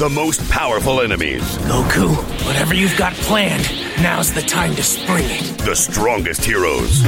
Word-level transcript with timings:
the 0.00 0.08
most 0.08 0.40
powerful 0.48 1.02
enemies, 1.02 1.42
Goku, 1.58 2.16
whatever 2.46 2.74
you've 2.74 2.96
got 2.96 3.12
planned, 3.12 3.70
now's 4.02 4.32
the 4.32 4.40
time 4.40 4.74
to 4.76 4.82
spring 4.82 5.26
it. 5.28 5.58
the 5.58 5.76
strongest 5.76 6.42
heroes, 6.42 7.02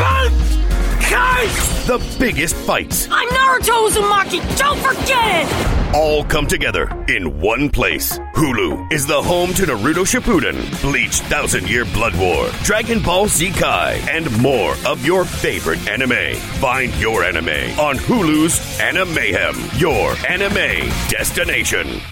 the 1.86 2.16
biggest 2.18 2.54
fights, 2.54 3.08
I'm 3.10 3.28
Naruto 3.30 3.88
Uzumaki. 3.88 4.58
Don't 4.58 4.78
forget 4.78 5.46
it! 5.46 5.94
all 5.94 6.22
come 6.24 6.46
together 6.46 6.84
in 7.08 7.40
one 7.40 7.70
place. 7.70 8.18
Hulu 8.34 8.92
is 8.92 9.06
the 9.06 9.22
home 9.22 9.54
to 9.54 9.62
Naruto 9.62 10.04
Shippuden, 10.04 10.82
Bleach 10.82 11.20
Thousand 11.20 11.70
Year 11.70 11.86
Blood 11.86 12.14
War, 12.16 12.50
Dragon 12.62 13.02
Ball 13.02 13.26
Z 13.26 13.52
Kai, 13.52 13.94
and 14.10 14.30
more 14.42 14.74
of 14.86 15.04
your 15.04 15.24
favorite 15.24 15.86
anime. 15.88 16.36
Find 16.60 16.94
your 16.96 17.24
anime 17.24 17.78
on 17.80 17.96
Hulu's 17.96 18.58
Animayhem, 18.80 19.80
your 19.80 20.14
anime 20.28 20.90
destination. 21.08 22.02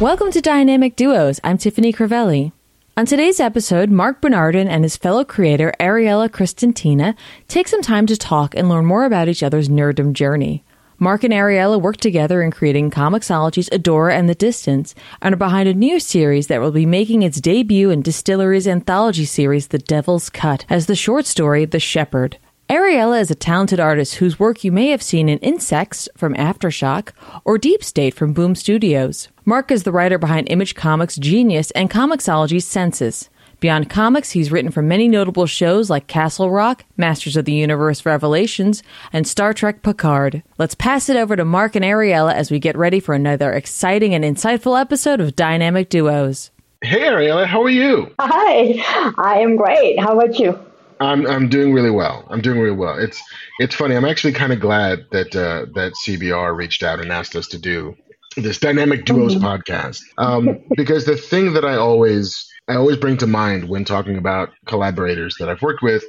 Welcome 0.00 0.30
to 0.30 0.40
Dynamic 0.40 0.94
Duos. 0.94 1.40
I'm 1.42 1.58
Tiffany 1.58 1.92
Crivelli. 1.92 2.52
On 2.96 3.04
today's 3.04 3.40
episode, 3.40 3.90
Marc 3.90 4.20
Bernardin 4.20 4.68
and 4.68 4.84
his 4.84 4.96
fellow 4.96 5.24
creator, 5.24 5.74
Ariela 5.80 6.28
Kristantina, 6.28 7.16
take 7.48 7.66
some 7.66 7.82
time 7.82 8.06
to 8.06 8.16
talk 8.16 8.54
and 8.54 8.68
learn 8.68 8.86
more 8.86 9.04
about 9.04 9.28
each 9.28 9.42
other's 9.42 9.68
nerddom 9.68 10.12
journey. 10.12 10.62
Marc 11.00 11.24
and 11.24 11.34
Ariela 11.34 11.82
work 11.82 11.96
together 11.96 12.42
in 12.42 12.52
creating 12.52 12.92
Comixology's 12.92 13.68
Adora 13.70 14.16
and 14.16 14.28
The 14.28 14.36
Distance 14.36 14.94
and 15.20 15.34
are 15.34 15.36
behind 15.36 15.68
a 15.68 15.74
new 15.74 15.98
series 15.98 16.46
that 16.46 16.60
will 16.60 16.70
be 16.70 16.86
making 16.86 17.22
its 17.22 17.40
debut 17.40 17.90
in 17.90 18.04
DSTLRY's 18.04 18.68
anthology 18.68 19.24
series, 19.24 19.66
The 19.66 19.78
Devil's 19.78 20.30
Cut, 20.30 20.64
as 20.70 20.86
the 20.86 20.94
short 20.94 21.26
story 21.26 21.64
The 21.64 21.80
Shepherd. 21.80 22.38
Ariela 22.68 23.18
is 23.18 23.30
a 23.30 23.34
talented 23.34 23.80
artist 23.80 24.16
whose 24.16 24.38
work 24.38 24.62
you 24.62 24.70
may 24.70 24.88
have 24.88 25.00
seen 25.02 25.30
in 25.30 25.38
Insexts 25.38 26.06
from 26.18 26.34
Aftershock 26.34 27.12
or 27.46 27.56
Deep 27.56 27.82
State 27.82 28.12
from 28.12 28.34
Boom 28.34 28.54
Studios. 28.54 29.28
Marc 29.46 29.70
is 29.70 29.84
the 29.84 29.92
writer 29.92 30.18
behind 30.18 30.50
Image 30.50 30.74
Comics 30.74 31.16
Genius 31.16 31.70
and 31.70 31.90
Comixology's 31.90 32.66
Census. 32.66 33.30
Beyond 33.60 33.88
comics, 33.88 34.32
he's 34.32 34.52
written 34.52 34.70
for 34.70 34.82
many 34.82 35.08
notable 35.08 35.46
shows 35.46 35.88
like 35.88 36.08
Castle 36.08 36.50
Rock, 36.50 36.84
Masters 36.98 37.38
of 37.38 37.46
the 37.46 37.54
Universe 37.54 38.04
Revelations, 38.04 38.82
and 39.14 39.26
Star 39.26 39.54
Trek 39.54 39.82
Picard. 39.82 40.42
Let's 40.58 40.74
pass 40.74 41.08
it 41.08 41.16
over 41.16 41.36
to 41.36 41.46
Marc 41.46 41.74
and 41.74 41.86
Ariela 41.86 42.34
as 42.34 42.50
we 42.50 42.58
get 42.58 42.76
ready 42.76 43.00
for 43.00 43.14
another 43.14 43.50
exciting 43.50 44.12
and 44.12 44.24
insightful 44.24 44.78
episode 44.78 45.22
of 45.22 45.34
Dynamic 45.34 45.88
Duos. 45.88 46.50
Hey 46.82 47.00
Ariela, 47.00 47.46
how 47.46 47.62
are 47.62 47.70
you? 47.70 48.14
Hi, 48.20 49.14
I 49.16 49.38
am 49.38 49.56
great. 49.56 49.98
How 49.98 50.12
about 50.12 50.38
you? 50.38 50.67
I'm 51.00 51.26
I'm 51.26 51.48
doing 51.48 51.72
really 51.72 51.90
well. 51.90 52.26
I'm 52.30 52.40
doing 52.40 52.58
really 52.58 52.76
well. 52.76 52.98
It's 52.98 53.22
it's 53.58 53.74
funny. 53.74 53.94
I'm 53.94 54.04
actually 54.04 54.32
kind 54.32 54.52
of 54.52 54.60
glad 54.60 55.06
that 55.12 55.34
uh, 55.34 55.66
that 55.74 55.92
CBR 56.04 56.56
reached 56.56 56.82
out 56.82 57.00
and 57.00 57.12
asked 57.12 57.36
us 57.36 57.48
to 57.48 57.58
do 57.58 57.94
this 58.36 58.58
dynamic 58.58 59.04
duos 59.04 59.34
podcast 59.34 60.00
um, 60.18 60.60
because 60.76 61.04
the 61.04 61.16
thing 61.16 61.54
that 61.54 61.64
I 61.64 61.76
always 61.76 62.48
I 62.68 62.76
always 62.76 62.96
bring 62.96 63.16
to 63.18 63.26
mind 63.26 63.68
when 63.68 63.84
talking 63.84 64.16
about 64.16 64.50
collaborators 64.66 65.36
that 65.38 65.48
I've 65.48 65.62
worked 65.62 65.82
with 65.82 66.04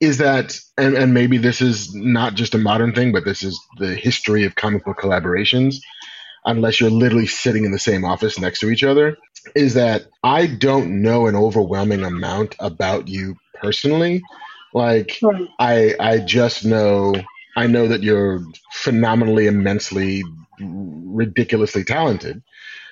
is 0.00 0.18
that 0.18 0.58
and, 0.76 0.96
and 0.96 1.14
maybe 1.14 1.38
this 1.38 1.60
is 1.60 1.94
not 1.94 2.34
just 2.34 2.54
a 2.54 2.58
modern 2.58 2.92
thing, 2.92 3.12
but 3.12 3.24
this 3.24 3.42
is 3.42 3.60
the 3.78 3.94
history 3.94 4.44
of 4.44 4.54
comic 4.54 4.84
book 4.84 4.98
collaborations. 4.98 5.76
Unless 6.44 6.80
you're 6.80 6.90
literally 6.90 7.28
sitting 7.28 7.64
in 7.64 7.70
the 7.70 7.78
same 7.78 8.04
office 8.04 8.36
next 8.36 8.58
to 8.60 8.70
each 8.70 8.82
other, 8.82 9.16
is 9.54 9.74
that 9.74 10.06
I 10.24 10.48
don't 10.48 11.00
know 11.00 11.28
an 11.28 11.36
overwhelming 11.36 12.02
amount 12.02 12.56
about 12.58 13.06
you 13.06 13.36
personally. 13.62 14.22
Like 14.74 15.18
Right. 15.22 15.48
I 15.58 15.94
I 16.00 16.18
just 16.18 16.64
know 16.64 17.14
I 17.56 17.66
know 17.66 17.88
that 17.88 18.02
you're 18.02 18.40
phenomenally, 18.72 19.46
immensely, 19.46 20.22
ridiculously 20.58 21.84
talented. 21.84 22.42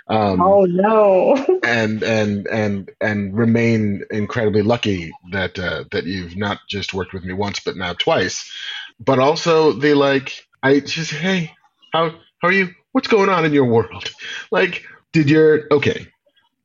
Um, 0.08 0.40
Oh 0.42 0.64
no. 0.64 1.36
and 1.64 2.02
and 2.02 2.46
and 2.48 2.90
and 3.00 3.36
remain 3.36 4.02
incredibly 4.10 4.62
lucky 4.62 5.12
that 5.32 5.58
uh, 5.58 5.84
that 5.92 6.04
you've 6.04 6.36
not 6.36 6.58
just 6.68 6.92
worked 6.92 7.12
with 7.12 7.24
me 7.24 7.32
once 7.32 7.60
but 7.60 7.76
now 7.76 7.94
twice, 7.94 8.50
but 8.98 9.18
also 9.18 9.72
the 9.72 9.94
like 9.94 10.46
I 10.62 10.80
just 10.80 11.12
hey 11.12 11.52
how 11.92 12.10
how 12.10 12.48
are 12.48 12.52
you 12.52 12.70
what's 12.92 13.08
going 13.08 13.28
on 13.28 13.44
in 13.44 13.52
your 13.52 13.64
world 13.64 14.10
like 14.50 14.84
did 15.12 15.30
your 15.30 15.66
okay 15.70 16.06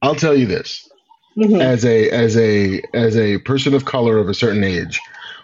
I'll 0.01 0.16
tell 0.16 0.35
you 0.35 0.46
this 0.46 0.90
Mhm. 1.38 1.62
as 1.62 1.84
a 1.85 2.09
as 2.09 2.38
a 2.38 2.81
as 2.94 3.18
a 3.18 3.40
person 3.40 3.73
of 3.73 3.84
color 3.85 4.18
of 4.18 4.29
a 4.29 4.34
certain 4.34 4.63
age 4.63 5.00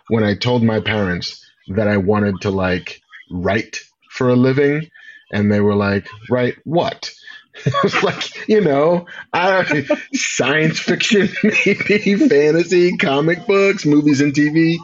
when 0.08 0.24
I 0.24 0.36
told 0.36 0.64
my 0.64 0.80
parents 0.80 1.46
that 1.68 1.88
I 1.88 1.98
wanted 1.98 2.42
to 2.42 2.50
like 2.50 3.02
write 3.30 3.82
for 4.10 4.30
a 4.30 4.36
living 4.36 4.90
and 5.34 5.52
they 5.52 5.60
were 5.60 5.76
like 5.76 6.08
write 6.30 6.56
what? 6.64 7.12
It 7.66 7.74
was 7.84 8.02
like 8.02 8.48
you 8.48 8.62
know 8.62 9.06
I, 9.34 9.86
science 10.14 10.80
fiction 10.80 11.28
maybe 11.44 12.16
fantasy 12.16 12.96
comic 12.96 13.46
books 13.46 13.86
movies 13.86 14.22
and 14.22 14.34
tv 14.34 14.78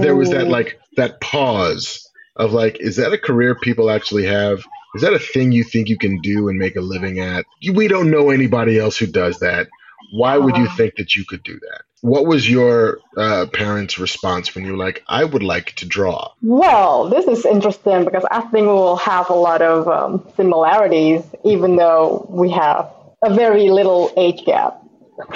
there 0.00 0.16
was 0.16 0.30
that 0.30 0.48
like 0.48 0.80
that 0.96 1.20
pause 1.20 2.08
of 2.36 2.52
like 2.54 2.78
is 2.80 2.96
that 2.96 3.12
a 3.12 3.18
career 3.18 3.54
people 3.54 3.90
actually 3.90 4.24
have? 4.26 4.64
Is 4.94 5.02
that 5.02 5.12
a 5.14 5.18
thing 5.18 5.52
you 5.52 5.64
think 5.64 5.88
you 5.88 5.98
can 5.98 6.20
do 6.20 6.48
and 6.48 6.58
make 6.58 6.76
a 6.76 6.80
living 6.80 7.18
at? 7.20 7.44
We 7.72 7.88
don't 7.88 8.10
know 8.10 8.30
anybody 8.30 8.78
else 8.78 8.96
who 8.98 9.06
does 9.06 9.38
that 9.40 9.68
why 10.10 10.36
would 10.36 10.56
you 10.56 10.64
Uh. 10.66 10.76
think 10.76 10.94
that 10.96 11.14
you 11.14 11.24
could 11.24 11.42
do 11.42 11.54
that 11.54 11.82
what 12.00 12.26
was 12.26 12.48
your 12.50 12.98
uh, 13.16 13.46
parents 13.52 13.98
response 13.98 14.54
when 14.54 14.64
you 14.64 14.72
were 14.72 14.78
like 14.78 15.02
i 15.08 15.22
would 15.24 15.42
like 15.42 15.72
to 15.76 15.86
draw 15.86 16.30
Well, 16.42 17.08
this 17.08 17.26
is 17.26 17.46
interesting 17.46 18.04
because 18.04 18.24
I 18.30 18.40
think 18.40 18.66
we 18.66 18.72
will 18.72 18.96
have 18.96 19.30
a 19.30 19.34
lot 19.34 19.62
of 19.62 19.86
um, 19.88 20.26
similarities, 20.36 21.22
even 21.44 21.76
though 21.76 22.26
we 22.28 22.50
have 22.50 22.90
a 23.22 23.32
very 23.32 23.70
little 23.70 24.12
age 24.16 24.44
gap. 24.44 24.81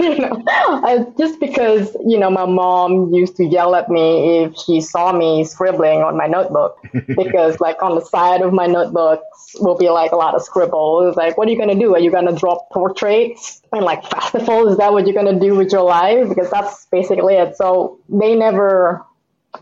you 0.00 0.18
know, 0.18 0.42
uh, 0.46 1.04
just 1.18 1.40
because 1.40 1.96
you 2.06 2.18
know 2.18 2.30
my 2.30 2.44
mom 2.44 3.12
used 3.12 3.36
to 3.36 3.44
yell 3.44 3.74
at 3.74 3.88
me 3.88 4.44
if 4.44 4.56
she 4.56 4.80
saw 4.80 5.12
me 5.12 5.44
scribbling 5.44 6.02
on 6.02 6.16
my 6.16 6.26
notebook 6.26 6.76
because 7.16 7.60
like 7.60 7.82
on 7.82 7.94
the 7.94 8.04
side 8.04 8.42
of 8.42 8.52
my 8.52 8.66
notebooks 8.66 9.56
will 9.60 9.76
be 9.76 9.88
like 9.88 10.12
a 10.12 10.16
lot 10.16 10.34
of 10.34 10.42
scribbles. 10.42 11.16
Like 11.16 11.38
what 11.38 11.48
are 11.48 11.50
you 11.50 11.56
going 11.56 11.70
to 11.70 11.78
do? 11.78 11.94
Are 11.94 12.00
you 12.00 12.10
going 12.10 12.26
to 12.26 12.34
draw 12.34 12.58
portraits? 12.70 13.62
And 13.72 13.84
like 13.84 14.04
festivals? 14.08 14.72
Is 14.72 14.76
that 14.78 14.92
what 14.92 15.06
you're 15.06 15.20
going 15.20 15.34
to 15.34 15.40
do 15.40 15.56
with 15.56 15.72
your 15.72 15.82
life? 15.82 16.28
Because 16.28 16.50
that's 16.50 16.86
basically 16.86 17.34
it. 17.34 17.56
So 17.56 17.98
they 18.08 18.34
never 18.34 19.04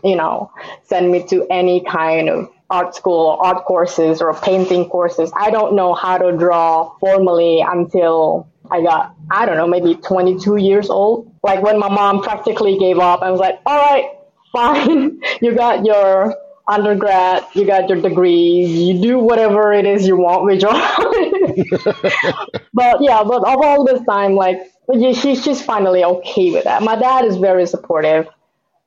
you 0.03 0.15
know, 0.15 0.51
send 0.83 1.11
me 1.11 1.23
to 1.27 1.45
any 1.49 1.81
kind 1.81 2.29
of 2.29 2.49
art 2.69 2.95
school, 2.95 3.37
art 3.41 3.65
courses, 3.65 4.21
or 4.21 4.33
painting 4.33 4.89
courses. 4.89 5.31
I 5.35 5.51
don't 5.51 5.75
know 5.75 5.93
how 5.93 6.17
to 6.17 6.35
draw 6.37 6.97
formally 6.99 7.61
until 7.61 8.47
I 8.71 8.81
got, 8.81 9.15
I 9.29 9.45
don't 9.45 9.57
know, 9.57 9.67
maybe 9.67 9.95
22 9.95 10.57
years 10.57 10.89
old. 10.89 11.31
Like 11.43 11.61
when 11.61 11.79
my 11.79 11.89
mom 11.89 12.21
practically 12.21 12.77
gave 12.77 12.99
up, 12.99 13.21
I 13.21 13.29
was 13.31 13.39
like, 13.39 13.59
all 13.65 13.77
right, 13.77 14.05
fine. 14.51 15.21
you 15.41 15.55
got 15.55 15.85
your 15.85 16.35
undergrad, 16.67 17.45
you 17.53 17.65
got 17.65 17.89
your 17.89 18.01
degree, 18.01 18.65
you 18.65 19.01
do 19.01 19.19
whatever 19.19 19.73
it 19.73 19.85
is 19.85 20.07
you 20.07 20.15
want 20.15 20.45
with 20.45 20.61
your 20.61 20.71
but 22.73 23.01
yeah, 23.01 23.23
but 23.23 23.45
of 23.45 23.61
all 23.61 23.83
this 23.85 24.01
time, 24.05 24.35
like, 24.35 24.59
she, 24.93 25.35
she's 25.35 25.61
finally 25.61 26.03
okay 26.03 26.51
with 26.51 26.63
that. 26.63 26.81
My 26.83 26.95
dad 26.95 27.25
is 27.25 27.37
very 27.37 27.65
supportive, 27.65 28.27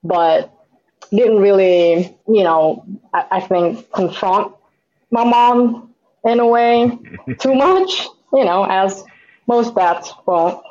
but 0.02 0.55
didn't 1.10 1.38
really, 1.38 2.16
you 2.26 2.42
know, 2.42 2.84
I, 3.12 3.26
I 3.32 3.40
think 3.40 3.90
confront 3.92 4.52
my 5.10 5.24
mom 5.24 5.94
in 6.24 6.40
a 6.40 6.46
way 6.46 6.98
too 7.40 7.54
much, 7.54 8.06
you 8.32 8.44
know, 8.44 8.64
as 8.64 9.04
most 9.46 9.74
dads 9.74 10.12
won't. 10.26 10.62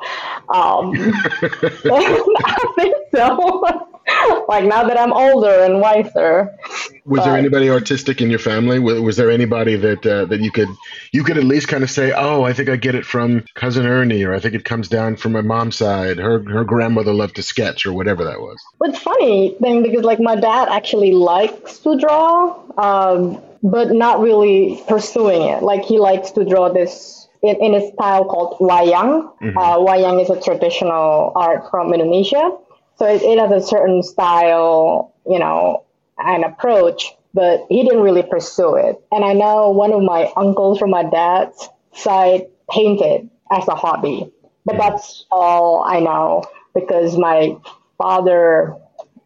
Um, 0.48 0.92
I 0.94 2.72
think 2.76 2.96
so. 3.14 3.92
like 4.48 4.64
now 4.64 4.84
that 4.84 4.98
I'm 4.98 5.12
older 5.12 5.64
and 5.64 5.80
wiser, 5.80 6.56
Was 7.04 7.24
there 7.24 7.36
anybody 7.36 7.70
artistic 7.70 8.20
in 8.20 8.30
your 8.30 8.38
family? 8.38 8.78
Was, 8.78 9.00
was 9.00 9.16
there 9.16 9.30
anybody 9.30 9.76
that 9.76 10.06
uh, 10.06 10.24
that 10.26 10.40
you 10.40 10.50
could 10.50 10.68
you 11.12 11.24
could 11.24 11.38
at 11.38 11.44
least 11.44 11.68
kind 11.68 11.82
of 11.82 11.90
say, 11.90 12.12
"Oh, 12.12 12.44
I 12.44 12.52
think 12.52 12.68
I 12.68 12.76
get 12.76 12.94
it 12.94 13.04
from 13.04 13.44
cousin 13.54 13.86
Ernie," 13.86 14.22
or 14.24 14.32
"I 14.34 14.38
think 14.38 14.54
it 14.54 14.64
comes 14.64 14.88
down 14.88 15.16
from 15.16 15.32
my 15.32 15.40
mom's 15.40 15.76
side. 15.76 16.18
Her 16.18 16.42
her 16.44 16.64
grandmother 16.64 17.12
loved 17.12 17.36
to 17.36 17.42
sketch," 17.42 17.84
or 17.86 17.92
whatever 17.92 18.24
that 18.24 18.40
was. 18.40 18.58
It's 18.82 18.98
funny 18.98 19.56
thing 19.60 19.82
because 19.82 20.04
like 20.04 20.20
my 20.20 20.36
dad 20.36 20.68
actually 20.68 21.12
likes 21.12 21.78
to 21.80 21.98
draw, 21.98 22.56
um, 22.78 23.42
but 23.62 23.90
not 23.90 24.20
really 24.20 24.82
pursuing 24.86 25.42
it. 25.42 25.62
Like 25.62 25.84
he 25.84 25.98
likes 25.98 26.30
to 26.32 26.44
draw 26.44 26.72
this 26.72 27.26
in, 27.42 27.56
in 27.56 27.74
a 27.74 27.92
style 27.92 28.24
called 28.24 28.58
wayang. 28.60 29.32
Uh, 29.56 29.78
wayang 29.78 30.22
is 30.22 30.30
a 30.30 30.40
traditional 30.40 31.32
art 31.34 31.70
from 31.70 31.92
Indonesia, 31.92 32.56
so 32.96 33.06
it, 33.06 33.22
it 33.22 33.38
has 33.38 33.50
a 33.50 33.66
certain 33.66 34.02
style, 34.02 35.14
you 35.26 35.38
know, 35.38 35.84
and 36.18 36.44
approach. 36.44 37.12
But 37.34 37.66
he 37.68 37.82
didn't 37.82 38.02
really 38.02 38.22
pursue 38.22 38.76
it. 38.76 38.96
And 39.12 39.22
I 39.22 39.34
know 39.34 39.70
one 39.70 39.92
of 39.92 40.02
my 40.02 40.32
uncles 40.36 40.78
from 40.78 40.90
my 40.90 41.02
dad's 41.02 41.68
side 41.92 42.46
painted 42.70 43.28
as 43.52 43.68
a 43.68 43.74
hobby. 43.74 44.32
But 44.64 44.76
mm-hmm. 44.76 44.80
that's 44.80 45.26
all 45.30 45.84
I 45.84 46.00
know 46.00 46.44
because 46.74 47.18
my 47.18 47.56
father 47.98 48.76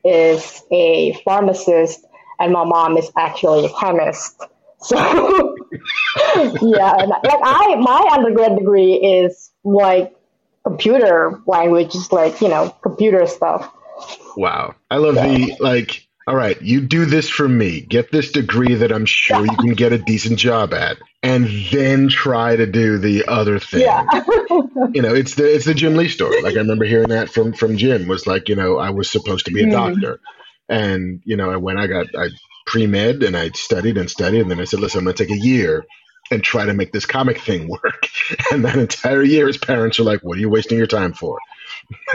is 0.04 0.62
a 0.72 1.12
pharmacist 1.24 2.04
and 2.40 2.52
my 2.52 2.64
mom 2.64 2.96
is 2.96 3.10
actually 3.16 3.66
a 3.66 3.70
chemist. 3.70 4.42
So 4.82 4.96
yeah, 6.36 6.92
like 6.92 7.40
I 7.44 7.76
my 7.76 8.08
undergrad 8.12 8.56
degree 8.56 8.94
is 8.94 9.50
like 9.62 10.16
computer 10.64 11.40
language, 11.46 11.92
just 11.92 12.12
like 12.12 12.40
you 12.40 12.48
know 12.48 12.70
computer 12.82 13.26
stuff. 13.26 13.72
Wow, 14.36 14.74
I 14.90 14.96
love 14.96 15.14
the 15.14 15.56
like. 15.60 16.06
All 16.26 16.36
right, 16.36 16.60
you 16.62 16.80
do 16.80 17.06
this 17.06 17.28
for 17.28 17.48
me. 17.48 17.80
Get 17.80 18.12
this 18.12 18.30
degree 18.30 18.74
that 18.74 18.92
I'm 18.92 19.06
sure 19.06 19.40
you 19.40 19.56
can 19.56 19.72
get 19.72 19.92
a 19.92 19.98
decent 19.98 20.38
job 20.38 20.72
at, 20.72 20.98
and 21.24 21.48
then 21.72 22.08
try 22.08 22.54
to 22.54 22.66
do 22.66 22.98
the 22.98 23.24
other 23.26 23.58
thing. 23.58 23.80
Yeah. 23.80 24.04
you 24.94 25.02
know, 25.02 25.12
it's 25.12 25.34
the 25.34 25.52
it's 25.52 25.64
the 25.64 25.74
Jim 25.74 25.96
Lee 25.96 26.08
story. 26.08 26.40
Like 26.42 26.54
I 26.54 26.58
remember 26.60 26.84
hearing 26.84 27.08
that 27.08 27.30
from 27.30 27.52
from 27.52 27.76
Jim 27.76 28.06
was 28.06 28.28
like, 28.28 28.48
you 28.48 28.54
know, 28.54 28.78
I 28.78 28.90
was 28.90 29.10
supposed 29.10 29.46
to 29.46 29.50
be 29.50 29.62
a 29.62 29.66
mm. 29.66 29.72
doctor, 29.72 30.20
and 30.68 31.20
you 31.24 31.36
know, 31.36 31.58
when 31.58 31.78
I 31.78 31.88
got 31.88 32.06
I 32.16 32.28
pre 32.66 32.86
med 32.86 33.22
and 33.24 33.36
I 33.36 33.48
studied 33.50 33.98
and 33.98 34.08
studied, 34.08 34.42
and 34.42 34.50
then 34.50 34.60
I 34.60 34.64
said, 34.64 34.80
listen, 34.80 34.98
I'm 34.98 35.04
gonna 35.04 35.14
take 35.14 35.30
a 35.30 35.36
year 35.36 35.84
and 36.30 36.42
try 36.42 36.64
to 36.64 36.74
make 36.74 36.92
this 36.92 37.06
comic 37.06 37.38
thing 37.40 37.68
work. 37.68 38.08
And 38.52 38.64
that 38.64 38.76
entire 38.76 39.22
year, 39.22 39.48
his 39.48 39.58
parents 39.58 39.98
are 39.98 40.04
like, 40.04 40.22
"What 40.22 40.36
are 40.36 40.40
you 40.40 40.48
wasting 40.48 40.78
your 40.78 40.86
time 40.86 41.12
for? 41.12 41.38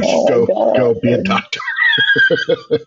Oh 0.02 0.28
go 0.46 0.46
go 0.46 1.00
be 1.02 1.12
a 1.12 1.22
doctor." 1.22 1.60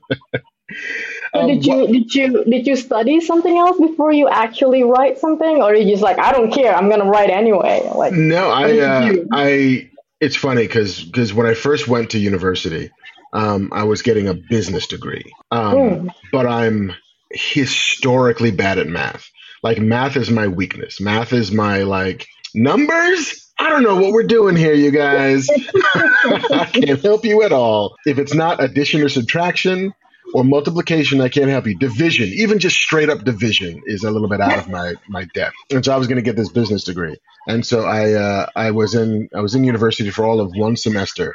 um, 1.34 1.46
did 1.46 1.66
you 1.66 1.76
what, 1.76 1.92
did 1.92 2.14
you 2.14 2.44
did 2.44 2.66
you 2.66 2.76
study 2.76 3.20
something 3.20 3.56
else 3.56 3.78
before 3.78 4.12
you 4.12 4.28
actually 4.28 4.82
write 4.82 5.18
something, 5.18 5.56
or 5.58 5.72
are 5.72 5.74
you 5.74 5.90
just 5.90 6.02
like, 6.02 6.18
I 6.18 6.32
don't 6.32 6.50
care, 6.50 6.74
I'm 6.74 6.88
gonna 6.88 7.04
write 7.04 7.30
anyway? 7.30 7.88
Like, 7.94 8.12
no, 8.12 8.50
I 8.50 8.78
uh, 8.78 9.14
I. 9.32 9.90
It's 10.20 10.36
funny 10.36 10.62
because 10.62 11.04
because 11.04 11.32
when 11.32 11.46
I 11.46 11.54
first 11.54 11.86
went 11.86 12.10
to 12.10 12.18
university, 12.18 12.90
um, 13.32 13.70
I 13.72 13.84
was 13.84 14.02
getting 14.02 14.28
a 14.28 14.34
business 14.34 14.86
degree, 14.86 15.32
um, 15.50 15.74
mm. 15.74 16.14
but 16.32 16.46
I'm 16.46 16.92
historically 17.30 18.50
bad 18.50 18.78
at 18.78 18.88
math. 18.88 19.30
Like 19.62 19.78
math 19.78 20.16
is 20.16 20.30
my 20.30 20.48
weakness. 20.48 21.00
Math 21.00 21.32
is 21.32 21.52
my 21.52 21.82
like 21.82 22.26
numbers. 22.54 23.44
I 23.58 23.70
don't 23.70 23.82
know 23.82 23.96
what 23.96 24.12
we're 24.12 24.22
doing 24.22 24.54
here, 24.54 24.72
you 24.72 24.90
guys. 24.90 25.48
I 25.94 26.68
can't 26.72 27.02
help 27.02 27.24
you 27.24 27.42
at 27.42 27.52
all. 27.52 27.96
If 28.06 28.18
it's 28.18 28.34
not 28.34 28.62
addition 28.62 29.02
or 29.02 29.08
subtraction 29.08 29.92
or 30.32 30.44
multiplication, 30.44 31.20
I 31.20 31.28
can't 31.28 31.48
help 31.48 31.66
you. 31.66 31.76
Division, 31.76 32.28
even 32.28 32.60
just 32.60 32.76
straight 32.76 33.08
up 33.08 33.24
division, 33.24 33.82
is 33.86 34.04
a 34.04 34.10
little 34.10 34.28
bit 34.28 34.40
out 34.40 34.58
of 34.58 34.68
my 34.68 34.94
my 35.08 35.24
depth. 35.34 35.56
And 35.70 35.84
so 35.84 35.92
I 35.92 35.96
was 35.96 36.06
going 36.06 36.16
to 36.16 36.22
get 36.22 36.36
this 36.36 36.50
business 36.50 36.84
degree, 36.84 37.16
and 37.48 37.66
so 37.66 37.84
I 37.84 38.12
uh, 38.12 38.46
I 38.54 38.70
was 38.70 38.94
in 38.94 39.28
I 39.34 39.40
was 39.40 39.54
in 39.54 39.64
university 39.64 40.10
for 40.10 40.24
all 40.24 40.40
of 40.40 40.52
one 40.54 40.76
semester, 40.76 41.34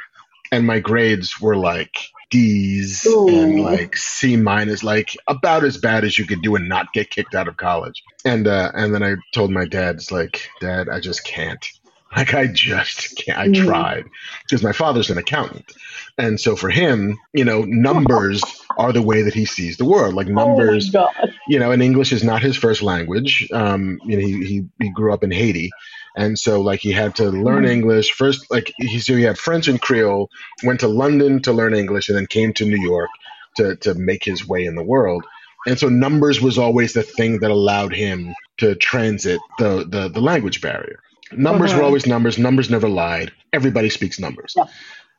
and 0.50 0.66
my 0.66 0.78
grades 0.78 1.40
were 1.40 1.56
like 1.56 1.98
D's 2.34 3.06
Ooh. 3.06 3.28
and 3.28 3.60
like 3.60 3.96
C 3.96 4.36
minus, 4.36 4.82
like 4.82 5.16
about 5.28 5.62
as 5.62 5.78
bad 5.78 6.02
as 6.02 6.18
you 6.18 6.26
could 6.26 6.42
do 6.42 6.56
and 6.56 6.68
not 6.68 6.92
get 6.92 7.08
kicked 7.08 7.36
out 7.36 7.46
of 7.46 7.56
college. 7.56 8.02
And 8.24 8.48
uh, 8.48 8.72
and 8.74 8.92
then 8.92 9.04
I 9.04 9.14
told 9.32 9.52
my 9.52 9.66
dad, 9.66 9.94
it's 9.96 10.10
like, 10.10 10.48
Dad, 10.60 10.88
I 10.88 10.98
just 10.98 11.24
can't. 11.24 11.64
Like 12.16 12.32
I 12.32 12.46
just 12.46 13.16
can't. 13.16 13.36
I 13.36 13.48
mm. 13.48 13.64
tried 13.64 14.04
because 14.44 14.62
my 14.62 14.70
father's 14.70 15.10
an 15.10 15.18
accountant, 15.18 15.72
and 16.16 16.38
so 16.38 16.54
for 16.54 16.70
him, 16.70 17.18
you 17.32 17.44
know, 17.44 17.62
numbers 17.62 18.40
are 18.78 18.92
the 18.92 19.02
way 19.02 19.22
that 19.22 19.34
he 19.34 19.44
sees 19.44 19.78
the 19.78 19.84
world. 19.84 20.14
Like 20.14 20.28
oh 20.28 20.30
numbers, 20.30 20.94
oh 20.94 21.08
you 21.48 21.58
know, 21.58 21.72
and 21.72 21.82
English 21.82 22.12
is 22.12 22.22
not 22.22 22.40
his 22.40 22.56
first 22.56 22.82
language. 22.82 23.48
Um, 23.52 23.98
you 24.04 24.16
know, 24.16 24.24
he 24.24 24.46
he, 24.46 24.68
he 24.80 24.90
grew 24.90 25.12
up 25.12 25.24
in 25.24 25.32
Haiti, 25.32 25.72
and 26.16 26.38
so 26.38 26.60
like 26.60 26.80
he 26.80 26.92
had 26.92 27.16
to 27.16 27.30
learn 27.30 27.64
mm-hmm. 27.64 27.72
English 27.72 28.12
first. 28.12 28.50
Like 28.50 28.72
he 28.78 29.00
so 29.00 29.16
he 29.16 29.22
had 29.22 29.38
French 29.38 29.68
and 29.68 29.80
Creole. 29.80 30.30
Went 30.62 30.80
to 30.80 30.88
London 30.88 31.42
to 31.42 31.52
learn 31.52 31.74
English, 31.74 32.08
and 32.08 32.16
then 32.16 32.26
came 32.26 32.52
to 32.54 32.64
New 32.64 32.80
York 32.80 33.10
to 33.56 33.76
to 33.76 33.94
make 33.94 34.24
his 34.24 34.46
way 34.46 34.64
in 34.64 34.74
the 34.74 34.84
world. 34.84 35.24
And 35.66 35.78
so 35.78 35.88
numbers 35.88 36.40
was 36.40 36.58
always 36.58 36.92
the 36.92 37.02
thing 37.02 37.40
that 37.40 37.50
allowed 37.50 37.94
him 37.94 38.34
to 38.58 38.74
transit 38.74 39.40
the 39.58 39.86
the, 39.88 40.08
the 40.08 40.20
language 40.20 40.60
barrier. 40.60 41.00
Numbers 41.32 41.72
were 41.72 41.78
uh-huh. 41.78 41.86
always 41.86 42.06
numbers. 42.06 42.38
Numbers 42.38 42.70
never 42.70 42.88
lied. 42.88 43.32
Everybody 43.52 43.90
speaks 43.90 44.20
numbers. 44.20 44.54
Yeah. 44.56 44.64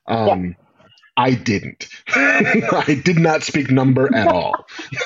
Um, 0.08 0.46
yeah. 0.46 0.65
I 1.18 1.32
didn't. 1.34 1.88
I 2.08 3.02
did 3.04 3.18
not 3.18 3.44
speak 3.44 3.72
number 3.72 4.14
at 4.14 4.28
all. 4.28 4.66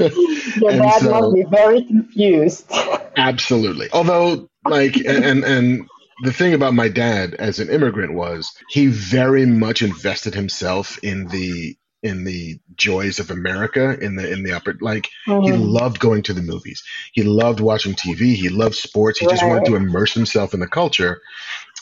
Your 0.00 0.72
dad 0.72 1.02
so, 1.02 1.10
must 1.10 1.34
be 1.34 1.44
very 1.44 1.84
confused. 1.84 2.70
Absolutely. 3.16 3.88
Although 3.92 4.48
like 4.64 4.96
and 4.96 5.44
and 5.44 5.88
the 6.22 6.32
thing 6.32 6.54
about 6.54 6.74
my 6.74 6.88
dad 6.88 7.34
as 7.34 7.58
an 7.58 7.68
immigrant 7.68 8.14
was 8.14 8.50
he 8.70 8.86
very 8.86 9.44
much 9.46 9.82
invested 9.82 10.34
himself 10.34 10.98
in 11.02 11.26
the 11.28 11.76
in 12.02 12.24
the 12.24 12.58
joys 12.76 13.18
of 13.18 13.30
America 13.30 13.98
in 14.00 14.16
the 14.16 14.32
in 14.32 14.42
the 14.42 14.52
upper 14.52 14.74
like 14.80 15.10
mm-hmm. 15.26 15.44
he 15.44 15.52
loved 15.52 16.00
going 16.00 16.22
to 16.22 16.32
the 16.32 16.40
movies. 16.40 16.82
He 17.12 17.22
loved 17.22 17.60
watching 17.60 17.94
TV, 17.94 18.34
he 18.34 18.48
loved 18.48 18.76
sports. 18.76 19.18
He 19.18 19.26
right. 19.26 19.32
just 19.32 19.46
wanted 19.46 19.66
to 19.66 19.76
immerse 19.76 20.14
himself 20.14 20.54
in 20.54 20.60
the 20.60 20.66
culture 20.66 21.20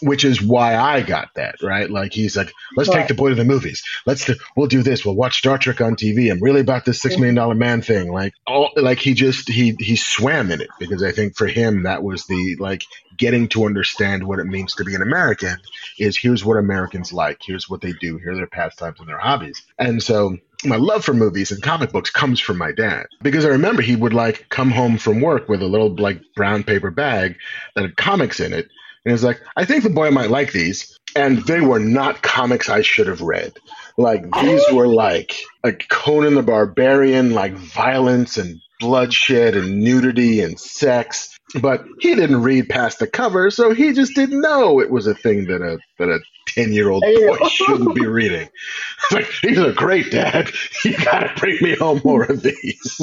which 0.03 0.25
is 0.25 0.41
why 0.41 0.77
I 0.77 1.03
got 1.03 1.35
that, 1.35 1.63
right? 1.63 1.91
Like 1.91 2.13
he's 2.13 2.37
like, 2.37 2.53
let's 2.77 2.89
right. 2.89 2.99
take 2.99 3.09
the 3.09 3.15
boy 3.15 3.31
to 3.31 3.35
the 3.35 3.45
movies. 3.45 3.83
Let's 4.07 4.25
do, 4.25 4.35
we'll 4.57 4.67
do 4.67 4.83
this. 4.83 5.05
We'll 5.05 5.15
watch 5.15 5.39
Star 5.39 5.59
Trek 5.59 5.81
on 5.81 5.97
TV. 5.97 6.31
I'm 6.31 6.43
really 6.43 6.61
about 6.61 6.85
this 6.85 7.01
six 7.01 7.17
million 7.17 7.35
dollar 7.35 7.55
man 7.55 7.83
thing. 7.83 8.13
Like 8.13 8.35
all, 8.47 8.71
like 8.77 8.99
he 8.99 9.15
just 9.15 9.49
he 9.49 9.77
he 9.79 9.97
swam 9.97 10.51
in 10.51 10.61
it 10.61 10.71
because 10.79 11.03
I 11.03 11.13
think 11.13 11.37
for 11.37 11.47
him 11.47 11.83
that 11.85 12.03
was 12.03 12.27
the 12.27 12.57
like 12.59 12.83
getting 13.17 13.49
to 13.49 13.65
understand 13.65 14.27
what 14.27 14.39
it 14.39 14.45
means 14.45 14.75
to 14.77 14.85
be 14.85 14.95
an 14.95 15.03
American 15.03 15.57
is 15.99 16.17
here's 16.17 16.45
what 16.45 16.57
Americans 16.57 17.13
like, 17.13 17.41
here's 17.45 17.69
what 17.69 17.81
they 17.81 17.93
do, 17.93 18.19
here 18.19 18.33
are 18.33 18.37
their 18.37 18.47
pastimes 18.47 19.01
and 19.01 19.09
their 19.09 19.19
hobbies, 19.19 19.63
and 19.79 20.03
so 20.03 20.37
my 20.65 20.77
love 20.77 21.05
for 21.05 21.15
movies 21.15 21.53
and 21.53 21.63
comic 21.63 21.93
books 21.93 22.11
comes 22.11 22.41
from 22.41 22.59
my 22.59 22.73
dad 22.73 23.07
because 23.23 23.45
I 23.45 23.51
remember 23.51 23.81
he 23.81 23.95
would 23.95 24.13
like 24.13 24.49
come 24.49 24.71
home 24.71 24.99
from 24.99 25.21
work 25.21 25.49
with 25.49 25.63
a 25.63 25.69
little 25.69 25.95
like 25.95 26.21
brown 26.35 26.65
paper 26.65 26.91
bag 26.91 27.37
that 27.75 27.83
had 27.83 27.97
comics 27.97 28.41
in 28.41 28.53
it 28.53 28.69
and 29.09 29.17
he's 29.17 29.25
like, 29.25 29.41
I 29.57 29.65
think 29.65 29.85
the 29.85 29.89
boy 29.89 30.11
might 30.11 30.29
like 30.29 30.53
these. 30.53 30.99
And 31.17 31.39
they 31.47 31.63
were 31.63 31.79
not 31.79 32.21
comics 32.21 32.69
I 32.69 32.83
should 32.83 33.07
have 33.07 33.23
read. 33.23 33.55
Like 33.97 34.21
these 34.43 34.63
oh. 34.69 34.77
were 34.77 34.87
like 34.87 35.35
like 35.65 35.89
Conan 35.89 36.35
the 36.35 36.43
Barbarian, 36.43 37.31
like 37.31 37.55
violence 37.55 38.37
and 38.37 38.61
bloodshed 38.81 39.57
and 39.57 39.81
nudity 39.81 40.43
and 40.43 40.61
sex. 40.61 41.39
But 41.59 41.87
he 42.01 42.15
didn't 42.17 42.43
read 42.43 42.69
past 42.69 42.99
the 42.99 43.07
cover, 43.07 43.51
so 43.51 43.73
he 43.73 43.95
just 43.95 44.15
didn't 44.15 44.43
know 44.43 44.79
it 44.79 44.91
was 44.91 45.07
a 45.07 45.15
thing 45.15 45.47
that 45.47 45.63
a 45.63 45.79
that 45.99 46.11
a 46.11 46.21
ten 46.47 46.75
year 46.75 46.91
old 46.91 47.03
boy 47.03 47.49
shouldn't 47.49 47.95
be 47.95 48.05
reading. 48.05 48.47
It's 49.05 49.13
like 49.13 49.33
these 49.43 49.59
are 49.59 49.73
great, 49.73 50.11
Dad. 50.11 50.51
You 50.85 50.99
gotta 50.99 51.33
bring 51.39 51.57
me 51.63 51.77
home 51.77 52.03
more 52.05 52.25
of 52.25 52.43
these. 52.43 53.01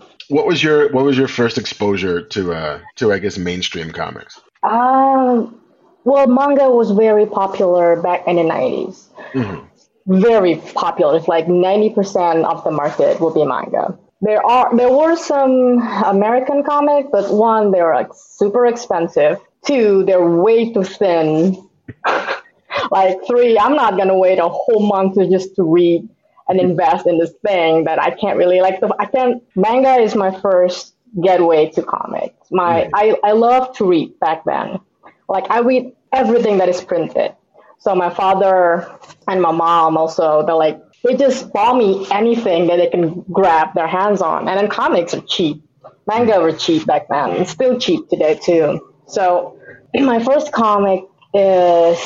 what 0.30 0.46
was 0.46 0.62
your 0.62 0.90
what 0.92 1.04
was 1.04 1.18
your 1.18 1.28
first 1.28 1.58
exposure 1.58 2.22
to 2.22 2.52
uh 2.52 2.80
to 2.96 3.12
I 3.12 3.18
guess 3.18 3.36
mainstream 3.36 3.90
comics? 3.90 4.40
Um, 4.62 5.60
well, 6.04 6.26
manga 6.26 6.70
was 6.70 6.92
very 6.92 7.26
popular 7.26 8.00
back 8.00 8.26
in 8.26 8.36
the 8.36 8.42
90s. 8.42 9.06
Mm-hmm. 9.32 10.20
Very 10.20 10.56
popular. 10.74 11.16
It's 11.16 11.28
like 11.28 11.48
ninety 11.48 11.90
percent 11.90 12.44
of 12.44 12.64
the 12.64 12.70
market 12.70 13.20
will 13.20 13.34
be 13.34 13.44
manga. 13.44 13.98
There 14.22 14.44
are 14.44 14.74
there 14.76 14.90
were 14.90 15.16
some 15.16 15.78
American 16.04 16.62
comics, 16.64 17.08
but 17.12 17.32
one 17.32 17.70
they're 17.70 17.94
like 17.94 18.08
super 18.14 18.66
expensive. 18.66 19.38
Two, 19.64 20.04
they're 20.04 20.26
way 20.26 20.72
too 20.72 20.84
thin. 20.84 21.68
like 22.90 23.18
three, 23.26 23.58
I'm 23.58 23.74
not 23.74 23.96
gonna 23.96 24.16
wait 24.16 24.38
a 24.38 24.48
whole 24.48 24.86
month 24.86 25.16
just 25.30 25.54
to 25.56 25.64
read 25.64 26.08
and 26.50 26.60
invest 26.60 27.06
in 27.06 27.16
this 27.18 27.32
thing 27.46 27.84
that 27.84 28.02
I 28.02 28.10
can't 28.10 28.36
really 28.36 28.60
like. 28.60 28.80
The, 28.80 28.94
I 28.98 29.06
can't. 29.06 29.42
Manga 29.54 29.94
is 29.94 30.14
my 30.16 30.36
first 30.40 30.96
getaway 31.22 31.70
to 31.70 31.82
comics. 31.82 32.50
My 32.50 32.82
mm. 32.82 32.90
I 32.92 33.16
I 33.22 33.32
love 33.32 33.74
to 33.76 33.86
read 33.86 34.18
back 34.18 34.44
then. 34.44 34.80
Like 35.28 35.48
I 35.48 35.60
read 35.60 35.92
everything 36.12 36.58
that 36.58 36.68
is 36.68 36.80
printed. 36.80 37.34
So 37.78 37.94
my 37.94 38.10
father 38.10 38.90
and 39.28 39.40
my 39.40 39.52
mom 39.52 39.96
also 39.96 40.44
they're 40.44 40.56
like 40.56 40.82
they 41.04 41.16
just 41.16 41.52
buy 41.52 41.72
me 41.72 42.06
anything 42.10 42.66
that 42.66 42.76
they 42.76 42.88
can 42.88 43.22
grab 43.32 43.72
their 43.74 43.86
hands 43.86 44.20
on. 44.20 44.48
And 44.48 44.58
then 44.58 44.68
comics 44.68 45.14
are 45.14 45.22
cheap. 45.22 45.62
Manga 46.06 46.40
were 46.40 46.52
cheap 46.52 46.84
back 46.84 47.08
then. 47.08 47.30
It's 47.30 47.52
still 47.52 47.78
cheap 47.78 48.08
today 48.08 48.34
too. 48.34 48.92
So 49.06 49.56
my 49.94 50.22
first 50.22 50.52
comic 50.52 51.04
is 51.32 51.98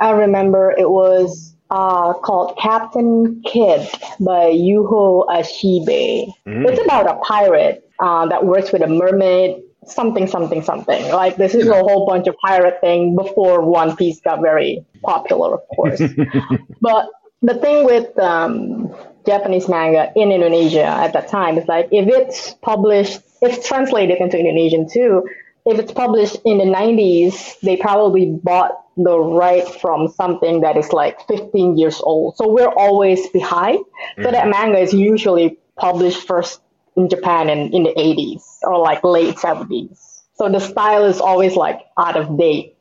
I 0.00 0.10
remember 0.10 0.70
it 0.72 0.88
was 0.88 1.53
uh, 1.70 2.12
called 2.14 2.56
Captain 2.58 3.42
Kidd 3.42 3.88
by 4.20 4.52
Yuho 4.52 5.26
Ashibe. 5.26 6.32
Mm. 6.46 6.68
It's 6.68 6.84
about 6.84 7.10
a 7.10 7.18
pirate 7.20 7.88
uh, 7.98 8.26
that 8.26 8.44
works 8.44 8.72
with 8.72 8.82
a 8.82 8.86
mermaid, 8.86 9.62
something, 9.86 10.26
something, 10.26 10.62
something. 10.62 11.10
Like 11.10 11.36
this 11.36 11.54
is 11.54 11.66
a 11.68 11.74
whole 11.74 12.06
bunch 12.06 12.26
of 12.26 12.36
pirate 12.44 12.80
thing 12.80 13.16
before 13.16 13.62
One 13.62 13.96
Piece 13.96 14.20
got 14.20 14.40
very 14.40 14.84
popular, 15.02 15.54
of 15.54 15.60
course. 15.74 16.00
but 16.80 17.08
the 17.42 17.54
thing 17.54 17.84
with 17.84 18.18
um, 18.18 18.94
Japanese 19.26 19.68
manga 19.68 20.12
in 20.16 20.32
Indonesia 20.32 20.84
at 20.84 21.12
that 21.12 21.28
time 21.28 21.58
is 21.58 21.66
like 21.66 21.88
if 21.92 22.08
it's 22.08 22.54
published, 22.62 23.20
it's 23.42 23.66
translated 23.66 24.18
into 24.18 24.38
Indonesian 24.38 24.88
too. 24.88 25.26
If 25.66 25.78
it's 25.78 25.92
published 25.92 26.36
in 26.44 26.58
the 26.58 26.64
90s, 26.64 27.58
they 27.60 27.76
probably 27.76 28.26
bought 28.42 28.72
the 28.96 29.18
right 29.18 29.66
from 29.80 30.08
something 30.08 30.60
that 30.60 30.76
is 30.76 30.92
like 30.92 31.26
15 31.26 31.78
years 31.78 32.00
old. 32.00 32.36
So 32.36 32.48
we're 32.48 32.68
always 32.68 33.28
behind. 33.30 33.78
Mm-hmm. 33.78 34.24
So 34.24 34.30
that 34.30 34.48
manga 34.48 34.78
is 34.78 34.92
usually 34.92 35.58
published 35.76 36.26
first 36.26 36.60
in 36.96 37.08
Japan 37.08 37.48
in, 37.48 37.72
in 37.72 37.84
the 37.84 37.94
80s 37.94 38.42
or 38.62 38.78
like 38.78 39.02
late 39.02 39.36
70s. 39.36 40.22
So 40.34 40.48
the 40.48 40.60
style 40.60 41.04
is 41.04 41.20
always 41.20 41.56
like 41.56 41.80
out 41.98 42.16
of 42.16 42.38
date. 42.38 42.76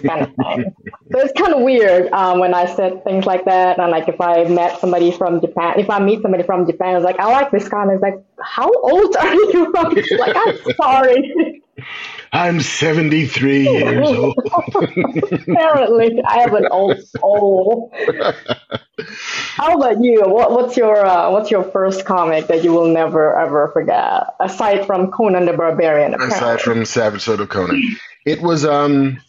kind 0.00 0.22
of 0.22 0.34
thing. 0.36 0.74
So 1.10 1.18
it's 1.18 1.32
kind 1.38 1.52
of 1.52 1.62
weird 1.62 2.12
um, 2.12 2.38
when 2.38 2.54
I 2.54 2.66
said 2.66 3.02
things 3.04 3.26
like 3.26 3.44
that. 3.44 3.78
And 3.78 3.90
like 3.90 4.08
if 4.08 4.20
I 4.20 4.44
met 4.44 4.80
somebody 4.80 5.10
from 5.10 5.40
Japan, 5.40 5.78
if 5.78 5.90
I 5.90 5.98
meet 5.98 6.22
somebody 6.22 6.44
from 6.44 6.66
Japan, 6.66 6.96
it's 6.96 7.04
like, 7.04 7.18
I 7.18 7.30
like 7.30 7.50
this 7.50 7.68
kind. 7.68 7.90
It's 7.90 8.02
like, 8.02 8.22
how 8.40 8.70
old 8.72 9.16
are 9.16 9.34
you? 9.34 9.72
like, 10.18 10.36
I'm 10.36 10.58
sorry. 10.76 11.61
I'm 12.32 12.60
73 12.60 13.68
years 13.68 14.08
old. 14.18 14.38
Apparently, 14.74 16.22
I 16.26 16.38
have 16.38 16.54
an 16.54 16.66
old 16.70 16.98
soul. 17.02 17.92
How 19.54 19.74
about 19.76 20.02
you? 20.02 20.22
What, 20.22 20.52
what's 20.52 20.76
your 20.76 21.04
uh, 21.04 21.30
what's 21.30 21.50
your 21.50 21.62
first 21.62 22.04
comic 22.06 22.46
that 22.46 22.64
you 22.64 22.72
will 22.72 22.88
never 22.88 23.38
ever 23.38 23.70
forget, 23.72 24.34
aside 24.40 24.86
from 24.86 25.10
Conan 25.10 25.44
the 25.44 25.52
Barbarian? 25.52 26.14
Apparently. 26.14 26.36
Aside 26.36 26.60
from 26.60 26.84
Savage 26.84 27.22
Sword 27.22 27.40
of 27.40 27.50
Conan, 27.50 27.96
it 28.24 28.40
was 28.40 28.64
um 28.64 29.20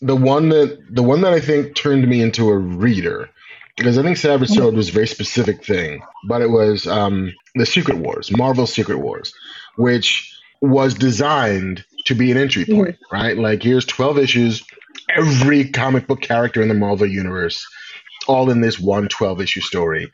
the 0.00 0.16
one 0.16 0.48
that 0.48 0.78
the 0.90 1.02
one 1.02 1.20
that 1.20 1.32
I 1.32 1.40
think 1.40 1.76
turned 1.76 2.08
me 2.08 2.20
into 2.20 2.48
a 2.48 2.58
reader 2.58 3.30
because 3.76 3.96
I 3.96 4.02
think 4.02 4.16
Savage 4.16 4.50
Sword 4.50 4.74
was 4.74 4.88
a 4.88 4.92
very 4.92 5.06
specific 5.06 5.64
thing, 5.64 6.02
but 6.26 6.42
it 6.42 6.50
was 6.50 6.86
um 6.86 7.32
the 7.54 7.66
Secret 7.66 7.98
Wars, 7.98 8.30
Marvel 8.30 8.66
Secret 8.66 8.98
Wars, 8.98 9.32
which 9.76 10.36
was 10.60 10.94
designed 10.94 11.84
to 12.10 12.14
be 12.14 12.30
an 12.30 12.36
entry 12.36 12.64
point, 12.64 12.96
mm-hmm. 12.96 13.14
right? 13.14 13.38
Like 13.38 13.62
here's 13.62 13.84
12 13.86 14.18
issues, 14.18 14.64
every 15.08 15.70
comic 15.70 16.06
book 16.06 16.20
character 16.20 16.60
in 16.60 16.68
the 16.68 16.74
Marvel 16.74 17.06
universe, 17.06 17.66
all 18.28 18.50
in 18.50 18.60
this 18.60 18.78
one 18.78 19.08
12 19.08 19.40
issue 19.40 19.60
story. 19.60 20.12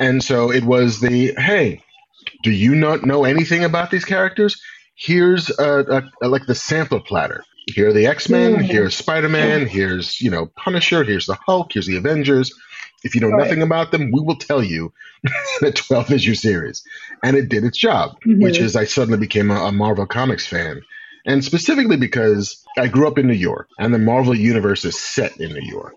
And 0.00 0.22
so 0.22 0.50
it 0.50 0.64
was 0.64 1.00
the 1.00 1.34
hey, 1.36 1.82
do 2.42 2.50
you 2.50 2.74
not 2.74 3.04
know 3.04 3.24
anything 3.24 3.64
about 3.64 3.90
these 3.90 4.04
characters? 4.04 4.60
Here's 4.94 5.50
a, 5.58 5.80
a, 6.22 6.26
a 6.26 6.28
like 6.28 6.46
the 6.46 6.54
sample 6.54 7.00
platter. 7.00 7.44
Here 7.66 7.88
are 7.88 7.92
the 7.92 8.06
X 8.06 8.28
Men. 8.28 8.54
Mm-hmm. 8.54 8.64
Here's 8.64 8.96
Spider 8.96 9.28
Man. 9.28 9.66
Here's 9.66 10.20
you 10.20 10.30
know 10.30 10.46
Punisher. 10.56 11.04
Here's 11.04 11.26
the 11.26 11.38
Hulk. 11.46 11.72
Here's 11.72 11.86
the 11.86 11.96
Avengers. 11.96 12.52
If 13.04 13.14
you 13.14 13.20
know 13.20 13.30
nothing 13.30 13.62
about 13.62 13.90
them, 13.90 14.10
we 14.12 14.20
will 14.20 14.36
tell 14.36 14.62
you 14.62 14.92
a 15.62 15.72
12 15.72 16.12
issue 16.12 16.34
series. 16.34 16.84
And 17.24 17.36
it 17.36 17.48
did 17.48 17.64
its 17.64 17.78
job, 17.78 18.16
mm-hmm. 18.26 18.42
which 18.42 18.58
is 18.58 18.76
I 18.76 18.84
suddenly 18.84 19.18
became 19.18 19.50
a, 19.50 19.56
a, 19.56 19.72
Marvel 19.72 20.06
Comics 20.06 20.46
fan. 20.46 20.82
And 21.24 21.44
specifically 21.44 21.96
because 21.96 22.64
I 22.76 22.88
grew 22.88 23.06
up 23.06 23.18
in 23.18 23.26
New 23.26 23.34
York 23.34 23.68
and 23.78 23.94
the 23.94 23.98
Marvel 23.98 24.34
universe 24.34 24.84
is 24.84 24.98
set 24.98 25.40
in 25.40 25.52
New 25.52 25.62
York. 25.62 25.94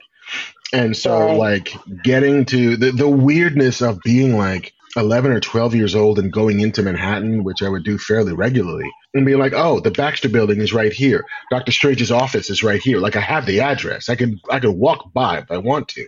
And 0.74 0.96
so, 0.96 1.20
right. 1.20 1.38
like, 1.38 1.74
getting 2.04 2.46
to 2.46 2.76
the, 2.78 2.92
the 2.92 3.10
weirdness 3.10 3.82
of 3.82 4.02
being 4.04 4.38
like 4.38 4.74
11 4.98 5.32
or 5.32 5.40
12 5.40 5.76
years 5.76 5.96
old 5.96 6.20
and 6.20 6.32
going 6.32 6.60
into 6.60 6.82
Manhattan, 6.82 7.44
which 7.44 7.62
I 7.62 7.70
would 7.70 7.84
do 7.84 7.98
fairly 7.98 8.34
regularly, 8.34 8.90
and 9.14 9.26
being 9.26 9.38
like, 9.38 9.54
oh, 9.54 9.80
the 9.80 9.92
Baxter 9.92 10.30
building 10.30 10.60
is 10.60 10.74
right 10.74 10.92
here. 10.92 11.24
Doctor 11.52 11.72
Strange's 11.72 12.12
office 12.12 12.50
is 12.50 12.64
right 12.64 12.82
here. 12.82 13.00
Like, 13.00 13.16
I 13.16 13.22
have 13.22 13.46
the 13.46 13.62
address. 13.62 14.10
I 14.10 14.16
can, 14.16 14.40
I 14.50 14.60
can 14.60 14.78
walk 14.78 15.14
by 15.14 15.40
if 15.40 15.52
I 15.52 15.58
want 15.60 15.88
to 15.90 16.08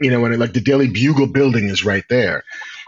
you 0.00 0.10
know, 0.10 0.24
and 0.24 0.38
like 0.38 0.52
the 0.52 0.60
Daily 0.60 0.88
Bugle 0.88 1.26
building 1.26 1.68
is 1.68 1.84
right 1.84 2.04
there. 2.08 2.44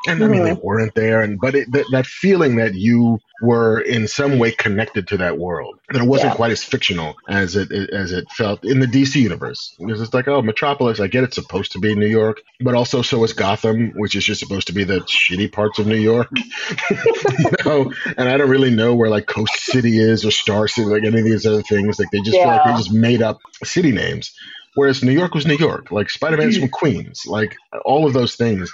And 0.07 0.25
I 0.25 0.29
mean, 0.29 0.45
they 0.45 0.55
weren't 0.55 0.95
there, 0.95 1.21
and 1.21 1.39
but 1.39 1.55
it, 1.55 1.71
that, 1.73 1.85
that 1.93 2.07
feeling 2.07 2.57
that 2.57 2.75
you 2.75 3.19
were 3.43 3.81
in 3.81 4.09
some 4.09 4.39
way 4.39 4.51
connected 4.51 5.09
to 5.09 5.19
that 5.19 5.37
world, 5.37 5.79
that 5.91 6.01
it 6.01 6.07
wasn't 6.07 6.31
yeah. 6.31 6.37
quite 6.37 6.53
as 6.53 6.65
fictional 6.65 7.17
as 7.29 7.55
it 7.55 7.71
as 7.71 8.13
it 8.13 8.31
felt 8.31 8.65
in 8.65 8.81
the 8.81 8.87
DC 8.87 9.17
universe. 9.17 9.75
Because 9.79 10.01
it's 10.01 10.15
like, 10.15 10.27
oh, 10.27 10.41
Metropolis, 10.41 11.01
I 11.01 11.07
get 11.07 11.25
it's 11.25 11.35
supposed 11.35 11.73
to 11.73 11.81
be 11.81 11.95
New 11.95 12.07
York, 12.07 12.41
but 12.61 12.75
also 12.75 13.03
so 13.03 13.23
is 13.25 13.35
Gotham, 13.35 13.91
which 13.95 14.15
is 14.15 14.25
just 14.25 14.41
supposed 14.41 14.69
to 14.69 14.73
be 14.73 14.85
the 14.85 15.01
shitty 15.01 15.53
parts 15.53 15.79
of 15.79 15.87
New 15.87 15.97
York. 15.99 16.31
you 16.91 17.51
know, 17.67 17.93
and 18.17 18.27
I 18.27 18.39
don't 18.39 18.51
really 18.51 18.71
know 18.71 18.95
where 18.95 19.11
like 19.11 19.27
Coast 19.27 19.55
City 19.57 19.99
is 19.99 20.25
or 20.25 20.31
Star 20.31 20.67
City, 20.67 20.89
like 20.89 21.05
any 21.05 21.19
of 21.19 21.25
these 21.27 21.45
other 21.45 21.63
things. 21.63 21.99
Like 21.99 22.11
they 22.11 22.21
just 22.21 22.37
yeah. 22.37 22.45
feel 22.45 22.53
like 22.53 22.65
they 22.65 22.83
just 22.83 22.93
made 22.93 23.21
up 23.21 23.39
city 23.65 23.93
names. 23.93 24.33
Whereas 24.77 25.03
New 25.03 25.13
York 25.13 25.35
was 25.35 25.47
New 25.47 25.57
York, 25.57 25.91
like 25.91 26.09
Spider 26.09 26.37
Man's 26.37 26.57
from 26.57 26.69
mm. 26.69 26.73
Queens, 26.73 27.25
like 27.27 27.57
all 27.85 28.07
of 28.07 28.13
those 28.13 28.37
things 28.37 28.73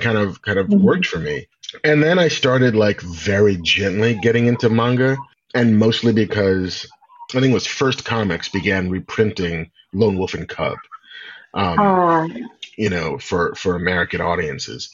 kind 0.00 0.18
of 0.18 0.42
kind 0.42 0.58
of 0.58 0.66
mm-hmm. 0.66 0.84
worked 0.84 1.06
for 1.06 1.18
me. 1.18 1.46
And 1.84 2.02
then 2.02 2.18
I 2.18 2.28
started 2.28 2.74
like 2.74 3.00
very 3.00 3.56
gently 3.56 4.18
getting 4.22 4.46
into 4.46 4.70
manga, 4.70 5.16
and 5.54 5.78
mostly 5.78 6.12
because 6.12 6.86
I 7.34 7.40
think 7.40 7.50
it 7.50 7.54
was 7.54 7.66
First 7.66 8.04
Comics 8.04 8.48
began 8.48 8.90
reprinting 8.90 9.70
Lone 9.92 10.16
Wolf 10.16 10.34
and 10.34 10.48
Cub, 10.48 10.76
um, 11.54 11.78
uh. 11.78 12.28
you 12.76 12.90
know, 12.90 13.18
for 13.18 13.54
for 13.54 13.74
American 13.74 14.20
audiences. 14.20 14.90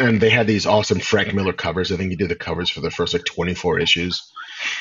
And 0.00 0.20
they 0.20 0.30
had 0.30 0.48
these 0.48 0.66
awesome 0.66 0.98
Frank 0.98 1.32
Miller 1.34 1.52
covers. 1.52 1.92
I 1.92 1.96
think 1.96 2.10
he 2.10 2.16
did 2.16 2.28
the 2.28 2.34
covers 2.34 2.68
for 2.68 2.80
the 2.80 2.90
first 2.90 3.12
like 3.12 3.24
24 3.24 3.78
issues. 3.78 4.28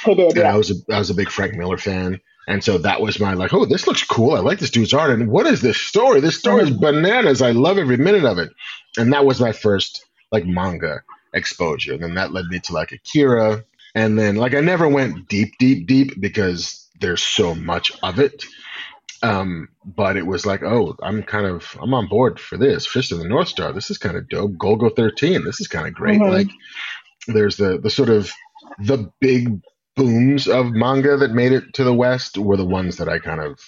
He 0.06 0.16
did. 0.16 0.30
And 0.30 0.38
yeah. 0.38 0.54
I 0.54 0.58
was 0.58 0.72
a, 0.72 0.94
I 0.94 0.98
was 0.98 1.12
a 1.12 1.14
big 1.14 1.30
Frank 1.30 1.54
Miller 1.54 1.78
fan. 1.78 2.20
And 2.48 2.64
so 2.64 2.78
that 2.80 3.00
was 3.00 3.20
my 3.20 3.34
like, 3.34 3.54
oh, 3.54 3.66
this 3.66 3.88
looks 3.88 4.04
cool. 4.04 4.34
I 4.34 4.40
like 4.40 4.60
this 4.60 4.72
dude's 4.72 4.94
art. 4.94 5.12
And 5.12 5.30
what 5.30 5.46
is 5.46 5.62
this 5.62 5.78
story? 5.78 6.20
This 6.20 6.38
story 6.38 6.64
is 6.64 6.72
mm-hmm. 6.72 6.82
bananas. 6.82 7.42
I 7.42 7.52
love 7.52 7.78
every 7.78 7.98
minute 7.98 8.26
of 8.26 8.38
it. 8.38 8.50
And 8.98 9.14
that 9.14 9.26
was 9.26 9.42
my 9.42 9.52
first 9.52 10.06
like 10.32 10.46
manga 10.46 11.04
exposure. 11.34 11.94
And 11.94 12.04
then 12.04 12.16
that 12.16 12.34
led 12.34 12.46
me 12.46 12.60
to 12.60 12.74
like 12.74 12.92
Akira. 12.92 13.64
And 13.96 14.18
then 14.18 14.36
like 14.36 14.54
I 14.54 14.62
never 14.62 14.88
went 14.88 15.28
deep, 15.28 15.54
deep, 15.60 15.88
deep 15.88 16.20
because 16.20 16.88
there's 17.00 17.24
so 17.24 17.56
much 17.56 17.92
of 18.02 18.20
it. 18.20 18.46
Um, 19.22 19.70
but 19.86 20.18
it 20.18 20.28
was 20.28 20.46
like, 20.46 20.64
oh, 20.64 20.96
I'm 21.02 21.24
kind 21.24 21.46
of 21.46 21.78
I'm 21.82 21.94
on 21.94 22.08
board 22.08 22.40
for 22.40 22.58
this. 22.58 22.86
Fist 22.86 23.12
of 23.12 23.20
the 23.20 23.28
North 23.28 23.48
Star. 23.48 23.72
This 23.72 23.90
is 23.90 23.98
kind 23.98 24.18
of 24.18 24.28
dope. 24.28 24.54
Golgo 24.54 24.94
13. 24.94 25.46
This 25.46 25.62
is 25.62 25.68
kind 25.68 25.88
of 25.88 25.94
great. 25.94 26.20
Mm-hmm. 26.20 26.34
Like 26.34 26.50
there's 27.28 27.58
the 27.58 27.78
the 27.78 27.90
sort 27.90 28.10
of 28.10 28.32
the 28.80 29.10
big 29.22 29.62
booms 29.96 30.48
of 30.48 30.72
manga 30.72 31.18
that 31.18 31.32
made 31.32 31.52
it 31.52 31.74
to 31.76 31.84
the 31.84 31.94
West 31.94 32.38
were 32.38 32.58
the 32.58 32.66
ones 32.66 32.98
that 32.98 33.08
I 33.08 33.20
kind 33.20 33.40
of 33.40 33.60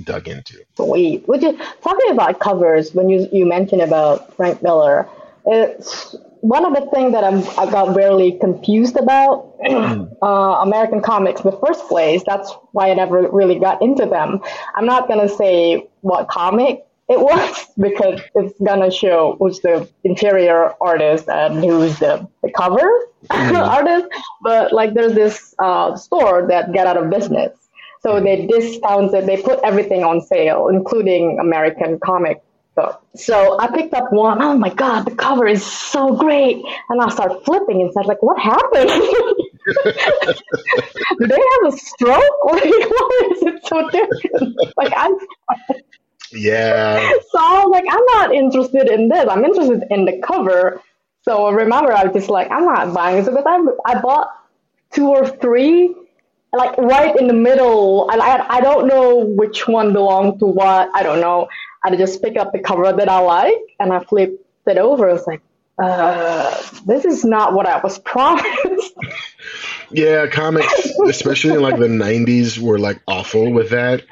dug 0.00 0.28
into. 0.28 0.64
Sweet. 0.76 1.26
Would 1.28 1.42
you 1.42 1.58
talking 1.82 2.10
about 2.10 2.40
covers 2.40 2.94
when 2.94 3.08
you 3.08 3.28
you 3.32 3.46
mentioned 3.46 3.82
about 3.82 4.34
Frank 4.36 4.62
Miller? 4.62 5.08
It's 5.46 6.16
one 6.40 6.64
of 6.64 6.74
the 6.74 6.90
things 6.90 7.12
that 7.12 7.24
I'm 7.24 7.38
I 7.58 7.70
got 7.70 7.94
really 7.94 8.32
confused 8.32 8.96
about 8.96 9.54
uh, 10.22 10.26
American 10.26 11.02
comics 11.02 11.42
in 11.42 11.50
the 11.50 11.56
first 11.58 11.86
place. 11.88 12.22
That's 12.26 12.50
why 12.72 12.90
I 12.90 12.94
never 12.94 13.28
really 13.30 13.58
got 13.58 13.82
into 13.82 14.06
them. 14.06 14.40
I'm 14.74 14.86
not 14.86 15.08
gonna 15.08 15.28
say 15.28 15.88
what 16.00 16.28
comic 16.28 16.86
it 17.08 17.18
was 17.18 17.66
because 17.78 18.20
it's 18.34 18.58
gonna 18.60 18.90
show 18.90 19.36
who's 19.38 19.60
the 19.60 19.88
interior 20.04 20.74
artist 20.80 21.28
and 21.28 21.62
who's 21.62 21.98
the, 21.98 22.26
the 22.42 22.50
cover 22.52 22.88
mm. 23.30 23.68
artist. 23.68 24.06
But 24.42 24.72
like 24.72 24.94
there's 24.94 25.14
this 25.14 25.54
uh, 25.58 25.96
store 25.96 26.46
that 26.48 26.72
got 26.72 26.86
out 26.86 26.96
of 26.96 27.10
business. 27.10 27.59
So 28.00 28.20
they 28.20 28.46
discounted, 28.46 29.26
they 29.26 29.42
put 29.42 29.60
everything 29.62 30.04
on 30.04 30.20
sale, 30.22 30.68
including 30.68 31.38
American 31.38 31.98
comic 32.00 32.42
book. 32.74 33.02
So 33.14 33.58
I 33.60 33.68
picked 33.68 33.92
up 33.94 34.12
one. 34.12 34.40
Oh 34.40 34.56
my 34.56 34.72
God, 34.72 35.04
the 35.04 35.14
cover 35.14 35.46
is 35.46 35.64
so 35.64 36.16
great. 36.16 36.62
And 36.88 37.00
I 37.00 37.08
start 37.10 37.44
flipping 37.44 37.82
and 37.82 37.92
said, 37.92 38.06
like, 38.06 38.22
what 38.22 38.38
happened? 38.38 38.90
Do 41.18 41.26
they 41.26 41.42
have 41.52 41.72
a 41.72 41.76
stroke? 41.76 42.22
Like, 42.50 42.64
why 42.64 43.28
is 43.32 43.42
it 43.42 43.66
so 43.66 43.88
different? 43.90 44.56
Like, 44.76 44.92
I'm 44.96 45.14
yeah. 46.32 47.12
So 47.30 47.38
I 47.38 47.64
was 47.64 47.70
like, 47.70 47.84
I'm 47.88 48.04
not 48.18 48.34
interested 48.34 48.88
in 48.88 49.08
this. 49.08 49.26
I'm 49.28 49.44
interested 49.44 49.84
in 49.90 50.04
the 50.04 50.20
cover. 50.22 50.80
So 51.22 51.50
remember 51.50 51.92
I 51.92 52.04
was 52.04 52.14
just 52.14 52.30
like, 52.30 52.50
I'm 52.50 52.64
not 52.64 52.94
buying 52.94 53.16
this 53.16 53.28
because 53.28 53.44
I, 53.46 53.92
I 53.92 54.00
bought 54.00 54.28
two 54.92 55.08
or 55.08 55.26
three, 55.26 55.94
like 56.52 56.76
right 56.78 57.16
in 57.16 57.26
the 57.26 57.34
middle. 57.34 58.10
And 58.10 58.20
I, 58.20 58.46
I 58.48 58.60
don't 58.60 58.86
know 58.86 59.18
which 59.18 59.68
one 59.68 59.92
belonged 59.92 60.38
to 60.40 60.46
what. 60.46 60.90
I 60.94 61.02
don't 61.02 61.20
know. 61.20 61.48
I 61.82 61.94
just 61.96 62.22
pick 62.22 62.36
up 62.36 62.52
the 62.52 62.58
cover 62.58 62.92
that 62.92 63.08
I 63.08 63.18
like 63.20 63.58
and 63.78 63.92
I 63.92 64.00
flipped 64.00 64.44
it 64.66 64.78
over. 64.78 65.08
It's 65.08 65.26
like, 65.26 65.40
uh, 65.78 66.50
this 66.86 67.04
is 67.04 67.24
not 67.24 67.54
what 67.54 67.66
I 67.66 67.80
was 67.80 67.98
promised. 68.04 68.94
yeah, 69.90 70.26
comics, 70.26 70.90
especially 71.08 71.54
in 71.54 71.62
like 71.62 71.78
the 71.78 71.86
'90s, 71.86 72.58
were 72.58 72.78
like 72.78 73.00
awful 73.06 73.50
with 73.50 73.70
that. 73.70 74.04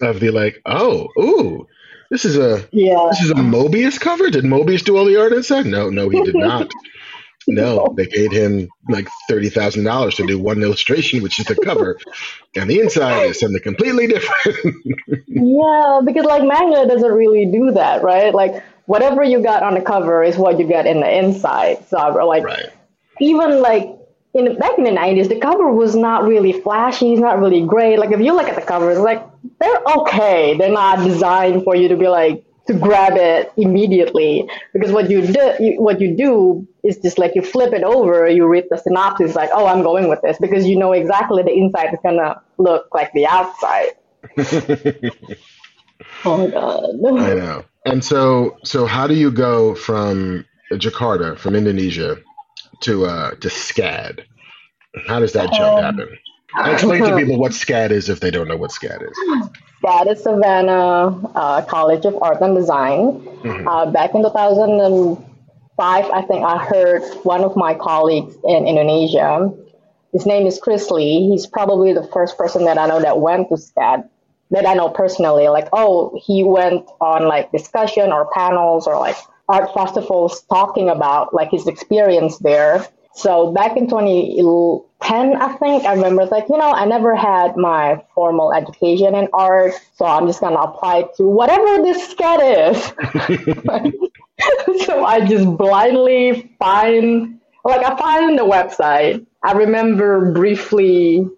Of 0.00 0.20
the 0.20 0.30
like, 0.30 0.62
oh, 0.66 1.08
ooh, 1.18 1.66
this 2.10 2.24
is 2.24 2.36
a 2.36 2.68
yeah. 2.70 3.08
this 3.10 3.22
is 3.22 3.30
a 3.32 3.34
Moebius 3.34 3.98
cover. 3.98 4.30
Did 4.30 4.44
Moebius 4.44 4.84
do 4.84 4.96
all 4.96 5.04
the 5.04 5.20
art 5.20 5.32
inside? 5.32 5.66
No, 5.66 5.90
no, 5.90 6.08
he 6.08 6.22
did 6.22 6.36
not. 6.36 6.70
No, 7.56 7.94
they 7.96 8.06
paid 8.08 8.32
him 8.32 8.68
like 8.88 9.08
thirty 9.28 9.48
thousand 9.48 9.84
dollars 9.84 10.16
to 10.16 10.26
do 10.26 10.36
one 10.36 10.62
illustration, 10.62 11.22
which 11.22 11.38
is 11.38 11.46
the 11.46 11.54
cover, 11.54 11.96
and 12.56 12.68
the 12.68 12.80
inside 12.80 13.30
is 13.30 13.38
something 13.38 13.62
completely 13.62 14.08
different. 14.08 14.56
yeah, 15.28 16.00
because 16.04 16.24
like 16.24 16.42
manga 16.42 16.86
doesn't 16.86 17.12
really 17.12 17.46
do 17.46 17.70
that, 17.72 18.02
right? 18.02 18.34
Like 18.34 18.64
whatever 18.86 19.22
you 19.22 19.40
got 19.42 19.62
on 19.62 19.74
the 19.74 19.80
cover 19.80 20.24
is 20.24 20.36
what 20.36 20.58
you 20.58 20.66
get 20.66 20.86
in 20.86 21.00
the 21.00 21.18
inside. 21.18 21.86
So 21.88 21.96
like 22.26 22.44
right. 22.44 22.70
even 23.20 23.60
like 23.60 23.96
in 24.34 24.58
back 24.58 24.78
in 24.78 24.84
the 24.84 24.90
90s, 24.90 25.28
the 25.28 25.38
cover 25.38 25.70
was 25.72 25.94
not 25.94 26.24
really 26.24 26.52
flashy, 26.52 27.12
it's 27.12 27.20
not 27.20 27.38
really 27.38 27.64
great. 27.64 27.98
Like 27.98 28.10
if 28.12 28.20
you 28.20 28.34
look 28.34 28.48
at 28.48 28.56
the 28.56 28.62
covers, 28.62 28.98
like 28.98 29.24
they're 29.60 29.82
okay. 29.98 30.56
They're 30.56 30.72
not 30.72 31.04
designed 31.04 31.64
for 31.64 31.76
you 31.76 31.88
to 31.88 31.96
be 31.96 32.08
like 32.08 32.44
to 32.66 32.74
grab 32.74 33.14
it 33.16 33.52
immediately 33.56 34.48
because 34.72 34.90
what 34.90 35.08
you 35.08 35.24
do 35.24 35.54
you, 35.60 35.80
what 35.80 36.00
you 36.00 36.16
do 36.16 36.66
is 36.86 36.96
just 36.98 37.18
like 37.18 37.34
you 37.34 37.42
flip 37.42 37.72
it 37.72 37.82
over 37.82 38.28
you 38.28 38.46
read 38.46 38.64
the 38.70 38.76
synopsis 38.76 39.34
like 39.34 39.50
oh 39.52 39.66
i'm 39.66 39.82
going 39.82 40.08
with 40.08 40.20
this 40.22 40.38
because 40.38 40.66
you 40.66 40.78
know 40.78 40.92
exactly 40.92 41.42
the 41.42 41.52
inside 41.52 41.92
is 41.92 41.98
gonna 42.02 42.40
look 42.58 42.88
like 42.94 43.12
the 43.12 43.26
outside. 43.26 43.90
Oh 46.24 46.38
my 46.38 46.48
god. 46.48 46.84
I 47.20 47.34
know. 47.34 47.64
And 47.84 48.04
so 48.04 48.58
so 48.64 48.86
how 48.86 49.06
do 49.06 49.14
you 49.14 49.30
go 49.30 49.74
from 49.74 50.44
jakarta 50.72 51.38
from 51.38 51.54
indonesia 51.54 52.16
to 52.80 53.06
uh 53.06 53.30
to 53.36 53.48
scad? 53.48 54.24
How 55.06 55.20
does 55.20 55.32
that 55.32 55.52
jump 55.52 55.78
um, 55.78 55.82
happen? 55.82 56.18
Explain 56.72 57.02
to 57.02 57.16
people 57.16 57.38
what 57.38 57.52
scad 57.52 57.90
is 57.90 58.08
if 58.08 58.20
they 58.20 58.30
don't 58.30 58.48
know 58.48 58.56
what 58.56 58.70
scad 58.70 59.02
is. 59.02 59.16
SCAD 59.82 60.12
is 60.12 60.22
Savannah 60.22 61.20
uh, 61.34 61.62
College 61.62 62.06
of 62.06 62.16
Art 62.22 62.40
and 62.40 62.56
Design. 62.56 63.20
Mm-hmm. 63.44 63.68
Uh, 63.68 63.86
back 63.90 64.14
in 64.14 64.22
2005, 65.76 66.10
I 66.10 66.26
think 66.26 66.44
I 66.44 66.64
heard 66.64 67.02
one 67.24 67.44
of 67.44 67.54
my 67.54 67.74
colleagues 67.74 68.34
in 68.44 68.66
Indonesia. 68.66 69.52
His 70.12 70.24
name 70.24 70.46
is 70.46 70.58
Chris 70.58 70.90
Lie. 70.90 71.28
He's 71.28 71.46
probably 71.46 71.92
the 71.92 72.06
first 72.12 72.38
person 72.38 72.64
that 72.64 72.78
I 72.78 72.86
know 72.86 73.00
that 73.00 73.20
went 73.20 73.48
to 73.50 73.56
SCAD 73.56 74.08
that 74.52 74.66
I 74.66 74.74
know 74.74 74.88
personally. 74.88 75.48
Like, 75.48 75.68
oh, 75.72 76.18
he 76.24 76.42
went 76.44 76.86
on 77.00 77.28
like 77.28 77.52
discussion 77.52 78.10
or 78.10 78.30
panels 78.32 78.86
or 78.86 78.98
like 78.98 79.16
art 79.48 79.72
festivals 79.74 80.42
talking 80.48 80.88
about 80.88 81.34
like 81.34 81.50
his 81.50 81.66
experience 81.66 82.38
there. 82.38 82.86
So 83.14 83.52
back 83.52 83.76
in 83.76 83.88
2010, 83.88 85.36
I 85.36 85.52
think 85.56 85.84
I 85.84 85.92
remember 85.92 86.24
like, 86.26 86.48
you 86.48 86.56
know, 86.56 86.70
I 86.70 86.86
never 86.86 87.14
had 87.14 87.56
my 87.56 88.02
formal 88.14 88.52
education 88.52 89.14
in 89.14 89.28
art. 89.34 89.74
So 89.96 90.06
I'm 90.06 90.26
just 90.26 90.40
going 90.40 90.54
to 90.54 90.60
apply 90.60 91.04
to 91.18 91.24
whatever 91.24 91.82
this 91.82 92.14
SCAD 92.14 92.72
is. 93.92 94.02
so 94.84 95.04
I 95.04 95.26
just 95.26 95.56
blindly 95.56 96.54
find, 96.58 97.40
like 97.64 97.84
I 97.84 97.96
find 97.96 98.38
the 98.38 98.44
website. 98.44 99.24
I 99.42 99.52
remember 99.52 100.32
briefly 100.32 101.28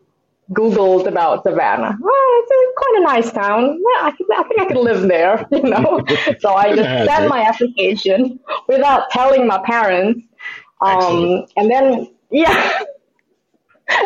Googled 0.52 1.06
about 1.06 1.42
Savannah. 1.42 1.96
Oh, 2.02 2.42
it's 2.42 2.50
a, 2.50 2.60
quite 2.76 2.94
a 2.96 3.02
nice 3.02 3.32
town. 3.32 3.78
Yeah, 3.78 4.06
I, 4.06 4.12
I 4.36 4.42
think 4.44 4.60
I 4.60 4.64
could 4.66 4.78
live 4.78 5.02
there, 5.02 5.46
you 5.52 5.62
know. 5.62 6.04
so 6.40 6.54
I 6.54 6.74
just 6.74 7.10
sent 7.10 7.28
my 7.28 7.42
application 7.42 8.40
without 8.66 9.10
telling 9.10 9.46
my 9.46 9.58
parents 9.64 10.28
um, 10.80 11.46
and 11.56 11.70
then, 11.70 12.08
yeah. 12.30 12.80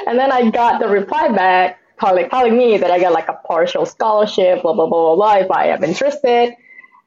and 0.06 0.18
then 0.18 0.32
I 0.32 0.50
got 0.50 0.80
the 0.80 0.88
reply 0.88 1.28
back 1.28 1.78
calling, 1.98 2.28
telling 2.30 2.56
me 2.56 2.78
that 2.78 2.90
I 2.90 2.98
got 2.98 3.12
like 3.12 3.28
a 3.28 3.38
partial 3.46 3.84
scholarship, 3.86 4.62
blah, 4.62 4.72
blah, 4.72 4.86
blah, 4.86 5.14
blah, 5.14 5.16
blah, 5.16 5.44
if 5.44 5.50
I 5.50 5.66
am 5.66 5.84
interested. 5.84 6.54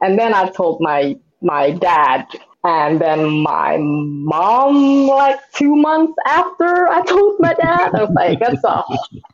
And 0.02 0.20
then 0.20 0.34
I 0.34 0.50
told 0.50 0.82
my, 0.82 1.18
my 1.46 1.72
dad 1.72 2.28
and 2.66 3.00
then 3.00 3.42
my 3.44 3.78
mom, 3.80 5.08
like 5.08 5.40
two 5.54 5.76
months 5.76 6.14
after 6.26 6.88
I 6.88 7.04
told 7.04 7.40
my 7.40 7.54
dad, 7.54 7.94
I 7.94 8.04
was 8.04 8.16
like, 8.16 8.40
that's 8.40 8.64
a 8.64 8.84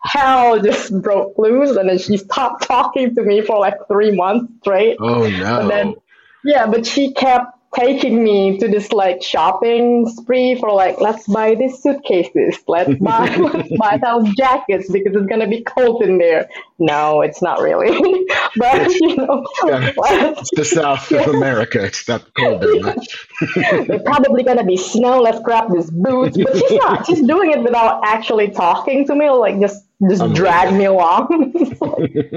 hell 0.04 0.60
just 0.62 1.02
broke 1.02 1.38
loose. 1.38 1.78
And 1.78 1.88
then 1.88 1.98
she 1.98 2.18
stopped 2.18 2.64
talking 2.64 3.16
to 3.16 3.24
me 3.24 3.40
for 3.40 3.58
like 3.58 3.76
three 3.88 4.12
months 4.12 4.52
straight. 4.60 4.98
Oh, 5.00 5.30
no. 5.30 5.62
And 5.62 5.70
then, 5.70 5.96
yeah, 6.44 6.68
but 6.68 6.86
she 6.86 7.14
kept 7.14 7.58
taking 7.76 8.22
me 8.24 8.58
to 8.58 8.68
this 8.68 8.92
like 8.92 9.24
shopping 9.24 10.06
spree 10.10 10.56
for 10.56 10.72
like 10.72 11.00
let's 11.00 11.26
buy 11.28 11.56
these 11.56 11.82
suitcases. 11.82 12.60
Let's 12.68 12.94
buy 13.02 13.36
let's 13.36 13.70
buy 13.78 14.00
those 14.04 14.34
jackets 14.36 14.92
because 14.92 15.16
it's 15.16 15.28
gonna 15.28 15.48
be 15.48 15.62
cold 15.62 16.04
in 16.04 16.18
there. 16.18 16.50
No 16.80 17.22
it's 17.22 17.42
not 17.42 17.62
really. 17.62 17.92
But 18.58 18.92
you 18.96 19.16
know 19.16 19.46
yeah, 19.66 19.92
it's 19.96 20.50
the 20.56 20.66
south 20.66 21.10
of 21.12 21.28
america. 21.28 21.86
It's 21.86 22.06
not 22.08 22.34
cold 22.34 22.62
there 22.62 22.82
much. 22.82 23.28
It's 23.42 24.04
probably 24.04 24.44
gonna 24.44 24.66
be 24.66 24.76
snow. 24.76 25.22
Let's 25.22 25.40
grab 25.40 25.72
these 25.74 25.90
boots. 25.90 26.38
But 26.38 26.58
she's 26.58 26.72
not. 26.72 27.06
She's 27.06 27.22
doing 27.22 27.52
it 27.52 27.64
without 27.64 28.02
actually 28.04 28.50
talking 28.50 29.06
to 29.08 29.16
me 29.16 29.30
like 29.30 29.60
just 29.62 29.86
just 30.10 30.22
I'm 30.22 30.34
drag 30.34 30.74
me 30.74 30.86
along. 30.86 31.54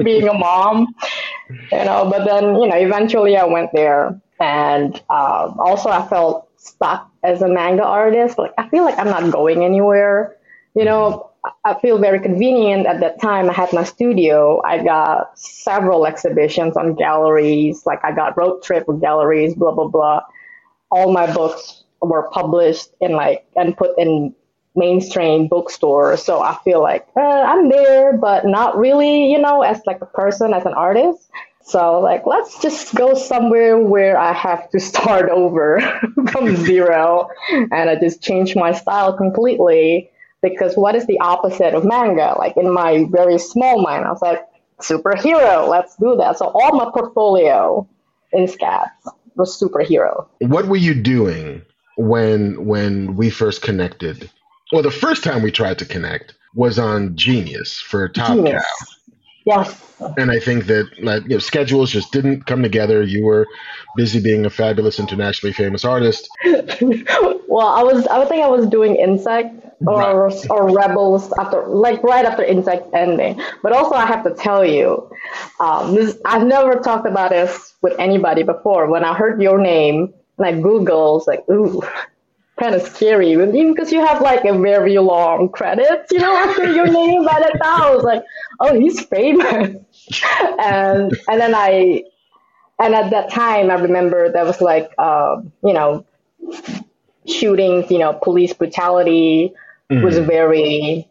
Being 0.05 0.29
a 0.29 0.35
mom 0.35 0.95
you 1.51 1.85
know. 1.85 2.09
But 2.09 2.25
then 2.25 2.61
you 2.61 2.69
know 2.69 2.77
eventually 2.77 3.37
i 3.37 3.45
went 3.45 3.71
there 3.73 4.21
and 4.45 4.95
um, 5.09 5.59
also, 5.59 5.89
I 5.89 6.07
felt 6.07 6.51
stuck 6.59 7.11
as 7.23 7.41
a 7.41 7.49
manga 7.49 7.83
artist. 7.83 8.37
Like, 8.37 8.53
I 8.59 8.69
feel 8.69 8.85
like 8.85 8.99
I'm 8.99 9.07
not 9.07 9.33
going 9.33 9.65
anywhere. 9.65 10.37
You 10.75 10.85
know, 10.85 11.31
I 11.65 11.73
feel 11.81 11.97
very 11.97 12.21
convenient 12.21 12.87
at 12.87 13.01
that 13.01 13.23
time. 13.23 13.49
I 13.49 13.55
had 13.55 13.73
my 13.73 13.85
studio. 13.85 14.61
I 14.63 14.85
got 14.85 15.39
several 15.39 16.05
exhibitions 16.07 16.77
on 16.77 16.95
galleries. 16.95 17.87
Like, 17.87 18.05
I 18.05 18.13
got 18.13 18.37
road 18.37 18.63
trip 18.63 18.87
with 18.87 19.01
galleries, 19.01 19.55
blah, 19.55 19.73
blah, 19.73 19.89
blah. 19.89 20.21
All 20.91 21.11
my 21.11 21.33
books 21.33 21.85
were 22.03 22.29
published 22.31 22.91
in 23.01 23.13
like 23.13 23.47
and 23.57 23.75
put 23.75 23.99
in 23.99 24.35
mainstream 24.77 25.49
bookstores. 25.49 26.23
So 26.23 26.43
I 26.43 26.59
feel 26.65 26.83
like 26.83 27.07
uh, 27.17 27.21
I'm 27.21 27.71
there, 27.71 28.13
but 28.19 28.45
not 28.45 28.77
really, 28.77 29.33
you 29.33 29.39
know, 29.39 29.63
as 29.63 29.81
like 29.87 30.03
a 30.03 30.07
person, 30.07 30.53
as 30.53 30.67
an 30.67 30.75
artist. 30.75 31.31
So 31.65 32.01
like, 32.01 32.27
let's 32.27 32.61
just 32.61 32.95
go 32.95 33.15
somewhere 33.15 33.79
where 33.79 34.19
I 34.19 34.35
have 34.35 34.69
to 34.71 34.81
start 34.81 35.31
over 35.31 35.81
from 36.31 36.57
zero 36.57 37.29
and 37.51 37.89
I 37.89 37.97
just 37.97 38.23
change 38.23 38.55
my 38.55 38.73
style 38.73 39.17
completely 39.17 40.11
because 40.43 40.77
what 40.77 40.95
is 40.95 41.07
the 41.07 41.19
opposite 41.21 41.75
of 41.75 41.85
manga? 41.85 42.35
Like 42.39 42.59
in 42.59 42.73
my 42.73 43.07
very 43.11 43.39
small 43.39 43.81
mind, 43.81 44.05
I 44.05 44.11
was 44.11 44.21
like, 44.21 44.47
superhero, 44.79 45.67
let's 45.67 45.97
do 45.97 46.17
that. 46.17 46.37
So 46.37 46.47
all 46.47 46.77
my 46.77 46.91
portfolio 46.93 47.89
in 48.33 48.45
SCAD 48.47 48.91
was 49.37 49.59
superhero. 49.59 50.27
What 50.41 50.67
were 50.67 50.77
you 50.77 50.95
doing 50.95 51.63
when 51.97 52.67
when 52.67 53.17
we 53.17 53.31
first 53.31 53.63
connected? 53.63 54.31
Well, 54.71 54.83
the 54.83 54.91
first 54.91 55.25
time 55.25 55.43
we 55.43 55.51
tried 55.51 55.79
to 55.79 55.87
connect 55.87 56.35
was 56.55 56.79
on 56.79 57.17
Genius 57.17 57.81
for 57.81 58.09
Top 58.09 58.29
Genius. 58.29 58.63
Cow. 58.63 58.94
Yes. 59.45 59.81
And 60.17 60.31
I 60.31 60.41
think 60.41 60.67
that 60.67 60.89
like, 61.03 61.23
you 61.25 61.31
know, 61.31 61.39
schedules 61.39 61.91
just 61.91 62.13
didn't 62.13 62.47
come 62.47 62.63
together. 62.63 63.03
You 63.03 63.25
were 63.25 63.47
busy 63.97 64.21
being 64.21 64.47
a 64.47 64.51
fabulous 64.51 64.99
internationally 64.99 65.53
famous 65.53 65.85
artist. 65.85 66.29
well, 66.45 67.69
I 67.69 67.83
was 67.83 68.07
I 68.07 68.25
think 68.25 68.43
I 68.43 68.49
was 68.49 68.67
doing 68.67 68.97
Insect 68.97 69.55
or 69.87 70.27
right. 70.27 70.51
or 70.51 70.75
Rebels 70.75 71.33
after 71.39 71.67
like 71.67 72.03
right 72.03 72.25
after 72.25 72.43
Insect 72.43 72.93
ending. 72.95 73.41
But 73.63 73.73
also 73.73 73.95
I 73.95 74.07
have 74.07 74.25
to 74.25 74.35
tell 74.35 74.65
you, 74.65 75.11
um, 75.61 75.95
this, 75.95 76.19
I've 76.25 76.47
never 76.47 76.81
talked 76.81 77.07
about 77.07 77.31
this 77.31 77.75
with 77.83 77.95
anybody 77.99 78.43
before. 78.43 78.89
When 78.91 79.05
I 79.05 79.15
heard 79.15 79.43
your 79.43 79.59
name 79.59 80.15
and 80.39 80.47
I 80.47 80.53
Googled, 80.53 81.27
like, 81.27 81.49
ooh, 81.51 81.83
kind 82.59 82.75
of 82.75 82.83
scary, 82.83 83.33
even 83.33 83.51
because 83.73 83.93
you 83.93 84.05
have 84.05 84.21
like 84.21 84.45
a 84.45 84.57
very 84.57 84.97
long 84.99 85.49
credits, 85.49 86.13
you 86.13 86.19
know, 86.19 86.37
after 86.37 86.73
your 86.73 86.87
name. 86.87 87.25
By 87.25 87.41
the 87.41 87.59
time 87.59 87.83
I 87.83 87.95
was 87.95 88.05
like, 88.05 88.23
oh, 88.61 88.79
he's 88.79 89.01
famous, 89.01 89.77
and 90.59 91.13
and 91.29 91.41
then 91.41 91.55
I, 91.55 92.05
and 92.79 92.95
at 92.95 93.11
that 93.11 93.31
time 93.31 93.71
I 93.71 93.75
remember 93.75 94.31
that 94.31 94.45
was 94.45 94.61
like, 94.61 94.91
uh, 94.99 95.37
you 95.65 95.73
know, 95.73 96.07
shootings, 97.27 97.91
you 97.91 97.99
know, 97.99 98.13
police 98.13 98.53
brutality 98.53 99.53
mm-hmm. 99.91 100.05
was 100.05 100.19
very, 100.19 101.09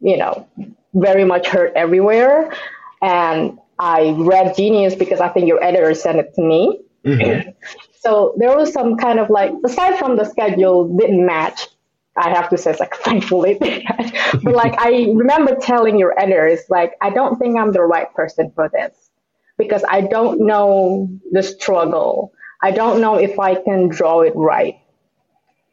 you 0.00 0.16
know, 0.16 0.48
very 0.94 1.24
much 1.24 1.48
hurt 1.48 1.72
everywhere, 1.76 2.52
and 3.02 3.58
I 3.78 4.14
read 4.16 4.56
Genius 4.56 4.94
because 4.94 5.20
I 5.20 5.28
think 5.28 5.48
your 5.48 5.62
editor 5.62 5.94
sent 5.94 6.18
it 6.18 6.34
to 6.34 6.42
me. 6.42 6.80
Mm-hmm. 7.04 7.50
So 8.00 8.34
there 8.38 8.56
was 8.56 8.72
some 8.72 8.96
kind 8.96 9.18
of 9.18 9.30
like, 9.30 9.52
aside 9.64 9.98
from 9.98 10.16
the 10.16 10.24
schedule 10.24 10.96
didn't 10.96 11.24
match, 11.24 11.68
I 12.16 12.30
have 12.30 12.48
to 12.50 12.58
say, 12.58 12.70
it's 12.72 12.80
like 12.80 12.94
thankfully, 13.04 13.58
but 13.60 14.54
like 14.54 14.74
I 14.78 15.06
remember 15.14 15.56
telling 15.56 15.98
your 15.98 16.18
editors, 16.18 16.60
like 16.68 16.92
I 17.00 17.10
don't 17.10 17.38
think 17.38 17.58
I'm 17.58 17.72
the 17.72 17.82
right 17.82 18.12
person 18.14 18.50
for 18.54 18.68
this 18.68 19.10
because 19.56 19.84
I 19.88 20.02
don't 20.02 20.46
know 20.46 21.08
the 21.32 21.42
struggle. 21.42 22.32
I 22.62 22.72
don't 22.72 23.00
know 23.00 23.16
if 23.16 23.38
I 23.38 23.54
can 23.54 23.88
draw 23.88 24.20
it 24.22 24.32
right 24.34 24.80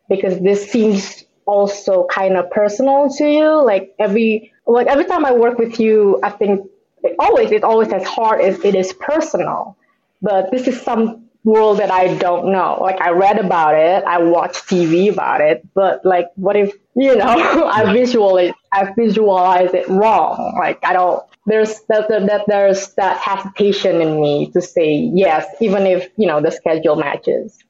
because 0.09 0.39
this 0.39 0.69
seems 0.71 1.23
also 1.45 2.05
kind 2.11 2.37
of 2.37 2.49
personal 2.51 3.09
to 3.17 3.25
you. 3.27 3.63
Like 3.63 3.93
every 3.99 4.51
like 4.67 4.87
every 4.87 5.05
time 5.05 5.25
I 5.25 5.33
work 5.33 5.57
with 5.57 5.79
you, 5.79 6.19
I 6.23 6.29
think 6.31 6.67
it 7.03 7.15
always 7.19 7.51
it's 7.51 7.63
always 7.63 7.91
as 7.91 8.03
hard 8.03 8.41
as 8.41 8.63
it 8.63 8.75
is 8.75 8.93
personal. 8.93 9.77
But 10.21 10.51
this 10.51 10.67
is 10.67 10.81
some 10.81 11.24
world 11.45 11.77
that 11.77 11.91
I 11.91 12.15
don't 12.15 12.51
know. 12.51 12.79
Like 12.81 12.99
I 12.99 13.11
read 13.11 13.37
about 13.37 13.75
it, 13.75 14.03
I 14.03 14.17
watched 14.17 14.67
TV 14.67 15.13
about 15.13 15.39
it, 15.39 15.65
but 15.73 16.03
like 16.03 16.27
what 16.35 16.57
if 16.57 16.73
you 16.95 17.15
know 17.15 17.25
I 17.71 17.93
visualize 17.93 18.53
I 18.73 18.91
visualize 18.93 19.73
it 19.73 19.87
wrong? 19.87 20.55
Like 20.59 20.79
I 20.83 20.91
don't. 20.91 21.23
There's 21.47 21.79
that, 21.89 22.09
that 22.09 22.45
there's 22.47 22.95
that 22.95 23.17
hesitation 23.19 24.01
in 24.01 24.19
me 24.19 24.49
to 24.53 24.61
say 24.61 25.11
yes, 25.13 25.45
even 25.61 25.85
if 25.85 26.09
you 26.17 26.27
know 26.27 26.41
the 26.41 26.51
schedule 26.51 26.95
matches. 26.95 27.63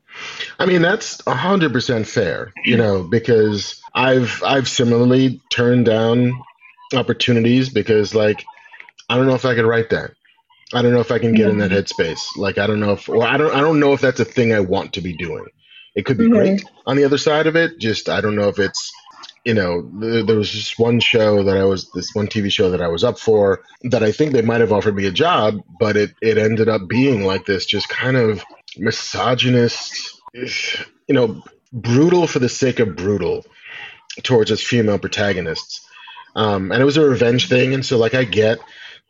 I 0.57 0.65
mean 0.65 0.81
that's 0.81 1.21
hundred 1.27 1.73
percent 1.73 2.07
fair, 2.07 2.53
you 2.63 2.77
know, 2.77 3.03
because 3.03 3.81
I've 3.93 4.41
I've 4.43 4.69
similarly 4.69 5.41
turned 5.49 5.85
down 5.85 6.31
opportunities 6.93 7.69
because 7.69 8.15
like 8.15 8.45
I 9.09 9.17
don't 9.17 9.27
know 9.27 9.35
if 9.35 9.43
I 9.43 9.55
could 9.55 9.65
write 9.65 9.89
that. 9.89 10.11
I 10.73 10.81
don't 10.81 10.93
know 10.93 10.99
if 10.99 11.11
I 11.11 11.19
can 11.19 11.33
get 11.33 11.49
in 11.49 11.59
that 11.59 11.71
headspace. 11.71 12.37
Like 12.37 12.57
I 12.57 12.67
don't 12.67 12.79
know 12.79 12.93
if 12.93 13.07
or 13.07 13.23
I 13.23 13.37
don't 13.37 13.53
I 13.53 13.61
don't 13.61 13.79
know 13.79 13.93
if 13.93 14.01
that's 14.01 14.19
a 14.19 14.25
thing 14.25 14.53
I 14.53 14.61
want 14.61 14.93
to 14.93 15.01
be 15.01 15.15
doing. 15.15 15.45
It 15.95 16.05
could 16.05 16.17
be 16.17 16.29
great 16.29 16.63
on 16.85 16.97
the 16.97 17.05
other 17.05 17.17
side 17.17 17.47
of 17.47 17.55
it. 17.55 17.79
Just 17.79 18.09
I 18.09 18.19
don't 18.19 18.35
know 18.35 18.49
if 18.49 18.59
it's 18.59 18.91
you 19.45 19.53
know 19.53 19.89
there, 19.99 20.23
there 20.23 20.35
was 20.35 20.49
just 20.49 20.79
one 20.79 20.99
show 20.99 21.43
that 21.43 21.55
I 21.55 21.63
was 21.65 21.91
this 21.91 22.13
one 22.13 22.27
TV 22.27 22.51
show 22.51 22.71
that 22.71 22.81
I 22.81 22.87
was 22.87 23.03
up 23.03 23.19
for 23.19 23.63
that 23.83 24.03
I 24.03 24.11
think 24.11 24.33
they 24.33 24.41
might 24.41 24.61
have 24.61 24.73
offered 24.73 24.95
me 24.95 25.05
a 25.05 25.11
job, 25.11 25.61
but 25.79 25.95
it 25.95 26.13
it 26.21 26.37
ended 26.37 26.67
up 26.67 26.87
being 26.87 27.25
like 27.25 27.45
this 27.45 27.65
just 27.65 27.87
kind 27.87 28.17
of 28.17 28.43
misogynist, 28.77 30.19
you 30.33 31.13
know, 31.15 31.43
brutal 31.71 32.25
for 32.25 32.39
the 32.39 32.49
sake 32.49 32.79
of 32.79 32.95
brutal 32.95 33.45
towards 34.23 34.49
its 34.49 34.63
female 34.63 34.97
protagonists. 34.97 35.85
Um, 36.35 36.71
and 36.71 36.81
it 36.81 36.85
was 36.85 36.97
a 36.97 37.07
revenge 37.07 37.47
thing, 37.47 37.73
and 37.73 37.85
so 37.85 37.97
like 37.97 38.15
I 38.15 38.23
get 38.23 38.59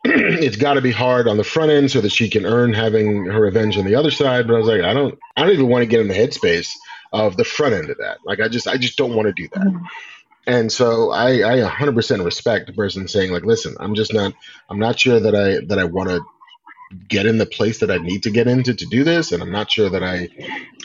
it's 0.42 0.56
got 0.56 0.74
to 0.74 0.80
be 0.80 0.92
hard 0.92 1.28
on 1.28 1.36
the 1.36 1.44
front 1.44 1.70
end 1.70 1.90
so 1.90 2.00
that 2.00 2.10
she 2.10 2.28
can 2.28 2.46
earn 2.46 2.72
having 2.72 3.26
her 3.26 3.40
revenge 3.40 3.76
on 3.76 3.84
the 3.84 3.94
other 3.94 4.10
side. 4.10 4.46
But 4.46 4.54
I 4.54 4.58
was 4.58 4.68
like, 4.68 4.82
I 4.82 4.94
don't, 4.94 5.18
I 5.36 5.42
don't 5.42 5.52
even 5.52 5.68
want 5.68 5.82
to 5.82 5.86
get 5.86 6.00
in 6.00 6.08
the 6.08 6.14
headspace 6.14 6.72
of 7.12 7.36
the 7.36 7.44
front 7.44 7.74
end 7.74 7.90
of 7.90 7.98
that. 7.98 8.18
Like, 8.24 8.40
I 8.40 8.48
just, 8.48 8.66
I 8.66 8.76
just 8.76 8.96
don't 8.96 9.14
want 9.14 9.26
to 9.26 9.32
do 9.32 9.48
that. 9.52 9.66
Mm-hmm. 9.66 9.84
And 10.48 10.70
so 10.70 11.10
I, 11.10 11.64
I 11.64 11.68
100% 11.68 12.24
respect 12.24 12.68
the 12.68 12.72
person 12.72 13.08
saying 13.08 13.32
like, 13.32 13.44
listen, 13.44 13.76
I'm 13.80 13.96
just 13.96 14.14
not, 14.14 14.32
I'm 14.70 14.78
not 14.78 14.98
sure 14.98 15.18
that 15.18 15.34
I, 15.34 15.64
that 15.66 15.78
I 15.78 15.84
want 15.84 16.10
to 16.10 16.20
get 17.08 17.26
in 17.26 17.38
the 17.38 17.46
place 17.46 17.80
that 17.80 17.90
I 17.90 17.98
need 17.98 18.22
to 18.24 18.30
get 18.30 18.46
into 18.46 18.74
to 18.74 18.86
do 18.86 19.04
this, 19.04 19.32
and 19.32 19.42
I'm 19.42 19.50
not 19.50 19.70
sure 19.70 19.90
that 19.90 20.02
I 20.02 20.28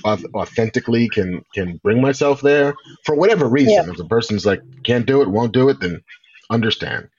authentically 0.03 1.09
can 1.09 1.45
can 1.53 1.77
bring 1.77 2.01
myself 2.01 2.41
there 2.41 2.75
for 3.05 3.15
whatever 3.15 3.47
reason. 3.47 3.73
Yeah. 3.73 3.89
If 3.89 3.97
the 3.97 4.05
person's 4.05 4.45
like 4.45 4.61
can't 4.83 5.05
do 5.05 5.21
it, 5.21 5.29
won't 5.29 5.53
do 5.53 5.69
it, 5.69 5.79
then 5.79 6.03
understand. 6.49 7.09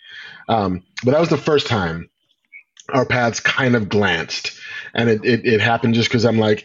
Um, 0.49 0.83
but 1.05 1.13
that 1.13 1.21
was 1.21 1.29
the 1.29 1.37
first 1.37 1.67
time 1.67 2.09
our 2.93 3.07
paths 3.07 3.41
kind 3.41 3.75
of 3.75 3.89
glanced. 3.89 4.53
And 4.95 5.09
it, 5.09 5.25
it, 5.25 5.47
it 5.47 5.61
happened 5.61 5.95
just 5.95 6.09
because 6.09 6.25
I'm 6.25 6.39
like, 6.39 6.65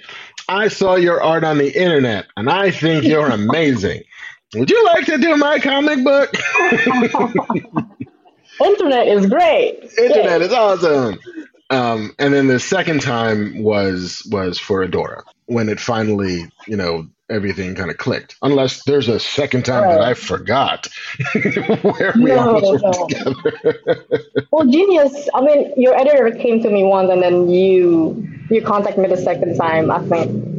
I 0.50 0.68
saw 0.68 0.96
your 0.96 1.22
art 1.22 1.44
on 1.44 1.58
the 1.58 1.72
internet 1.72 2.28
and 2.36 2.50
I 2.50 2.72
think 2.72 3.04
you're 3.04 3.30
amazing. 3.32 4.04
Would 4.56 4.70
you 4.70 4.86
like 4.86 5.06
to 5.06 5.18
do 5.18 5.36
my 5.36 5.60
comic 5.60 6.04
book? 6.04 6.34
internet 8.64 9.08
is 9.08 9.28
great. 9.28 9.92
Internet 9.98 10.42
is 10.42 10.54
awesome. 10.54 11.20
Um, 11.70 12.16
and 12.18 12.34
then 12.34 12.48
the 12.48 12.60
second 12.60 13.02
time 13.02 13.62
was 13.62 14.26
was 14.32 14.58
for 14.58 14.86
Adora 14.86 15.24
when 15.48 15.68
it 15.68 15.82
finally, 15.82 16.46
you 16.66 16.78
know, 16.78 17.08
everything 17.30 17.76
kind 17.76 17.92
of 17.92 17.98
clicked. 17.98 18.36
Unless 18.42 18.84
there's 18.84 19.08
a 19.08 19.20
second 19.20 19.66
time 19.66 19.84
right. 19.84 19.96
that 19.96 20.02
I 20.02 20.14
forgot 20.14 20.88
where 21.82 22.14
we 22.16 22.26
no, 22.26 22.56
almost 22.56 22.84
no. 22.84 23.08
together. 23.08 24.14
well, 24.52 24.68
genius. 24.68 25.30
I 25.34 25.42
mean, 25.42 25.74
your 25.78 25.96
editor 25.96 26.32
came 26.32 26.62
to 26.64 26.70
me 26.70 26.84
once, 26.84 27.10
and 27.12 27.22
then 27.22 27.50
you 27.50 28.28
you 28.50 28.62
contacted 28.62 29.02
me 29.02 29.10
the 29.10 29.18
second 29.22 29.58
time. 29.58 29.92
I 29.92 30.00
think. 30.08 30.54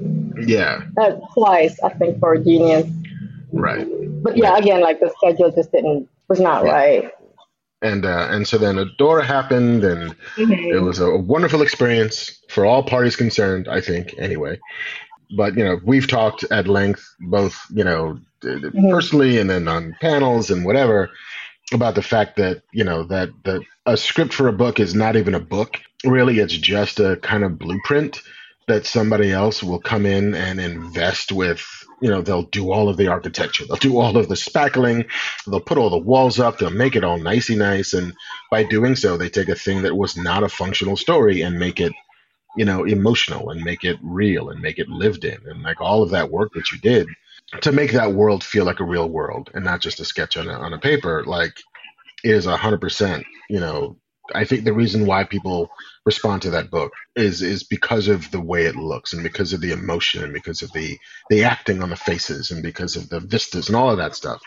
Yeah. 0.47 0.83
Uh, 0.97 1.13
twice, 1.35 1.81
I 1.83 1.89
think, 1.91 2.21
for 2.21 2.37
genius. 2.39 2.89
Right. 3.53 3.87
But 4.23 4.37
yeah, 4.37 4.57
again, 4.57 4.81
like 4.81 5.01
the 5.01 5.13
schedule 5.17 5.51
just 5.51 5.73
didn't 5.73 6.09
was 6.29 6.39
not 6.39 6.65
yeah. 6.65 6.71
right. 6.71 7.11
And 7.81 8.05
uh, 8.05 8.29
and 8.31 8.47
so 8.47 8.59
then 8.59 8.77
Adora 8.77 9.25
happened, 9.25 9.85
and 9.85 10.11
mm-hmm. 10.37 10.53
it 10.53 10.83
was 10.83 10.99
a 10.99 11.17
wonderful 11.17 11.63
experience 11.63 12.41
for 12.49 12.67
all 12.67 12.83
parties 12.83 13.15
concerned. 13.15 13.69
I 13.69 13.81
think, 13.81 14.15
anyway 14.19 14.59
but 15.37 15.57
you 15.57 15.65
know 15.65 15.79
we've 15.85 16.07
talked 16.07 16.45
at 16.51 16.69
length 16.69 17.15
both 17.21 17.61
you 17.71 17.85
know 17.85 18.19
mm-hmm. 18.43 18.91
personally 18.91 19.39
and 19.39 19.51
then 19.51 19.69
on 19.69 19.95
panels 20.01 20.51
and 20.51 20.65
whatever 20.65 21.11
about 21.73 21.95
the 21.95 22.03
fact 22.03 22.37
that 22.37 22.63
you 22.73 22.85
know 22.85 23.05
that 23.05 23.31
that 23.45 23.63
a 23.87 23.97
script 23.97 24.33
for 24.33 24.49
a 24.49 24.53
book 24.53 24.81
is 24.81 24.95
not 24.95 25.17
even 25.17 25.35
a 25.35 25.41
book. 25.41 25.79
Really 26.05 26.39
it's 26.39 26.57
just 26.57 27.01
a 27.01 27.17
kind 27.17 27.45
of 27.45 27.59
blueprint 27.59 28.21
that 28.67 28.87
somebody 28.87 29.33
else 29.33 29.63
will 29.63 29.81
come 29.81 30.07
in 30.07 30.35
and 30.35 30.61
invest 30.61 31.33
with. 31.33 31.67
You 32.01 32.11
know 32.11 32.23
they'll 32.23 32.45
do 32.45 32.71
all 32.71 32.89
of 32.89 32.97
the 32.97 33.09
architecture. 33.09 33.65
They'll 33.67 33.77
do 33.77 33.99
all 33.99 34.17
of 34.17 34.29
the 34.29 34.35
spackling. 34.35 35.09
They'll 35.47 35.61
put 35.61 35.79
all 35.79 35.91
the 35.91 35.99
walls 35.99 36.39
up. 36.39 36.59
They'll 36.59 36.71
make 36.71 36.95
it 36.95 37.05
all 37.05 37.19
nicey 37.19 37.57
nice 37.57 37.93
and 37.93 38.15
by 38.51 38.63
doing 38.63 38.95
so 38.95 39.17
they 39.17 39.29
take 39.29 39.49
a 39.49 39.55
thing 39.55 39.83
that 39.83 39.97
was 39.97 40.17
not 40.17 40.45
a 40.45 40.49
functional 40.49 40.97
story 40.97 41.43
and 41.43 41.59
make 41.59 41.81
it 41.81 41.93
you 42.59 42.65
know, 42.65 42.85
emotional 42.85 43.51
and 43.51 43.63
make 43.63 43.85
it 43.85 43.99
real 44.03 44.51
and 44.51 44.61
make 44.61 44.79
it 44.79 44.89
lived 44.89 45.25
in 45.25 45.39
and 45.47 45.63
like 45.63 45.81
all 45.81 46.03
of 46.03 46.11
that 46.11 46.31
work 46.31 46.53
that 46.55 46.73
you 46.73 46.79
did 46.79 47.07
to 47.63 47.71
make 47.71 47.93
that 47.93 48.13
world 48.13 48.43
feel 48.43 48.65
like 48.65 48.81
a 48.81 48.85
real 48.85 49.09
world 49.09 49.49
and 49.55 49.65
not 49.65 49.81
just 49.81 50.01
a 50.01 50.05
sketch 50.05 50.37
on 50.37 50.49
a, 50.49 50.53
on 50.53 50.73
a 50.73 50.79
paper, 50.79 51.25
like 51.25 51.55
is 52.25 52.47
a 52.47 52.57
hundred 52.57 52.81
percent, 52.81 53.25
you 53.49 53.61
know, 53.61 53.97
I 54.35 54.45
think 54.45 54.65
the 54.65 54.73
reason 54.73 55.07
why 55.07 55.23
people 55.25 55.71
respond 56.05 56.43
to 56.43 56.51
that 56.51 56.71
book 56.71 56.93
is 57.17 57.43
is 57.43 57.63
because 57.63 58.09
of 58.09 58.31
the 58.33 58.41
way 58.41 58.65
it 58.65 58.77
looks 58.77 59.13
and 59.13 59.23
because 59.23 59.53
of 59.53 59.61
the 59.61 59.73
emotion 59.73 60.25
and 60.25 60.33
because 60.33 60.63
of 60.63 60.73
the 60.73 60.99
the 61.31 61.45
acting 61.45 61.83
on 61.83 61.91
the 61.91 61.97
faces 61.97 62.51
and 62.51 62.63
because 62.63 62.97
of 62.97 63.09
the 63.09 63.21
vistas 63.21 63.69
and 63.69 63.77
all 63.77 63.91
of 63.91 63.99
that 63.99 64.17
stuff. 64.17 64.41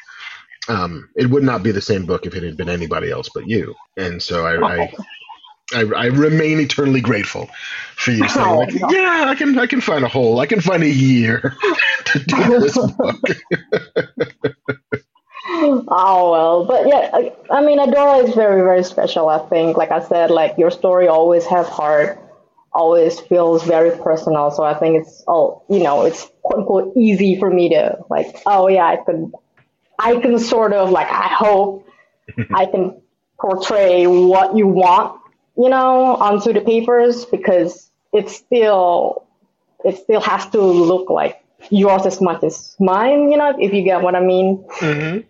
Um, 0.69 1.09
it 1.15 1.27
would 1.29 1.43
not 1.43 1.63
be 1.63 1.71
the 1.71 1.81
same 1.81 2.05
book 2.05 2.25
if 2.25 2.35
it 2.35 2.43
had 2.43 2.57
been 2.57 2.69
anybody 2.69 3.09
else 3.09 3.29
but 3.33 3.47
you. 3.47 3.73
And 3.97 4.21
so 4.21 4.45
I, 4.45 4.83
I 4.83 4.93
I, 5.73 5.81
I 5.95 6.05
remain 6.07 6.59
eternally 6.59 7.01
grateful 7.01 7.49
for 7.95 8.11
you 8.11 8.27
saying, 8.27 8.47
oh, 8.47 8.57
like, 8.57 8.73
yeah, 8.73 9.25
I 9.27 9.35
can 9.35 9.57
I 9.57 9.67
can 9.67 9.81
find 9.81 10.03
a 10.03 10.07
hole, 10.07 10.39
I 10.39 10.45
can 10.45 10.61
find 10.61 10.83
a 10.83 10.89
year 10.89 11.55
to 12.05 12.19
do 12.19 12.59
this 12.59 12.77
book. 12.97 13.21
oh 15.47 16.31
well, 16.31 16.65
but 16.65 16.87
yeah, 16.87 17.09
I, 17.13 17.33
I, 17.49 17.61
mean, 17.61 17.79
Adora 17.79 18.27
is 18.27 18.35
very 18.35 18.61
very 18.61 18.83
special. 18.83 19.29
I 19.29 19.39
think, 19.49 19.77
like 19.77 19.91
I 19.91 20.01
said, 20.01 20.31
like 20.31 20.57
your 20.57 20.71
story 20.71 21.07
always 21.07 21.45
has 21.45 21.67
heart, 21.67 22.19
always 22.73 23.19
feels 23.19 23.63
very 23.63 23.91
personal. 23.97 24.51
So 24.51 24.63
I 24.63 24.73
think 24.73 25.01
it's 25.01 25.21
all 25.27 25.65
you 25.69 25.83
know, 25.83 26.05
it's 26.05 26.29
quote 26.41 26.59
unquote 26.59 26.97
easy 26.97 27.39
for 27.39 27.49
me 27.49 27.69
to 27.69 27.97
like, 28.09 28.41
oh 28.45 28.67
yeah, 28.67 28.85
I 28.85 28.97
can, 28.97 29.31
I 29.99 30.17
can 30.17 30.39
sort 30.39 30.73
of 30.73 30.89
like, 30.89 31.07
I 31.07 31.27
hope 31.27 31.87
I 32.53 32.65
can 32.65 33.01
portray 33.39 34.07
what 34.07 34.55
you 34.55 34.67
want 34.67 35.20
you 35.57 35.69
know, 35.69 36.15
onto 36.15 36.53
the 36.53 36.61
papers 36.61 37.25
because 37.25 37.91
it 38.13 38.29
still 38.29 39.27
it 39.83 39.97
still 39.97 40.21
has 40.21 40.47
to 40.49 40.61
look 40.61 41.09
like 41.09 41.43
yours 41.69 42.05
as 42.05 42.21
much 42.21 42.43
as 42.43 42.75
mine, 42.79 43.31
you 43.31 43.37
know, 43.37 43.55
if 43.59 43.73
you 43.73 43.83
get 43.83 44.01
what 44.01 44.15
I 44.15 44.21
mean. 44.21 44.63
Mm-hmm. 44.79 45.27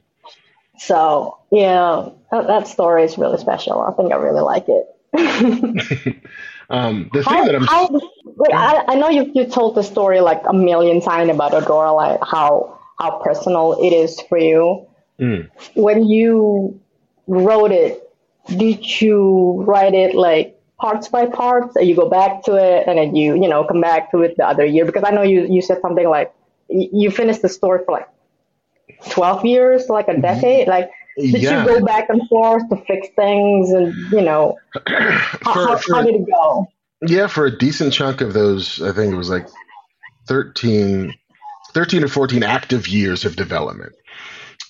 So 0.78 1.38
yeah, 1.52 2.10
that, 2.32 2.48
that, 2.48 2.68
story 2.68 3.04
is 3.04 3.18
really 3.18 3.38
special. 3.38 3.82
I 3.82 3.92
think 3.94 4.12
I 4.12 4.16
really 4.16 4.42
like 4.42 4.66
it. 4.68 4.88
um, 6.70 7.10
the 7.14 7.24
thing 7.24 7.34
how, 7.34 7.46
that 7.46 7.56
I'm, 7.56 7.66
how, 7.66 7.90
wait, 7.90 8.54
I, 8.54 8.84
I 8.88 8.96
know 8.96 9.10
you 9.10 9.32
you 9.36 9.46
told 9.46 9.76
the 9.76 9.84
story 9.84 10.22
like 10.22 10.42
a 10.48 10.54
million 10.54 11.02
times 11.02 11.30
about 11.30 11.52
Adora, 11.52 11.96
like 11.96 12.20
how 12.24 12.80
how 12.98 13.20
personal 13.20 13.74
it 13.84 13.94
is 13.94 14.20
for 14.22 14.38
you. 14.38 14.88
Mm. 15.20 15.50
When 15.76 16.06
you 16.06 16.80
wrote 17.28 17.72
it, 17.72 18.11
did 18.58 19.02
you 19.02 19.64
write 19.66 19.94
it 19.94 20.16
like 20.16 20.60
parts 20.80 21.08
by 21.08 21.28
parts 21.28 21.76
and 21.76 21.88
you 21.88 21.96
go 21.96 22.10
back 22.10 22.44
to 22.44 22.56
it 22.56 22.88
and 22.88 22.98
then 22.98 23.16
you 23.16 23.36
you 23.36 23.48
know 23.48 23.64
come 23.64 23.82
back 23.82 24.12
to 24.12 24.22
it 24.22 24.38
the 24.38 24.48
other 24.48 24.66
year? 24.66 24.86
Because 24.86 25.04
i 25.06 25.12
know 25.12 25.22
you 25.22 25.48
you 25.48 25.62
said 25.62 25.80
something 25.82 26.08
like 26.08 26.34
you 26.70 27.12
finished 27.12 27.42
the 27.42 27.50
story 27.50 27.84
for 27.86 27.92
like 27.92 28.08
12 29.10 29.46
years 29.46 29.90
like 29.90 30.08
a 30.08 30.20
decade? 30.20 30.68
Like 30.68 30.90
did 31.18 31.42
yeah. 31.42 31.62
you 31.62 31.68
go 31.68 31.86
back 31.86 32.10
and 32.10 32.22
forth 32.30 32.68
to 32.70 32.78
fix 32.86 33.08
things 33.16 33.72
and 33.72 33.94
you 34.12 34.22
know 34.22 34.58
how, 34.88 35.54
for, 35.54 35.78
for, 35.78 35.96
how 35.96 36.02
did 36.04 36.16
it 36.16 36.26
go? 36.26 36.68
Yeah 37.06 37.28
for 37.28 37.46
a 37.46 37.58
decent 37.58 37.94
chunk 37.94 38.22
of 38.22 38.34
those 38.34 38.82
i 38.82 38.92
think 38.92 39.14
it 39.14 39.18
was 39.18 39.30
like 39.30 39.48
13 40.28 41.14
13 41.74 42.04
or 42.04 42.08
14 42.08 42.44
active 42.44 42.88
years 42.88 43.26
of 43.26 43.36
development. 43.36 43.94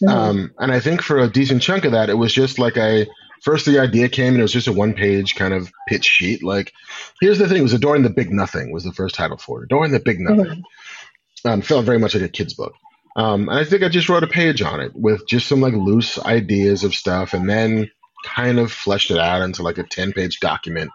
Mm-hmm. 0.01 0.17
um, 0.17 0.51
and 0.57 0.71
i 0.71 0.79
think 0.79 1.01
for 1.01 1.19
a 1.19 1.29
decent 1.29 1.61
chunk 1.61 1.85
of 1.85 1.91
that 1.91 2.09
it 2.09 2.15
was 2.17 2.33
just 2.33 2.57
like 2.57 2.77
i 2.77 3.05
first 3.41 3.65
the 3.65 3.79
idea 3.79 4.09
came 4.09 4.33
and 4.33 4.39
it 4.39 4.43
was 4.43 4.53
just 4.53 4.67
a 4.67 4.73
one 4.73 4.93
page 4.93 5.35
kind 5.35 5.53
of 5.53 5.71
pitch 5.87 6.05
sheet. 6.05 6.43
Like, 6.43 6.73
here's 7.19 7.39
the 7.39 7.47
thing: 7.47 7.57
it 7.57 7.63
was 7.63 7.73
Adoring 7.73 8.03
the 8.03 8.09
Big 8.09 8.31
Nothing 8.31 8.71
was 8.71 8.83
the 8.83 8.93
first 8.93 9.15
title 9.15 9.37
for 9.37 9.61
it. 9.61 9.65
Adoring 9.65 9.91
the 9.91 9.99
Big 9.99 10.19
Nothing. 10.19 10.45
Mm-hmm. 10.45 11.49
Um, 11.49 11.61
felt 11.61 11.85
very 11.85 11.97
much 11.97 12.13
like 12.13 12.23
a 12.23 12.29
kid's 12.29 12.53
book. 12.53 12.75
Um, 13.15 13.49
and 13.49 13.57
I 13.57 13.65
think 13.65 13.81
I 13.81 13.89
just 13.89 14.09
wrote 14.09 14.23
a 14.23 14.27
page 14.27 14.61
on 14.61 14.79
it 14.79 14.95
with 14.95 15.27
just 15.27 15.47
some 15.47 15.59
like 15.59 15.73
loose 15.73 16.19
ideas 16.19 16.83
of 16.83 16.93
stuff, 16.93 17.33
and 17.33 17.49
then 17.49 17.89
kind 18.23 18.59
of 18.59 18.71
fleshed 18.71 19.11
it 19.11 19.17
out 19.17 19.41
into 19.41 19.63
like 19.63 19.79
a 19.79 19.83
ten 19.83 20.13
page 20.13 20.39
document. 20.39 20.91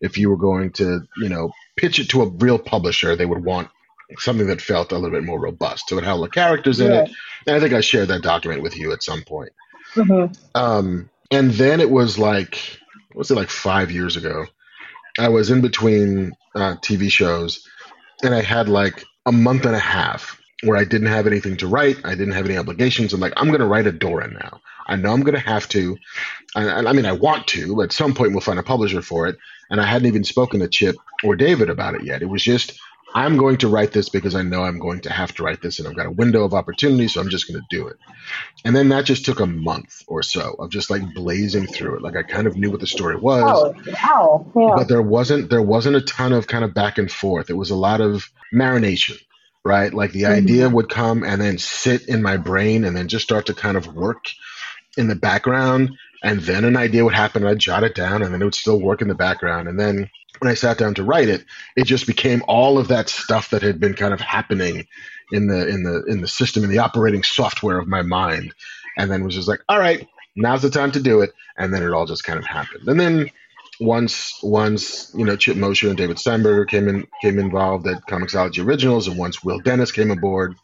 If 0.00 0.16
you 0.16 0.30
were 0.30 0.38
going 0.38 0.72
to, 0.72 1.06
you 1.18 1.28
know, 1.28 1.52
pitch 1.76 1.98
it 1.98 2.08
to 2.10 2.22
a 2.22 2.28
real 2.28 2.58
publisher, 2.58 3.14
they 3.14 3.26
would 3.26 3.44
want 3.44 3.68
something 4.18 4.46
that 4.46 4.62
felt 4.62 4.92
a 4.92 4.96
little 4.96 5.10
bit 5.10 5.24
more 5.24 5.38
robust. 5.38 5.88
So 5.88 5.98
it 5.98 6.04
had 6.04 6.12
all 6.12 6.22
the 6.22 6.28
characters 6.28 6.80
in 6.80 6.90
yeah. 6.90 7.02
it. 7.02 7.10
And 7.46 7.56
I 7.56 7.60
think 7.60 7.74
I 7.74 7.80
shared 7.80 8.08
that 8.08 8.22
document 8.22 8.62
with 8.62 8.76
you 8.76 8.92
at 8.92 9.02
some 9.02 9.22
point. 9.22 9.52
Mm-hmm. 9.94 10.32
Um, 10.54 11.10
and 11.30 11.50
then 11.52 11.80
it 11.80 11.90
was 11.90 12.18
like, 12.18 12.78
was 13.14 13.30
it 13.30 13.36
like 13.36 13.50
five 13.50 13.90
years 13.90 14.16
ago? 14.16 14.46
I 15.18 15.28
was 15.28 15.50
in 15.50 15.60
between 15.60 16.32
uh, 16.54 16.76
TV 16.76 17.10
shows, 17.10 17.66
and 18.22 18.34
I 18.34 18.42
had 18.42 18.68
like 18.68 19.04
a 19.26 19.32
month 19.32 19.64
and 19.64 19.74
a 19.74 19.80
half 19.80 20.40
where 20.62 20.76
I 20.76 20.84
didn't 20.84 21.08
have 21.08 21.26
anything 21.26 21.56
to 21.58 21.66
write. 21.66 21.98
I 22.04 22.10
didn't 22.10 22.34
have 22.34 22.46
any 22.46 22.56
obligations. 22.56 23.12
I'm 23.12 23.20
like, 23.20 23.32
I'm 23.36 23.48
going 23.48 23.60
to 23.60 23.66
write 23.66 23.86
Adora 23.86 24.30
now. 24.32 24.60
I 24.86 24.96
know 24.96 25.12
I'm 25.12 25.22
going 25.22 25.34
to 25.34 25.40
have 25.40 25.68
to. 25.70 25.96
And, 26.54 26.88
I 26.88 26.92
mean, 26.92 27.06
I 27.06 27.12
want 27.12 27.46
to. 27.48 27.82
At 27.82 27.92
some 27.92 28.12
point, 28.12 28.32
we'll 28.32 28.40
find 28.40 28.58
a 28.58 28.62
publisher 28.62 29.02
for 29.02 29.26
it. 29.26 29.38
And 29.70 29.80
I 29.80 29.86
hadn't 29.86 30.08
even 30.08 30.24
spoken 30.24 30.60
to 30.60 30.68
Chip 30.68 30.96
or 31.24 31.36
David 31.36 31.70
about 31.70 31.94
it 31.94 32.04
yet. 32.04 32.22
It 32.22 32.28
was 32.28 32.42
just, 32.42 32.78
I'm 33.14 33.36
going 33.36 33.56
to 33.58 33.68
write 33.68 33.92
this 33.92 34.08
because 34.08 34.34
I 34.34 34.42
know 34.42 34.62
I'm 34.62 34.78
going 34.78 35.00
to 35.02 35.12
have 35.12 35.34
to 35.34 35.42
write 35.42 35.62
this 35.62 35.78
and 35.78 35.88
I've 35.88 35.96
got 35.96 36.06
a 36.06 36.12
window 36.12 36.44
of 36.44 36.54
opportunity, 36.54 37.08
so 37.08 37.20
I'm 37.20 37.28
just 37.28 37.48
going 37.48 37.60
to 37.60 37.76
do 37.76 37.88
it. 37.88 37.96
And 38.64 38.74
then 38.74 38.88
that 38.90 39.04
just 39.04 39.24
took 39.24 39.40
a 39.40 39.46
month 39.46 40.02
or 40.06 40.22
so 40.22 40.54
of 40.58 40.70
just 40.70 40.90
like 40.90 41.14
blazing 41.14 41.66
through 41.66 41.96
it. 41.96 42.02
Like 42.02 42.16
I 42.16 42.22
kind 42.22 42.46
of 42.46 42.56
knew 42.56 42.70
what 42.70 42.80
the 42.80 42.86
story 42.86 43.16
was. 43.16 43.42
Oh, 43.44 43.74
wow. 43.92 44.46
Yeah. 44.54 44.74
But 44.76 44.88
there 44.88 45.02
wasn't 45.02 45.50
there 45.50 45.62
wasn't 45.62 45.96
a 45.96 46.02
ton 46.02 46.32
of 46.32 46.46
kind 46.46 46.64
of 46.64 46.74
back 46.74 46.98
and 46.98 47.10
forth. 47.10 47.50
It 47.50 47.54
was 47.54 47.70
a 47.70 47.76
lot 47.76 48.00
of 48.00 48.30
marination, 48.54 49.18
right? 49.64 49.92
Like 49.92 50.12
the 50.12 50.22
mm-hmm. 50.22 50.44
idea 50.44 50.68
would 50.68 50.88
come 50.88 51.24
and 51.24 51.40
then 51.40 51.58
sit 51.58 52.08
in 52.08 52.22
my 52.22 52.36
brain 52.36 52.84
and 52.84 52.96
then 52.96 53.08
just 53.08 53.24
start 53.24 53.46
to 53.46 53.54
kind 53.54 53.76
of 53.76 53.94
work 53.94 54.26
in 54.96 55.08
the 55.08 55.16
background 55.16 55.90
and 56.22 56.40
then 56.40 56.64
an 56.64 56.76
idea 56.76 57.04
would 57.04 57.14
happen 57.14 57.42
and 57.42 57.50
I'd 57.50 57.58
jot 57.58 57.84
it 57.84 57.94
down 57.94 58.22
and 58.22 58.32
then 58.32 58.42
it 58.42 58.44
would 58.44 58.54
still 58.54 58.80
work 58.80 59.02
in 59.02 59.08
the 59.08 59.14
background 59.14 59.68
and 59.68 59.78
then 59.78 60.10
when 60.40 60.50
I 60.50 60.54
sat 60.54 60.78
down 60.78 60.94
to 60.94 61.04
write 61.04 61.28
it, 61.28 61.44
it 61.76 61.84
just 61.84 62.06
became 62.06 62.42
all 62.48 62.78
of 62.78 62.88
that 62.88 63.08
stuff 63.08 63.50
that 63.50 63.62
had 63.62 63.78
been 63.78 63.94
kind 63.94 64.14
of 64.14 64.20
happening 64.20 64.86
in 65.32 65.46
the 65.46 65.68
in 65.68 65.84
the 65.84 66.04
in 66.06 66.20
the 66.20 66.28
system 66.28 66.64
in 66.64 66.70
the 66.70 66.78
operating 66.78 67.22
software 67.22 67.78
of 67.78 67.86
my 67.86 68.02
mind, 68.02 68.52
and 68.96 69.10
then 69.10 69.24
was 69.24 69.34
just 69.34 69.48
like, 69.48 69.60
all 69.68 69.78
right, 69.78 70.08
now's 70.36 70.62
the 70.62 70.70
time 70.70 70.90
to 70.92 71.00
do 71.00 71.20
it, 71.20 71.30
and 71.56 71.72
then 71.72 71.82
it 71.82 71.92
all 71.92 72.06
just 72.06 72.24
kind 72.24 72.38
of 72.38 72.46
happened. 72.46 72.88
And 72.88 72.98
then 72.98 73.30
once 73.80 74.38
once 74.42 75.12
you 75.14 75.24
know 75.24 75.36
Chip 75.36 75.56
Mosher 75.56 75.88
and 75.88 75.96
David 75.96 76.18
Steinberger 76.18 76.64
came 76.64 76.88
in 76.88 77.06
came 77.22 77.38
involved 77.38 77.86
at 77.86 78.06
Comixology 78.06 78.64
Originals, 78.64 79.08
and 79.08 79.18
once 79.18 79.42
Will 79.42 79.60
Dennis 79.60 79.92
came 79.92 80.10
aboard, 80.10 80.54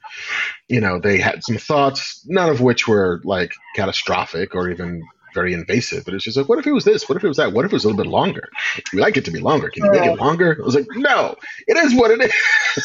you 0.68 0.80
know 0.80 0.98
they 0.98 1.18
had 1.18 1.44
some 1.44 1.56
thoughts, 1.56 2.24
none 2.26 2.48
of 2.48 2.60
which 2.60 2.88
were 2.88 3.20
like 3.24 3.52
catastrophic 3.74 4.54
or 4.54 4.70
even 4.70 5.02
very 5.36 5.52
invasive. 5.52 6.04
But 6.04 6.14
it's 6.14 6.24
just 6.24 6.36
like, 6.36 6.48
what 6.48 6.58
if 6.58 6.66
it 6.66 6.72
was 6.72 6.84
this? 6.84 7.08
What 7.08 7.16
if 7.16 7.22
it 7.22 7.28
was 7.28 7.36
that? 7.36 7.52
What 7.52 7.64
if 7.64 7.72
it 7.72 7.76
was 7.76 7.84
a 7.84 7.88
little 7.88 8.02
bit 8.02 8.10
longer? 8.10 8.48
We 8.92 9.00
like 9.00 9.16
it 9.16 9.24
to 9.26 9.30
be 9.30 9.38
longer. 9.38 9.70
Can 9.70 9.84
you 9.84 9.92
make 9.92 10.10
it 10.10 10.18
longer? 10.18 10.58
I 10.60 10.64
was 10.64 10.74
like, 10.74 10.88
no, 10.96 11.36
it 11.68 11.76
is 11.76 11.94
what 11.94 12.10
it 12.10 12.32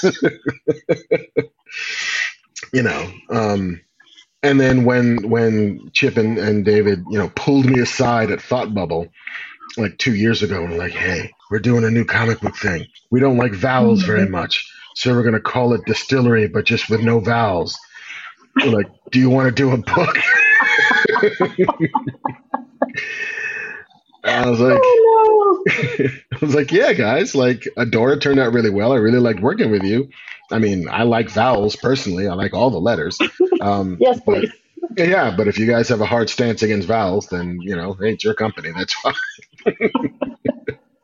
is. 0.04 1.46
you 2.74 2.84
know. 2.84 3.12
Um, 3.30 3.82
and 4.44 4.60
then 4.60 4.86
when 4.86 5.30
when 5.30 5.90
Chip 5.94 6.18
and, 6.18 6.38
and 6.38 6.66
David, 6.66 7.04
you 7.10 7.18
know, 7.18 7.32
pulled 7.36 7.66
me 7.66 7.80
aside 7.80 8.32
at 8.32 8.42
Thought 8.42 8.74
Bubble 8.74 9.08
like 9.78 9.98
two 9.98 10.16
years 10.16 10.44
ago 10.44 10.64
and 10.64 10.78
like, 10.78 10.92
hey, 10.92 11.32
we're 11.50 11.60
doing 11.60 11.84
a 11.84 11.92
new 11.92 12.06
comic 12.06 12.42
book 12.42 12.58
thing. 12.58 12.86
We 13.10 13.20
don't 13.20 13.38
like 13.38 13.54
vowels 13.54 14.00
mm-hmm. 14.00 14.12
very 14.12 14.30
much. 14.30 14.70
So 14.96 15.14
we're 15.14 15.24
gonna 15.24 15.40
call 15.40 15.74
it 15.74 15.86
distillery, 15.86 16.48
but 16.48 16.66
just 16.66 16.90
with 16.90 17.02
no 17.02 17.20
vowels. 17.20 17.78
We're 18.58 18.72
like, 18.72 18.88
do 19.12 19.20
you 19.20 19.30
want 19.30 19.48
to 19.48 19.52
do 19.52 19.72
a 19.72 19.78
book? 19.78 20.18
I 24.24 24.50
was 24.50 24.60
like, 24.60 24.80
oh, 24.84 25.64
no. 25.66 25.74
I 26.32 26.38
was 26.42 26.56
like, 26.56 26.72
yeah, 26.72 26.94
guys, 26.94 27.36
like 27.36 27.68
Adora 27.78 28.20
turned 28.20 28.40
out 28.40 28.54
really 28.54 28.70
well. 28.70 28.94
I 28.94 28.98
really 28.98 29.20
liked 29.20 29.40
working 29.40 29.72
with 29.72 29.84
you. 29.84 30.10
I 30.52 30.60
mean, 30.60 30.88
I 30.90 31.04
like 31.04 31.30
vowels 31.30 31.76
personally. 31.76 32.28
I 32.28 32.34
like 32.34 32.54
all 32.54 32.70
the 32.70 32.80
letters. 32.80 33.18
Um, 33.62 33.98
yes, 34.00 34.20
please. 34.22 34.52
But, 34.90 35.08
yeah, 35.08 35.36
but 35.38 35.48
if 35.48 35.60
you 35.60 35.68
guys 35.68 35.88
have 35.90 36.02
a 36.02 36.06
hard 36.06 36.32
stance 36.32 36.64
against 36.64 36.88
vowels, 36.88 37.28
then 37.28 37.60
you 37.62 37.76
know, 37.76 37.94
hey, 37.94 38.14
it's 38.14 38.24
your 38.24 38.34
company. 38.34 38.72
That's 38.76 38.94
fine. 38.96 39.14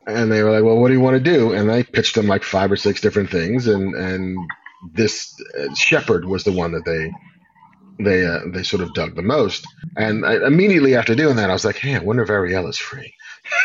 and 0.08 0.32
they 0.32 0.42
were 0.42 0.50
like, 0.50 0.64
well, 0.64 0.76
what 0.76 0.88
do 0.88 0.94
you 0.94 1.00
want 1.00 1.14
to 1.14 1.20
do? 1.20 1.52
And 1.52 1.70
I 1.70 1.84
pitched 1.84 2.16
them 2.16 2.26
like 2.26 2.42
five 2.42 2.72
or 2.72 2.76
six 2.76 3.00
different 3.00 3.30
things, 3.30 3.68
and 3.68 3.94
and 3.94 4.36
this 4.92 5.40
uh, 5.56 5.72
Shepherd 5.76 6.24
was 6.24 6.42
the 6.42 6.50
one 6.50 6.72
that 6.72 6.84
they 6.84 7.12
they 7.98 8.26
uh, 8.26 8.40
they 8.52 8.62
sort 8.62 8.82
of 8.82 8.94
dug 8.94 9.14
the 9.14 9.22
most. 9.22 9.66
And 9.96 10.24
I, 10.24 10.46
immediately 10.46 10.94
after 10.94 11.14
doing 11.14 11.36
that, 11.36 11.50
I 11.50 11.52
was 11.52 11.64
like, 11.64 11.76
hey, 11.76 11.96
I 11.96 12.00
wonder 12.00 12.22
if 12.22 12.28
Ariela's 12.28 12.78
free. 12.78 13.12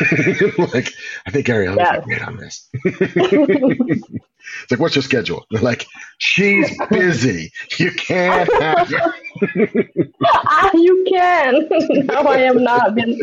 like, 0.58 0.92
I 1.26 1.30
think 1.30 1.48
would 1.48 1.78
be 1.78 2.00
great 2.04 2.22
on 2.22 2.36
this. 2.36 2.68
it's 2.84 4.70
like, 4.70 4.80
what's 4.80 4.94
your 4.94 5.02
schedule? 5.02 5.44
They're 5.50 5.60
like, 5.62 5.86
she's 6.18 6.70
busy. 6.90 7.52
You 7.78 7.90
can't 7.92 8.50
have 8.62 8.88
her. 8.88 9.14
ah, 10.24 10.70
you 10.74 11.04
can. 11.08 11.68
no, 12.06 12.14
I 12.14 12.38
am 12.38 12.62
not 12.62 12.94
busy. 12.94 13.20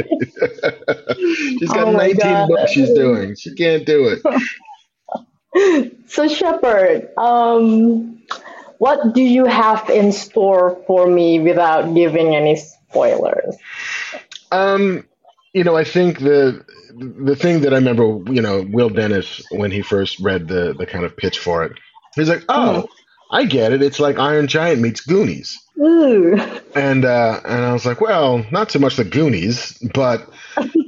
she's 1.59 1.71
got 1.71 1.87
oh 1.87 1.91
19 1.91 2.17
God. 2.17 2.49
books 2.49 2.71
she's 2.71 2.93
doing. 2.93 3.35
She 3.35 3.53
can't 3.55 3.85
do 3.85 4.15
it. 5.55 5.93
so, 6.07 6.27
Shepherd, 6.27 7.09
um, 7.17 8.21
what 8.81 9.13
do 9.13 9.21
you 9.21 9.45
have 9.45 9.87
in 9.91 10.11
store 10.11 10.81
for 10.87 11.05
me 11.05 11.39
without 11.39 11.93
giving 11.93 12.35
any 12.35 12.55
spoilers? 12.55 13.55
Um, 14.51 15.07
you 15.53 15.63
know, 15.63 15.77
I 15.77 15.83
think 15.83 16.17
the 16.17 16.65
the 16.95 17.35
thing 17.35 17.61
that 17.61 17.73
I 17.73 17.75
remember, 17.75 18.19
you 18.33 18.41
know, 18.41 18.65
Will 18.67 18.89
Dennis 18.89 19.39
when 19.51 19.69
he 19.69 19.83
first 19.83 20.19
read 20.19 20.47
the 20.47 20.73
the 20.73 20.87
kind 20.87 21.05
of 21.05 21.15
pitch 21.15 21.37
for 21.37 21.63
it, 21.63 21.73
he's 22.15 22.27
like, 22.27 22.43
"Oh, 22.49 22.87
mm. 22.87 22.89
I 23.29 23.45
get 23.45 23.71
it. 23.71 23.83
It's 23.83 23.99
like 23.99 24.17
Iron 24.17 24.47
Giant 24.47 24.81
meets 24.81 25.01
Goonies." 25.01 25.59
Ooh. 25.79 26.41
And 26.73 27.05
uh, 27.05 27.39
and 27.45 27.63
I 27.63 27.73
was 27.73 27.85
like, 27.85 28.01
"Well, 28.01 28.43
not 28.49 28.71
so 28.71 28.79
much 28.79 28.95
the 28.95 29.03
Goonies, 29.03 29.77
but 29.93 30.27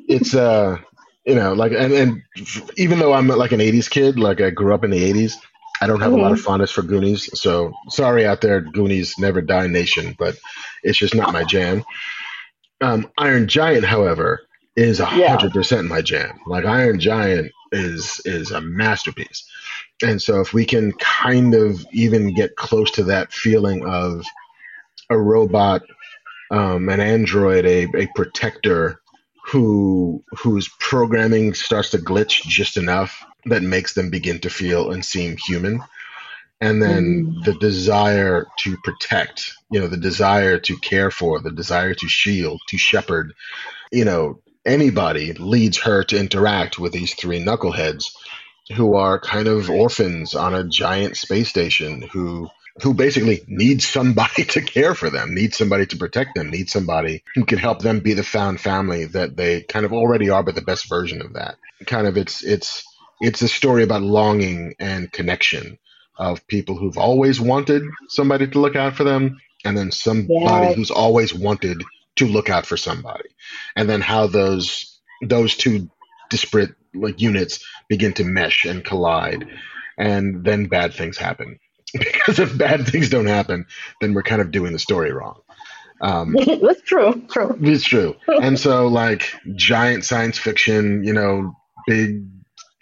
it's 0.07 0.33
uh, 0.33 0.79
you 1.27 1.35
know, 1.35 1.53
like 1.53 1.73
and 1.73 1.93
and 1.93 2.23
even 2.75 2.97
though 2.97 3.13
I'm 3.13 3.27
like 3.27 3.51
an 3.51 3.59
'80s 3.59 3.87
kid, 3.87 4.17
like 4.17 4.41
I 4.41 4.49
grew 4.49 4.73
up 4.73 4.83
in 4.83 4.89
the 4.89 5.13
'80s." 5.13 5.35
I 5.83 5.87
don't 5.87 5.99
have 5.99 6.11
mm-hmm. 6.11 6.19
a 6.19 6.23
lot 6.23 6.31
of 6.31 6.37
mm-hmm. 6.37 6.45
fondness 6.45 6.71
for 6.71 6.81
Goonies, 6.81 7.29
so 7.37 7.73
sorry 7.89 8.25
out 8.25 8.39
there, 8.39 8.61
Goonies 8.61 9.19
Never 9.19 9.41
Die 9.41 9.67
Nation, 9.67 10.15
but 10.17 10.37
it's 10.81 10.97
just 10.97 11.13
not 11.13 11.33
my 11.33 11.43
jam. 11.43 11.83
Um, 12.79 13.11
Iron 13.17 13.49
Giant, 13.49 13.83
however, 13.83 14.47
is 14.77 15.01
a 15.01 15.05
hundred 15.05 15.51
percent 15.51 15.89
my 15.89 16.01
jam. 16.01 16.39
Like 16.47 16.63
Iron 16.63 17.01
Giant 17.01 17.51
is 17.73 18.21
is 18.23 18.51
a 18.51 18.61
masterpiece, 18.61 19.45
and 20.01 20.21
so 20.21 20.39
if 20.39 20.53
we 20.53 20.63
can 20.65 20.93
kind 20.93 21.53
of 21.53 21.85
even 21.91 22.33
get 22.33 22.55
close 22.55 22.89
to 22.91 23.03
that 23.03 23.33
feeling 23.33 23.85
of 23.85 24.23
a 25.09 25.17
robot, 25.17 25.81
um, 26.49 26.87
an 26.87 27.01
android, 27.01 27.65
a, 27.65 27.87
a 27.93 28.07
protector 28.15 29.01
who 29.45 30.23
whose 30.37 30.69
programming 30.79 31.53
starts 31.53 31.89
to 31.89 31.97
glitch 31.97 32.43
just 32.43 32.77
enough 32.77 33.25
that 33.45 33.63
makes 33.63 33.93
them 33.93 34.09
begin 34.09 34.39
to 34.39 34.49
feel 34.49 34.91
and 34.91 35.03
seem 35.03 35.37
human 35.37 35.81
and 36.61 36.81
then 36.81 37.25
mm. 37.25 37.43
the 37.43 37.53
desire 37.55 38.47
to 38.57 38.77
protect 38.83 39.53
you 39.69 39.79
know 39.79 39.87
the 39.87 39.97
desire 39.97 40.59
to 40.59 40.77
care 40.77 41.11
for 41.11 41.39
the 41.39 41.51
desire 41.51 41.93
to 41.93 42.07
shield 42.07 42.61
to 42.67 42.77
shepherd 42.77 43.33
you 43.91 44.05
know 44.05 44.39
anybody 44.65 45.33
leads 45.33 45.77
her 45.77 46.03
to 46.03 46.17
interact 46.17 46.79
with 46.79 46.93
these 46.93 47.13
three 47.15 47.43
knuckleheads 47.43 48.15
who 48.75 48.95
are 48.95 49.19
kind 49.19 49.47
of 49.47 49.69
orphans 49.69 50.35
on 50.35 50.53
a 50.53 50.63
giant 50.63 51.17
space 51.17 51.49
station 51.49 52.01
who 52.01 52.49
who 52.81 52.93
basically 52.93 53.41
need 53.47 53.81
somebody 53.81 54.43
to 54.55 54.61
care 54.61 54.95
for 54.95 55.09
them, 55.09 55.35
need 55.35 55.53
somebody 55.53 55.85
to 55.85 55.97
protect 55.97 56.35
them, 56.35 56.49
need 56.49 56.69
somebody 56.71 57.23
who 57.35 57.45
can 57.45 57.59
help 57.59 57.83
them 57.83 57.99
be 57.99 58.13
the 58.13 58.23
found 58.23 58.59
family 58.59 59.05
that 59.05 59.37
they 59.37 59.61
kind 59.61 59.85
of 59.85 59.93
already 59.93 60.29
are, 60.31 60.41
but 60.41 60.55
the 60.55 60.61
best 60.61 60.89
version 60.89 61.21
of 61.21 61.33
that. 61.33 61.57
Kind 61.85 62.07
of 62.07 62.17
it's 62.17 62.43
it's 62.43 62.83
it's 63.23 63.41
a 63.41 63.47
story 63.47 63.83
about 63.83 64.01
longing 64.01 64.75
and 64.79 65.11
connection 65.11 65.79
of 66.17 66.45
people 66.47 66.75
who've 66.75 66.97
always 66.97 67.39
wanted 67.39 67.81
somebody 68.09 68.47
to 68.47 68.59
look 68.59 68.75
out 68.75 68.95
for 68.95 69.05
them 69.05 69.39
and 69.63 69.77
then 69.77 69.91
somebody 69.91 70.73
who's 70.73 70.91
always 70.91 71.33
wanted 71.33 71.81
to 72.17 72.27
look 72.27 72.49
out 72.49 72.65
for 72.65 72.75
somebody 72.75 73.29
and 73.77 73.89
then 73.89 74.01
how 74.01 74.27
those 74.27 74.99
those 75.21 75.55
two 75.55 75.89
disparate 76.29 76.75
like 76.93 77.21
units 77.21 77.65
begin 77.87 78.11
to 78.13 78.25
mesh 78.25 78.65
and 78.65 78.83
collide 78.83 79.47
and 79.97 80.43
then 80.43 80.65
bad 80.65 80.93
things 80.93 81.17
happen 81.17 81.57
because 81.93 82.39
if 82.39 82.57
bad 82.57 82.85
things 82.85 83.09
don't 83.09 83.27
happen 83.27 83.65
then 84.01 84.13
we're 84.13 84.21
kind 84.21 84.41
of 84.41 84.51
doing 84.51 84.73
the 84.73 84.79
story 84.79 85.13
wrong 85.13 85.39
um, 86.01 86.35
That's 86.61 86.81
true. 86.81 87.23
True. 87.31 87.57
It's 87.61 87.85
true. 87.85 88.15
and 88.27 88.59
so, 88.59 88.87
like 88.87 89.31
giant 89.55 90.03
science 90.03 90.37
fiction, 90.37 91.05
you 91.05 91.13
know, 91.13 91.55
big 91.87 92.25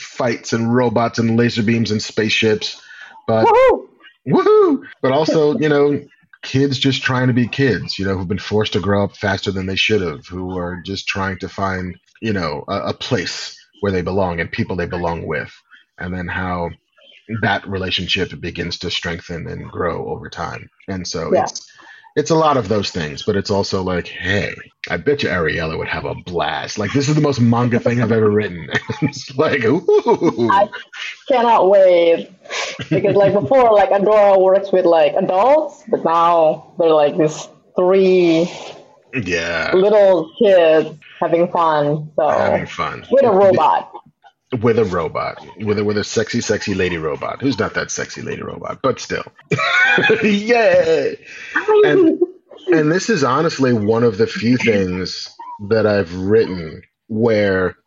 fights 0.02 0.54
and 0.54 0.74
robots 0.74 1.20
and 1.20 1.38
laser 1.38 1.64
beams 1.64 1.92
and 1.92 2.02
spaceships, 2.02 2.82
but 3.28 3.46
woohoo! 3.46 3.88
woohoo! 4.28 4.84
But 5.02 5.12
also, 5.12 5.58
you 5.58 5.70
know, 5.70 6.04
kids 6.42 6.80
just 6.80 7.04
trying 7.04 7.28
to 7.28 7.34
be 7.34 7.48
kids, 7.48 7.98
you 8.00 8.06
know, 8.06 8.18
who've 8.18 8.28
been 8.28 8.40
forced 8.40 8.74
to 8.74 8.80
grow 8.80 9.04
up 9.04 9.16
faster 9.16 9.52
than 9.52 9.66
they 9.66 9.76
should 9.76 10.02
have, 10.02 10.26
who 10.28 10.58
are 10.58 10.82
just 10.86 11.08
trying 11.08 11.38
to 11.40 11.50
find, 11.50 11.96
you 12.22 12.34
know, 12.34 12.64
a, 12.68 12.88
a 12.88 12.94
place 12.94 13.58
where 13.82 13.92
they 13.92 14.02
belong 14.02 14.40
and 14.40 14.52
people 14.52 14.76
they 14.76 14.86
belong 14.86 15.26
with, 15.26 15.54
and 15.98 16.14
then 16.14 16.28
how 16.28 16.70
that 17.42 17.66
relationship 17.68 18.40
begins 18.40 18.78
to 18.80 18.92
strengthen 18.92 19.48
and 19.48 19.70
grow 19.70 20.10
over 20.10 20.30
time. 20.30 20.70
And 20.88 21.08
so 21.08 21.34
yeah. 21.34 21.44
it's 21.44 21.71
it's 22.16 22.30
a 22.30 22.36
lot 22.36 22.58
of 22.58 22.68
those 22.68 22.92
things, 22.92 23.24
but 23.24 23.36
it's 23.36 23.50
also 23.50 23.84
like, 23.84 24.08
hey, 24.08 24.54
I 24.90 24.98
bet 24.98 25.24
you 25.24 25.30
Ariela 25.30 25.78
would 25.78 25.88
have 25.88 26.06
a 26.06 26.16
blast. 26.16 26.78
Like 26.78 26.92
this 26.92 27.08
is 27.08 27.16
the 27.16 27.22
most 27.22 27.40
manga 27.40 27.80
thing 27.80 28.02
I've 28.02 28.12
ever 28.12 28.30
written. 28.30 28.70
it's 29.02 29.36
like, 29.38 29.64
ooh. 29.64 30.50
I 30.52 30.70
cannot 31.28 31.70
wait. 31.70 32.30
because 32.90 33.16
like 33.16 33.34
before, 33.34 33.74
like 33.74 33.90
Adora 33.90 34.42
works 34.42 34.72
with 34.72 34.86
like 34.86 35.14
adults, 35.14 35.84
but 35.88 36.04
now 36.04 36.74
they're 36.78 36.90
like 36.90 37.18
this 37.18 37.48
three 37.76 38.52
Yeah, 39.14 39.72
little 39.74 40.34
kids 40.38 40.98
having 41.20 41.48
fun. 41.50 42.12
So 42.16 42.28
having 42.28 42.66
fun 42.66 43.06
with 43.12 43.24
a 43.24 43.32
robot. 43.32 43.94
With 44.60 44.78
a 44.78 44.86
robot, 44.86 45.46
with 45.60 45.80
a 45.80 45.84
with 45.84 45.98
a 45.98 46.04
sexy, 46.04 46.42
sexy 46.42 46.74
lady 46.74 46.98
robot 46.98 47.42
who's 47.42 47.58
not 47.58 47.74
that 47.76 47.90
sexy 47.90 48.22
lady 48.22 48.42
robot, 48.42 48.80
but 48.82 49.00
still, 49.00 49.24
yay! 50.24 51.18
And 51.86 52.22
and 52.68 52.92
this 52.92 53.10
is 53.10 53.24
honestly 53.24 53.74
one 53.74 54.04
of 54.04 54.18
the 54.18 54.28
few 54.28 54.58
things 54.58 55.30
that 55.70 55.86
I've 55.86 56.14
written 56.16 56.82
where 57.08 57.78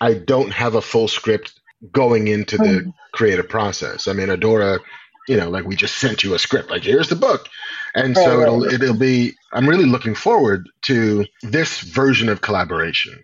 I 0.00 0.14
don't 0.14 0.50
have 0.50 0.74
a 0.74 0.82
full 0.82 1.08
script 1.08 1.58
going 1.92 2.28
into 2.28 2.58
the 2.58 2.92
creative 3.12 3.48
process. 3.48 4.06
I 4.06 4.12
mean, 4.12 4.28
Adora, 4.28 4.80
you 5.28 5.36
know, 5.36 5.50
like 5.50 5.64
we 5.64 5.76
just 5.76 5.96
sent 5.98 6.22
you 6.22 6.34
a 6.34 6.38
script, 6.38 6.70
like 6.70 6.82
here's 6.82 7.08
the 7.08 7.16
book, 7.16 7.48
and 7.94 8.16
so 8.16 8.38
Right, 8.38 8.42
it'll 8.42 8.60
right. 8.64 8.72
it'll 8.72 8.98
be. 8.98 9.34
I'm 9.52 9.68
really 9.68 9.86
looking 9.86 10.14
forward 10.14 10.68
to 10.82 11.26
this 11.42 11.80
version 11.80 12.28
of 12.28 12.42
collaboration, 12.42 13.22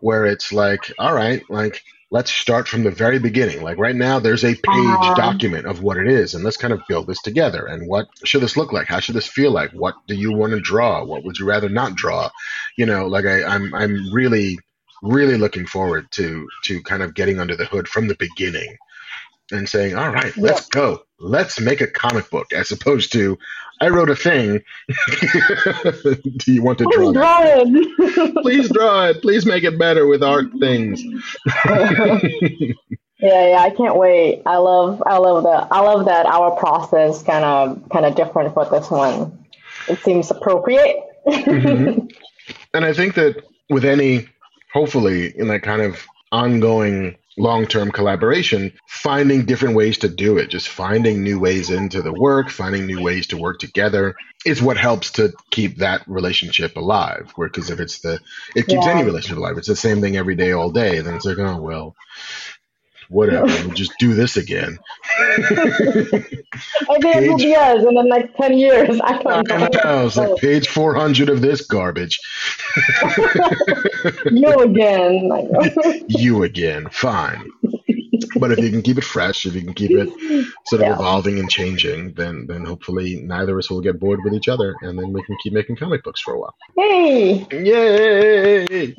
where 0.00 0.24
it's 0.24 0.52
like, 0.52 0.92
all 0.98 1.14
right, 1.14 1.42
like 1.50 1.82
let's 2.12 2.30
start 2.30 2.68
from 2.68 2.84
the 2.84 2.90
very 2.90 3.18
beginning. 3.18 3.62
Like 3.62 3.78
right 3.78 3.96
now, 3.96 4.20
there's 4.20 4.44
a 4.44 4.54
page 4.54 5.00
Uh-huh. 5.00 5.14
document 5.14 5.66
of 5.66 5.82
what 5.82 5.96
it 5.96 6.06
is, 6.06 6.34
and 6.34 6.44
let's 6.44 6.58
kind 6.58 6.72
of 6.72 6.86
build 6.88 7.06
this 7.08 7.22
together. 7.22 7.66
And 7.66 7.88
what 7.88 8.06
should 8.24 8.42
this 8.42 8.56
look 8.56 8.72
like? 8.72 8.86
How 8.86 9.00
should 9.00 9.16
this 9.16 9.26
feel 9.26 9.50
like? 9.50 9.72
What 9.72 9.94
do 10.06 10.14
you 10.14 10.32
want 10.32 10.52
to 10.52 10.60
draw? 10.60 11.04
What 11.04 11.24
would 11.24 11.38
you 11.38 11.46
rather 11.46 11.70
not 11.70 11.94
draw? 11.96 12.30
You 12.76 12.86
know, 12.86 13.06
like 13.08 13.24
I, 13.24 13.42
I'm 13.42 13.74
I'm 13.74 14.12
really 14.12 14.58
really 15.02 15.36
looking 15.38 15.66
forward 15.66 16.06
to 16.12 16.46
to 16.64 16.82
kind 16.82 17.02
of 17.02 17.14
getting 17.14 17.40
under 17.40 17.56
the 17.56 17.64
hood 17.64 17.88
from 17.88 18.06
the 18.08 18.14
beginning 18.16 18.76
and 19.50 19.68
saying, 19.68 19.96
all 19.96 20.10
right, 20.10 20.36
let's 20.36 20.68
go. 20.68 21.02
Let's 21.22 21.60
make 21.60 21.80
a 21.80 21.86
comic 21.86 22.28
book 22.30 22.52
as 22.52 22.72
opposed 22.72 23.12
to 23.12 23.38
I 23.80 23.88
wrote 23.88 24.10
a 24.10 24.16
thing. 24.16 24.62
do 26.36 26.52
you 26.52 26.62
want 26.62 26.78
to 26.78 26.86
draw 26.92 27.12
draw 27.12 27.42
it. 27.44 28.34
Please 28.42 28.68
draw 28.70 29.06
it. 29.06 29.22
Please 29.22 29.46
make 29.46 29.64
it 29.64 29.78
better 29.78 30.06
with 30.06 30.22
art 30.22 30.46
things. 30.60 31.02
Yeah, 33.22 33.50
yeah, 33.50 33.58
I 33.58 33.70
can't 33.70 33.94
wait. 33.96 34.42
I 34.46 34.56
love, 34.56 35.00
I 35.06 35.16
love 35.18 35.44
that. 35.44 35.68
I 35.70 35.78
love 35.80 36.06
that 36.06 36.26
our 36.26 36.56
process 36.56 37.22
kind 37.22 37.44
of, 37.44 37.88
kind 37.90 38.04
of 38.04 38.16
different 38.16 38.52
for 38.52 38.64
this 38.64 38.90
one. 38.90 39.46
It 39.88 40.00
seems 40.00 40.28
appropriate. 40.32 40.96
Mhm. 41.28 42.10
And 42.74 42.84
I 42.84 42.92
think 42.92 43.14
that 43.14 43.44
with 43.70 43.84
any, 43.84 44.26
hopefully, 44.72 45.32
in 45.38 45.46
that 45.48 45.62
kind 45.62 45.82
of 45.82 46.04
ongoing 46.32 47.16
long 47.38 47.66
term 47.66 47.90
collaboration, 47.90 48.72
finding 48.86 49.46
different 49.46 49.74
ways 49.74 49.98
to 49.98 50.08
do 50.08 50.38
it, 50.38 50.48
just 50.50 50.68
finding 50.68 51.22
new 51.22 51.38
ways 51.38 51.70
into 51.70 52.02
the 52.02 52.12
work, 52.12 52.50
finding 52.50 52.86
new 52.86 53.02
ways 53.02 53.26
to 53.28 53.36
work 53.36 53.58
together 53.58 54.14
is 54.44 54.60
what 54.60 54.76
helps 54.76 55.10
to 55.12 55.32
keep 55.50 55.78
that 55.78 56.02
relationship 56.06 56.76
alive. 56.76 57.32
Because 57.38 57.70
if 57.70 57.80
it's 57.80 58.00
the, 58.00 58.20
it 58.54 58.66
keeps 58.66 58.86
Yeah. 58.86 58.92
any 58.92 59.04
relationship 59.04 59.38
alive. 59.38 59.56
It's 59.56 59.68
the 59.68 59.76
same 59.76 60.00
thing 60.00 60.16
every 60.16 60.34
day, 60.34 60.52
all 60.52 60.70
day. 60.70 61.00
Then 61.00 61.14
it's 61.14 61.24
like, 61.24 61.38
oh, 61.38 61.60
well, 61.60 61.94
whatever, 63.12 63.46
we'll 63.46 63.70
just 63.74 63.92
do 63.98 64.14
this 64.14 64.36
again. 64.36 64.78
And 66.88 67.02
then 67.02 67.24
it 67.24 67.28
will 67.30 67.38
be 67.38 67.54
us 67.54 67.78
in 67.82 67.94
the 67.94 68.02
next 68.02 68.36
10 68.36 68.58
years. 68.58 69.00
I 69.02 69.14
I 69.14 69.22
don't 69.22 69.48
know. 69.48 69.68
know. 69.84 70.06
It's 70.06 70.16
like 70.16 70.36
page 70.36 70.68
400 70.68 71.28
of 71.30 71.40
this 71.40 71.62
garbage. 71.66 72.18
You 74.30 74.48
again. 74.60 75.30
You 76.08 76.42
again. 76.42 76.88
Fine. 76.90 77.50
But 78.38 78.52
if 78.52 78.58
you 78.60 78.70
can 78.70 78.82
keep 78.82 78.98
it 78.98 79.04
fresh, 79.04 79.46
if 79.46 79.54
you 79.54 79.62
can 79.62 79.74
keep 79.74 79.90
it 79.92 80.08
sort 80.66 80.82
of 80.82 80.88
Yeah. 80.88 80.94
evolving 80.94 81.38
and 81.38 81.50
changing, 81.50 82.14
then 82.14 82.46
then 82.48 82.64
hopefully 82.64 83.20
neither 83.24 83.52
of 83.52 83.58
us 83.58 83.70
will 83.70 83.80
get 83.80 84.00
bored 84.00 84.20
with 84.24 84.34
each 84.34 84.48
other, 84.48 84.74
and 84.82 84.98
then 84.98 85.12
we 85.12 85.22
can 85.22 85.36
keep 85.42 85.52
making 85.52 85.76
comic 85.76 86.02
books 86.02 86.20
for 86.20 86.34
a 86.34 86.38
while. 86.40 86.54
hey. 86.76 87.46
Yay! 87.52 88.94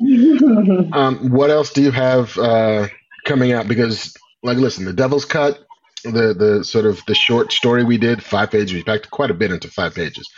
um, 0.92 1.30
what 1.30 1.50
else 1.50 1.72
do 1.72 1.82
you 1.82 1.90
have 1.90 2.36
uh, 2.38 2.86
coming 3.24 3.52
out? 3.52 3.68
Because, 3.68 4.14
like, 4.42 4.58
listen, 4.58 4.84
the 4.84 4.92
Devil's 4.92 5.24
Cut, 5.24 5.58
the 6.04 6.34
the 6.34 6.64
sort 6.64 6.86
of 6.86 7.00
the 7.06 7.14
short 7.14 7.52
story 7.52 7.84
we 7.84 7.98
did, 7.98 8.22
five 8.22 8.50
pages. 8.50 8.72
We 8.72 8.82
packed 8.82 9.10
quite 9.10 9.30
a 9.30 9.34
bit 9.34 9.50
into 9.52 9.68
five 9.68 9.94
pages. 9.94 10.28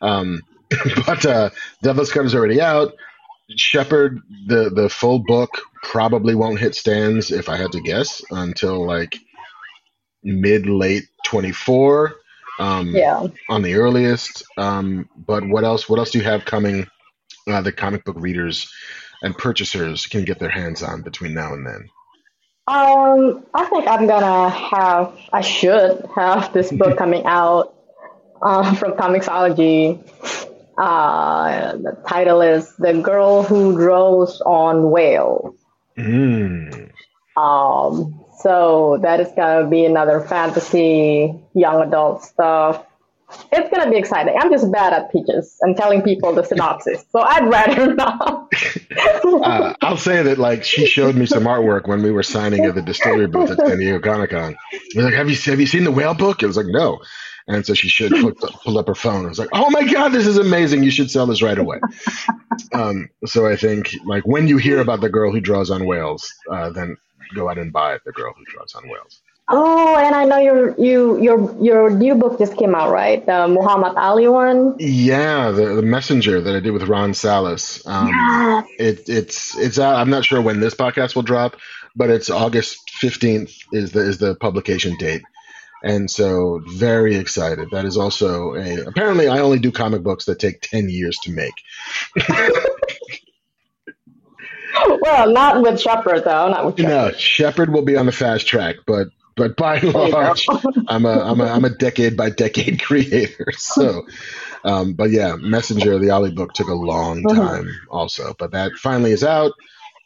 Um, 0.00 0.42
but 1.06 1.24
uh, 1.26 1.50
Devil's 1.82 2.12
Cut 2.12 2.24
is 2.24 2.34
already 2.34 2.60
out. 2.60 2.92
Shepherd, 3.56 4.20
the 4.46 4.70
the 4.70 4.88
full 4.88 5.20
book 5.20 5.50
probably 5.82 6.34
won't 6.34 6.60
hit 6.60 6.74
stands 6.74 7.30
if 7.30 7.48
I 7.48 7.56
had 7.56 7.72
to 7.72 7.80
guess 7.80 8.22
until 8.30 8.86
like 8.86 9.16
mid 10.22 10.66
late 10.66 11.04
twenty 11.24 11.52
four. 11.52 12.16
Um, 12.60 12.88
Yeah. 12.94 13.28
on 13.48 13.62
the 13.62 13.74
earliest. 13.76 14.42
Um, 14.56 15.08
but 15.16 15.46
what 15.48 15.62
else? 15.64 15.88
What 15.88 16.00
else 16.00 16.10
do 16.10 16.18
you 16.18 16.24
have 16.24 16.44
coming? 16.44 16.86
Uh, 17.46 17.62
the 17.62 17.72
comic 17.72 18.04
book 18.04 18.16
readers 18.18 18.70
and 19.22 19.36
purchasers 19.38 20.06
can 20.06 20.24
get 20.24 20.38
their 20.38 20.50
hands 20.50 20.82
on 20.82 21.02
between 21.02 21.34
now 21.34 21.54
and 21.54 21.64
then. 21.66 21.88
Um, 22.68 23.46
I 23.54 23.64
think 23.64 23.88
I'm 23.88 24.06
gonna 24.06 24.50
have, 24.50 25.18
I 25.32 25.40
should 25.40 26.06
have 26.14 26.52
this 26.52 26.70
book 26.70 26.98
coming 27.02 27.24
out 27.24 27.74
uh, 28.42 28.74
from 28.74 28.92
Comixology. 28.92 29.98
Uh, 30.76 31.76
the 31.76 31.96
title 32.06 32.42
is 32.42 32.76
The 32.76 32.92
Girl 33.00 33.42
Who 33.42 33.74
Draws 33.74 34.42
on 34.42 34.90
Whales. 34.90 35.56
Mm. 35.96 36.90
Um, 37.38 38.22
so 38.40 38.98
that 39.00 39.20
is 39.20 39.28
gonna 39.34 39.66
be 39.66 39.86
another 39.86 40.20
fantasy, 40.20 41.34
young 41.54 41.80
adult 41.80 42.22
stuff. 42.22 42.84
It's 43.52 43.70
gonna 43.70 43.90
be 43.90 43.96
exciting. 43.98 44.36
I'm 44.38 44.50
just 44.50 44.70
bad 44.72 44.92
at 44.92 45.12
pitches 45.12 45.56
and 45.60 45.76
telling 45.76 46.02
people 46.02 46.34
the 46.34 46.42
synopsis, 46.44 47.04
so 47.10 47.20
I'd 47.20 47.48
rather 47.48 47.94
not. 47.94 48.52
Uh, 49.24 49.74
I'll 49.82 49.96
say 49.96 50.22
that 50.22 50.38
like 50.38 50.64
she 50.64 50.86
showed 50.86 51.14
me 51.14 51.26
some 51.26 51.44
artwork 51.44 51.86
when 51.86 52.02
we 52.02 52.10
were 52.10 52.22
signing 52.22 52.64
at 52.64 52.74
the 52.74 52.80
DSTLRY 52.80 53.30
booth 53.30 53.50
at 53.50 53.58
San 53.58 53.78
Diego 53.78 54.00
Comic 54.00 54.30
Con. 54.30 54.56
Was 54.94 55.04
like, 55.04 55.14
"Have 55.14 55.28
you 55.28 55.36
have 55.36 55.60
you 55.60 55.66
seen 55.66 55.84
the 55.84 55.92
whale 55.92 56.14
book?" 56.14 56.42
It 56.42 56.46
was 56.46 56.56
like, 56.56 56.66
"No." 56.66 56.98
And 57.46 57.64
so 57.64 57.74
she 57.74 57.88
should 57.88 58.12
pull, 58.12 58.32
pull 58.32 58.78
up 58.78 58.86
her 58.88 58.94
phone. 58.94 59.26
I 59.26 59.28
was 59.28 59.38
like, 59.38 59.50
"Oh 59.52 59.70
my 59.70 59.84
god, 59.84 60.10
this 60.10 60.26
is 60.26 60.38
amazing! 60.38 60.82
You 60.82 60.90
should 60.90 61.10
sell 61.10 61.26
this 61.26 61.42
right 61.42 61.58
away." 61.58 61.78
Um, 62.72 63.08
so 63.26 63.46
I 63.46 63.56
think 63.56 63.94
like 64.04 64.26
when 64.26 64.48
you 64.48 64.56
hear 64.56 64.80
about 64.80 65.00
the 65.00 65.08
girl 65.10 65.30
who 65.32 65.40
draws 65.40 65.70
on 65.70 65.86
whales, 65.86 66.32
uh, 66.50 66.70
then 66.70 66.96
go 67.34 67.48
out 67.48 67.58
and 67.58 67.72
buy 67.72 67.98
the 68.04 68.12
girl 68.12 68.32
who 68.36 68.44
draws 68.46 68.74
on 68.74 68.88
whales. 68.88 69.20
Oh, 69.50 69.96
and 69.96 70.14
I 70.14 70.24
know 70.24 70.36
your 70.36 70.74
you 70.78 71.18
your 71.22 71.56
your 71.58 71.90
new 71.90 72.14
book 72.14 72.38
just 72.38 72.56
came 72.58 72.74
out, 72.74 72.90
right? 72.90 73.24
The 73.24 73.48
Muhammad 73.48 73.96
Ali 73.96 74.28
one. 74.28 74.74
Yeah, 74.78 75.50
the, 75.52 75.74
the 75.76 75.82
messenger 75.82 76.42
that 76.42 76.54
I 76.54 76.60
did 76.60 76.72
with 76.72 76.82
Ron 76.82 77.14
Salas. 77.14 77.82
Um, 77.86 78.10
it, 78.78 79.08
it's 79.08 79.56
it's 79.56 79.78
out. 79.78 79.96
I'm 79.96 80.10
not 80.10 80.26
sure 80.26 80.42
when 80.42 80.60
this 80.60 80.74
podcast 80.74 81.14
will 81.14 81.22
drop, 81.22 81.56
but 81.96 82.10
it's 82.10 82.28
August 82.28 82.78
15th 83.00 83.54
is 83.72 83.92
the 83.92 84.00
is 84.00 84.18
the 84.18 84.34
publication 84.34 84.96
date, 84.98 85.22
and 85.82 86.10
so 86.10 86.60
very 86.66 87.16
excited. 87.16 87.68
That 87.72 87.86
is 87.86 87.96
also 87.96 88.52
a 88.54 88.82
apparently 88.84 89.28
I 89.28 89.38
only 89.38 89.58
do 89.60 89.72
comic 89.72 90.02
books 90.02 90.26
that 90.26 90.38
take 90.38 90.60
10 90.60 90.90
years 90.90 91.16
to 91.20 91.32
make. 91.32 91.54
Well, 95.00 95.30
not 95.32 95.62
with 95.62 95.80
Shepherd 95.80 96.24
though, 96.24 96.48
not 96.48 96.64
with 96.66 96.76
Shepherd. 96.76 96.90
No, 96.90 97.12
Shepherd 97.12 97.72
will 97.72 97.82
be 97.82 97.96
on 97.96 98.06
the 98.06 98.12
fast 98.12 98.46
track, 98.46 98.76
but 98.86 99.08
but 99.38 99.56
by 99.56 99.76
and 99.76 99.94
large, 99.94 100.46
I'm 100.88 101.06
a 101.06 101.20
I'm 101.22 101.40
a 101.40 101.46
I'm 101.46 101.64
a 101.64 101.70
decade 101.70 102.16
by 102.16 102.30
decade 102.30 102.82
creator. 102.82 103.46
So, 103.56 104.02
um, 104.64 104.92
but 104.92 105.10
yeah, 105.10 105.36
Messenger, 105.36 105.94
of 105.94 106.02
the 106.02 106.10
Ali 106.10 106.30
book 106.32 106.52
took 106.52 106.68
a 106.68 106.74
long 106.74 107.22
Mhm. 107.22 107.36
time 107.36 107.68
also, 107.88 108.34
but 108.38 108.50
that 108.50 108.72
finally 108.72 109.12
is 109.12 109.24
out. 109.24 109.52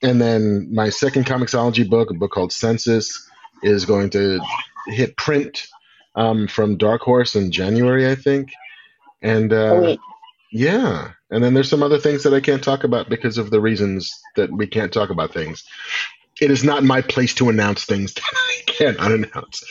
And 0.03 0.21
then 0.21 0.69
my 0.73 0.91
second 0.91 1.27
Comixology 1.27 1.89
book, 1.89 2.11
a 2.11 2.15
book 2.15 2.33
called 2.33 2.53
Census, 2.53 3.29
is 3.63 3.85
going 3.85 4.11
to 4.11 4.41
hit 4.89 5.17
print 5.17 5.67
um, 6.15 6.47
from 6.49 6.77
Dark 6.77 7.03
Horse 7.03 7.37
in 7.37 7.51
January, 7.53 8.11
I 8.11 8.17
think. 8.17 8.53
And 9.23 9.53
uh, 9.53 9.97
yeah, 10.53 11.13
and 11.31 11.43
then 11.43 11.55
there's 11.55 11.71
some 11.71 11.83
other 11.83 11.99
things 11.99 12.25
that 12.25 12.35
I 12.35 12.41
can't 12.41 12.63
talk 12.63 12.85
about 12.85 13.09
because 13.09 13.39
of 13.39 13.51
the 13.51 13.61
reasons 13.61 14.13
that 14.37 14.51
we 14.51 14.67
can't 14.67 14.93
talk 14.93 15.11
about 15.11 15.33
things. 15.33 15.65
It 16.43 16.51
is 16.51 16.65
not 16.65 16.83
my 16.83 17.01
place 17.03 17.35
to 17.35 17.49
announce 17.49 17.85
things 17.85 18.15
that 18.15 18.25
I 18.35 18.63
can't 18.67 18.99
unannounce. 18.99 19.63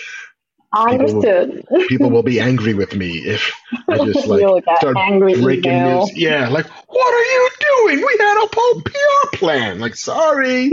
I 0.74 0.98
people 0.98 1.16
will- 1.22 1.86
People 1.90 2.10
will 2.12 2.24
be 2.24 2.40
angry 2.40 2.74
with 2.74 2.96
me 2.96 3.18
if 3.18 3.52
I 3.90 3.98
just 4.06 4.26
like 4.28 4.64
start 4.78 4.96
angry 4.98 5.34
breaking 5.42 5.70
email. 5.74 6.00
news. 6.06 6.18
Yeah, 6.18 6.48
like 6.48 6.66
what 6.88 7.14
are 7.14 7.26
you 7.34 7.50
doing? 7.60 7.98
We 8.08 8.18
had 8.20 8.38
a 8.46 8.48
whole 8.54 8.82
PR 8.82 9.36
plan. 9.38 9.80
Like, 9.80 9.96
sorry, 9.98 10.72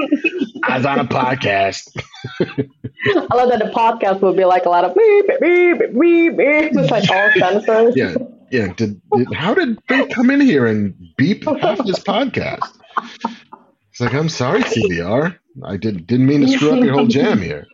I 0.62 0.76
was 0.76 0.86
on 0.86 1.00
a 1.00 1.04
podcast. 1.04 1.88
I 2.40 3.34
love 3.34 3.48
that 3.50 3.58
the 3.58 3.72
podcast 3.74 4.20
will 4.20 4.34
be 4.34 4.44
like 4.44 4.66
a 4.66 4.68
lot 4.68 4.84
of 4.84 4.94
beep, 4.94 5.26
beep, 5.26 5.40
beep, 5.40 5.78
beep, 6.00 6.36
beep. 6.36 6.76
It's 6.76 6.90
like 6.92 7.10
all 7.10 7.30
censors. 7.36 7.96
Yeah, 7.96 8.14
yeah. 8.52 8.72
Did, 8.74 9.00
did 9.16 9.34
how 9.34 9.52
did 9.54 9.78
they 9.88 10.06
come 10.06 10.30
in 10.30 10.40
here 10.40 10.66
and 10.66 10.94
beep 11.16 11.44
half 11.44 11.78
this 11.84 11.98
podcast? 11.98 12.68
It's 13.98 14.00
like 14.00 14.14
I'm 14.14 14.28
sorry, 14.28 14.60
CBR. 14.60 15.36
I 15.64 15.76
did 15.76 16.06
didn't 16.06 16.26
mean 16.26 16.42
to 16.42 16.48
screw 16.48 16.70
up 16.70 16.84
your 16.84 16.94
whole 16.94 17.08
jam 17.08 17.42
here. 17.42 17.66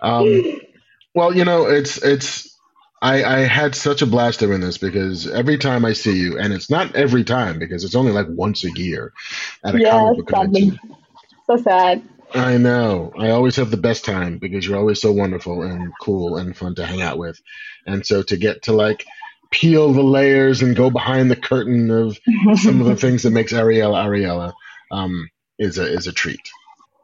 Um, 0.00 0.60
Well, 1.14 1.36
you 1.36 1.44
know, 1.44 1.66
it's 1.66 1.98
it's 2.02 2.56
I, 3.02 3.24
I 3.24 3.38
had 3.40 3.74
such 3.74 4.02
a 4.02 4.06
blast 4.06 4.38
doing 4.38 4.60
this 4.60 4.78
because 4.78 5.28
every 5.28 5.58
time 5.58 5.84
I 5.84 5.94
see 5.94 6.16
you, 6.16 6.38
and 6.38 6.52
it's 6.52 6.70
not 6.70 6.94
every 6.94 7.24
time 7.24 7.58
because 7.58 7.82
it's 7.82 7.96
only 7.96 8.12
like 8.12 8.28
once 8.30 8.64
a 8.64 8.70
year 8.70 9.12
at 9.64 9.74
a 9.74 9.80
Yes, 9.80 9.90
comic 9.90 10.14
book 10.14 10.28
convention. 10.28 10.78
So 11.48 11.56
sad. 11.56 12.02
I 12.34 12.56
know. 12.58 13.12
I 13.18 13.30
always 13.30 13.56
have 13.56 13.72
the 13.72 13.76
best 13.76 14.04
time 14.04 14.38
because 14.38 14.66
you're 14.66 14.78
always 14.78 15.00
so 15.00 15.12
wonderful 15.12 15.62
and 15.62 15.92
cool 16.00 16.36
and 16.36 16.56
fun 16.56 16.76
to 16.76 16.86
hang 16.86 17.02
out 17.02 17.18
with. 17.18 17.42
And 17.84 18.06
so 18.06 18.22
to 18.22 18.36
get 18.36 18.62
to 18.62 18.72
like 18.72 19.04
peel 19.50 19.92
the 19.92 20.04
layers 20.04 20.62
and 20.62 20.76
go 20.76 20.88
behind 20.88 21.30
the 21.30 21.36
curtain 21.36 21.90
of 21.90 22.18
some 22.54 22.80
of 22.80 22.86
the 22.86 22.96
things 22.96 23.24
that 23.24 23.32
makes 23.32 23.52
Ariela 23.52 24.06
Ariela 24.06 24.52
um, 24.92 25.28
is 25.58 25.78
a 25.78 25.84
is 25.92 26.06
a 26.06 26.12
treat. 26.12 26.40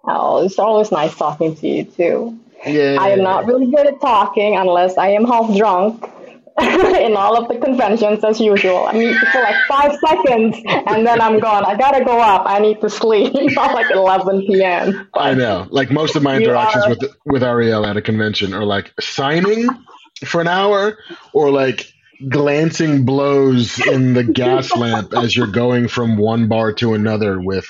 Oh, 0.04 0.44
it's 0.44 0.58
always 0.58 0.92
nice 0.92 1.14
talking 1.16 1.56
to 1.56 1.68
you 1.68 1.84
too. 1.84 2.38
Yeah. 2.66 2.96
I 3.00 3.10
am 3.10 3.22
not 3.22 3.46
really 3.46 3.70
good 3.70 3.86
at 3.86 4.00
talking 4.00 4.56
unless 4.56 4.96
I 4.98 5.08
am 5.08 5.24
half 5.24 5.56
drunk 5.56 6.04
in 6.60 7.16
all 7.16 7.36
of 7.36 7.46
the 7.48 7.56
conventions 7.64 8.24
as 8.24 8.40
usual. 8.40 8.84
I 8.86 8.92
meet 8.94 9.16
for 9.16 9.40
like 9.40 9.54
five 9.68 9.96
seconds 10.04 10.56
and 10.66 11.06
then 11.06 11.20
I'm 11.20 11.38
gone. 11.38 11.64
I 11.64 11.76
gotta 11.76 12.04
go 12.04 12.18
up. 12.20 12.42
I 12.46 12.58
need 12.58 12.80
to 12.80 12.90
sleep 12.90 13.32
at 13.58 13.74
like 13.74 13.90
11 13.92 14.46
p.m. 14.46 15.08
I 15.14 15.34
know. 15.34 15.68
Like 15.70 15.90
most 15.92 16.16
of 16.16 16.22
my 16.22 16.36
interactions 16.36 16.84
are- 16.84 16.88
with 16.90 17.04
with 17.26 17.42
Ariel 17.44 17.86
at 17.86 17.96
a 17.96 18.02
convention 18.02 18.54
are 18.54 18.64
like 18.64 18.92
signing 19.00 19.68
for 20.24 20.40
an 20.40 20.48
hour 20.48 20.98
or 21.32 21.50
like 21.50 21.92
glancing 22.28 23.04
blows 23.04 23.78
in 23.86 24.14
the 24.14 24.24
Gaslamp 24.24 25.14
as 25.22 25.36
you're 25.36 25.46
going 25.46 25.88
from 25.88 26.16
one 26.16 26.48
bar 26.48 26.72
to 26.74 26.94
another 26.94 27.40
with 27.40 27.66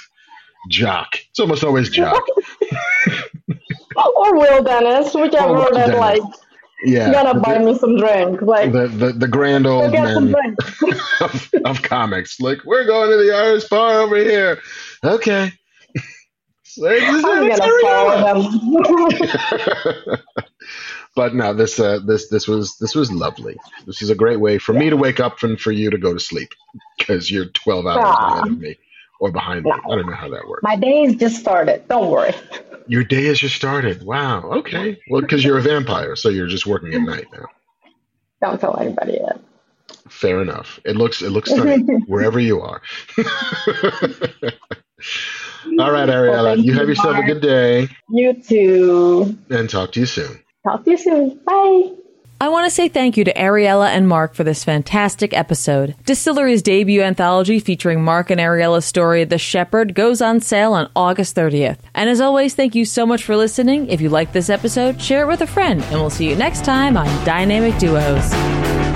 Jock. 0.70 1.16
It's 1.30 1.38
almost 1.38 1.64
always 1.64 1.90
Jock. 1.90 2.22
Or 3.96 4.38
Will 4.38 4.62
Dennis, 4.62 5.12
whichever 5.14 5.54
Will 5.54 5.72
that 5.74 5.86
Dennis. 5.88 5.98
like 5.98 6.22
Yeah. 6.84 7.10
gonna 7.12 7.40
buy 7.40 7.58
me 7.58 7.76
some 7.76 7.96
drink. 7.96 8.40
Like 8.42 8.70
the, 8.70 8.86
the 8.86 9.12
the 9.12 9.26
grand 9.26 9.66
old 9.66 9.90
get 9.90 10.14
some 10.14 10.30
men 10.30 10.54
drink. 10.80 11.00
of, 11.20 11.50
of 11.64 11.82
comics. 11.82 12.38
Like 12.38 12.58
we're 12.64 12.84
going 12.86 13.10
to 13.10 13.16
the 13.16 13.34
Irish 13.34 13.64
bar 13.68 14.00
over 14.00 14.16
here. 14.16 14.60
Okay. 15.02 15.52
So 16.70 16.86
I'm 16.88 17.48
gonna 17.48 17.72
follow 17.82 18.40
them. 18.40 20.18
But 21.18 21.34
no, 21.34 21.52
this 21.52 21.80
uh, 21.80 21.98
this 22.06 22.28
this 22.28 22.46
was 22.46 22.76
this 22.78 22.94
was 22.94 23.10
lovely. 23.10 23.56
This 23.86 24.02
is 24.02 24.10
a 24.10 24.14
great 24.14 24.38
way 24.38 24.58
for 24.58 24.72
me 24.72 24.88
to 24.88 24.96
wake 24.96 25.18
up 25.18 25.42
and 25.42 25.60
for 25.60 25.72
you 25.72 25.90
to 25.90 25.98
go 25.98 26.14
to 26.14 26.20
sleep 26.20 26.50
because 26.96 27.28
you're 27.28 27.46
12 27.46 27.86
hours 27.88 28.04
Ah. 28.06 28.32
ahead 28.34 28.52
of 28.52 28.58
me 28.60 28.76
or 29.18 29.32
behind 29.32 29.64
me. 29.64 29.72
I 29.72 29.96
don't 29.96 30.06
know 30.06 30.14
how 30.14 30.28
that 30.30 30.46
works. 30.46 30.62
My 30.62 30.76
day's 30.76 31.16
just 31.16 31.34
started. 31.40 31.88
Don't 31.88 32.08
worry. 32.08 32.32
Your 32.86 33.02
day 33.02 33.24
has 33.24 33.40
just 33.40 33.56
started. 33.56 34.04
Wow. 34.04 34.42
Okay. 34.60 34.96
Well, 35.10 35.20
because 35.22 35.42
you're 35.44 35.58
a 35.58 35.60
vampire, 35.62 36.14
so 36.14 36.28
you're 36.28 36.46
just 36.46 36.66
working 36.66 36.94
at 36.94 37.02
night 37.02 37.26
now. 37.32 37.46
Don't 38.40 38.60
tell 38.60 38.78
anybody 38.78 39.14
yet. 39.20 39.40
Fair 40.08 40.40
enough. 40.40 40.78
It 40.84 40.94
looks 40.96 41.20
it 41.20 41.30
looks 41.30 41.50
sunny 41.50 41.78
wherever 42.06 42.38
you 42.38 42.60
are. 42.60 42.80
All 45.80 45.92
right, 45.92 46.08
Ariela. 46.08 46.54
thank 46.54 46.64
you 46.64 46.72
you, 46.72 46.78
have 46.78 46.88
yourself 46.88 47.16
a 47.16 47.22
good 47.24 47.42
day 47.42 47.88
You 48.08 48.40
too. 48.40 49.36
and 49.50 49.68
talk 49.68 49.90
to 49.92 50.00
you 50.00 50.06
soon. 50.06 50.42
Talk 50.64 50.84
to 50.84 50.90
you 50.90 50.98
soon. 50.98 51.40
Bye. 51.46 51.92
I 52.40 52.50
want 52.50 52.66
to 52.66 52.70
say 52.70 52.86
thank 52.86 53.16
you 53.16 53.24
to 53.24 53.34
Ariela 53.34 53.88
and 53.88 54.06
Marc 54.06 54.34
for 54.34 54.44
this 54.44 54.62
fantastic 54.62 55.34
episode. 55.34 55.96
DSTLRY's 56.04 56.62
debut 56.62 57.02
anthology 57.02 57.58
featuring 57.58 58.04
Marc 58.04 58.30
and 58.30 58.40
Ariela's 58.40 58.84
story, 58.84 59.24
The 59.24 59.38
Shepherd, 59.38 59.92
goes 59.92 60.22
on 60.22 60.38
sale 60.38 60.72
on 60.72 60.88
August 60.94 61.34
30th. 61.34 61.78
And 61.94 62.08
as 62.08 62.20
always, 62.20 62.54
thank 62.54 62.76
you 62.76 62.84
so 62.84 63.04
much 63.04 63.24
for 63.24 63.36
listening. 63.36 63.88
If 63.88 64.00
you 64.00 64.08
liked 64.08 64.34
this 64.34 64.50
episode, 64.50 65.02
share 65.02 65.22
it 65.22 65.26
with 65.26 65.40
a 65.40 65.48
friend, 65.48 65.82
and 65.82 65.94
we'll 65.94 66.10
see 66.10 66.28
you 66.28 66.36
next 66.36 66.64
time 66.64 66.96
on 66.96 67.06
Dynamic 67.24 67.76
Duos. 67.78 68.87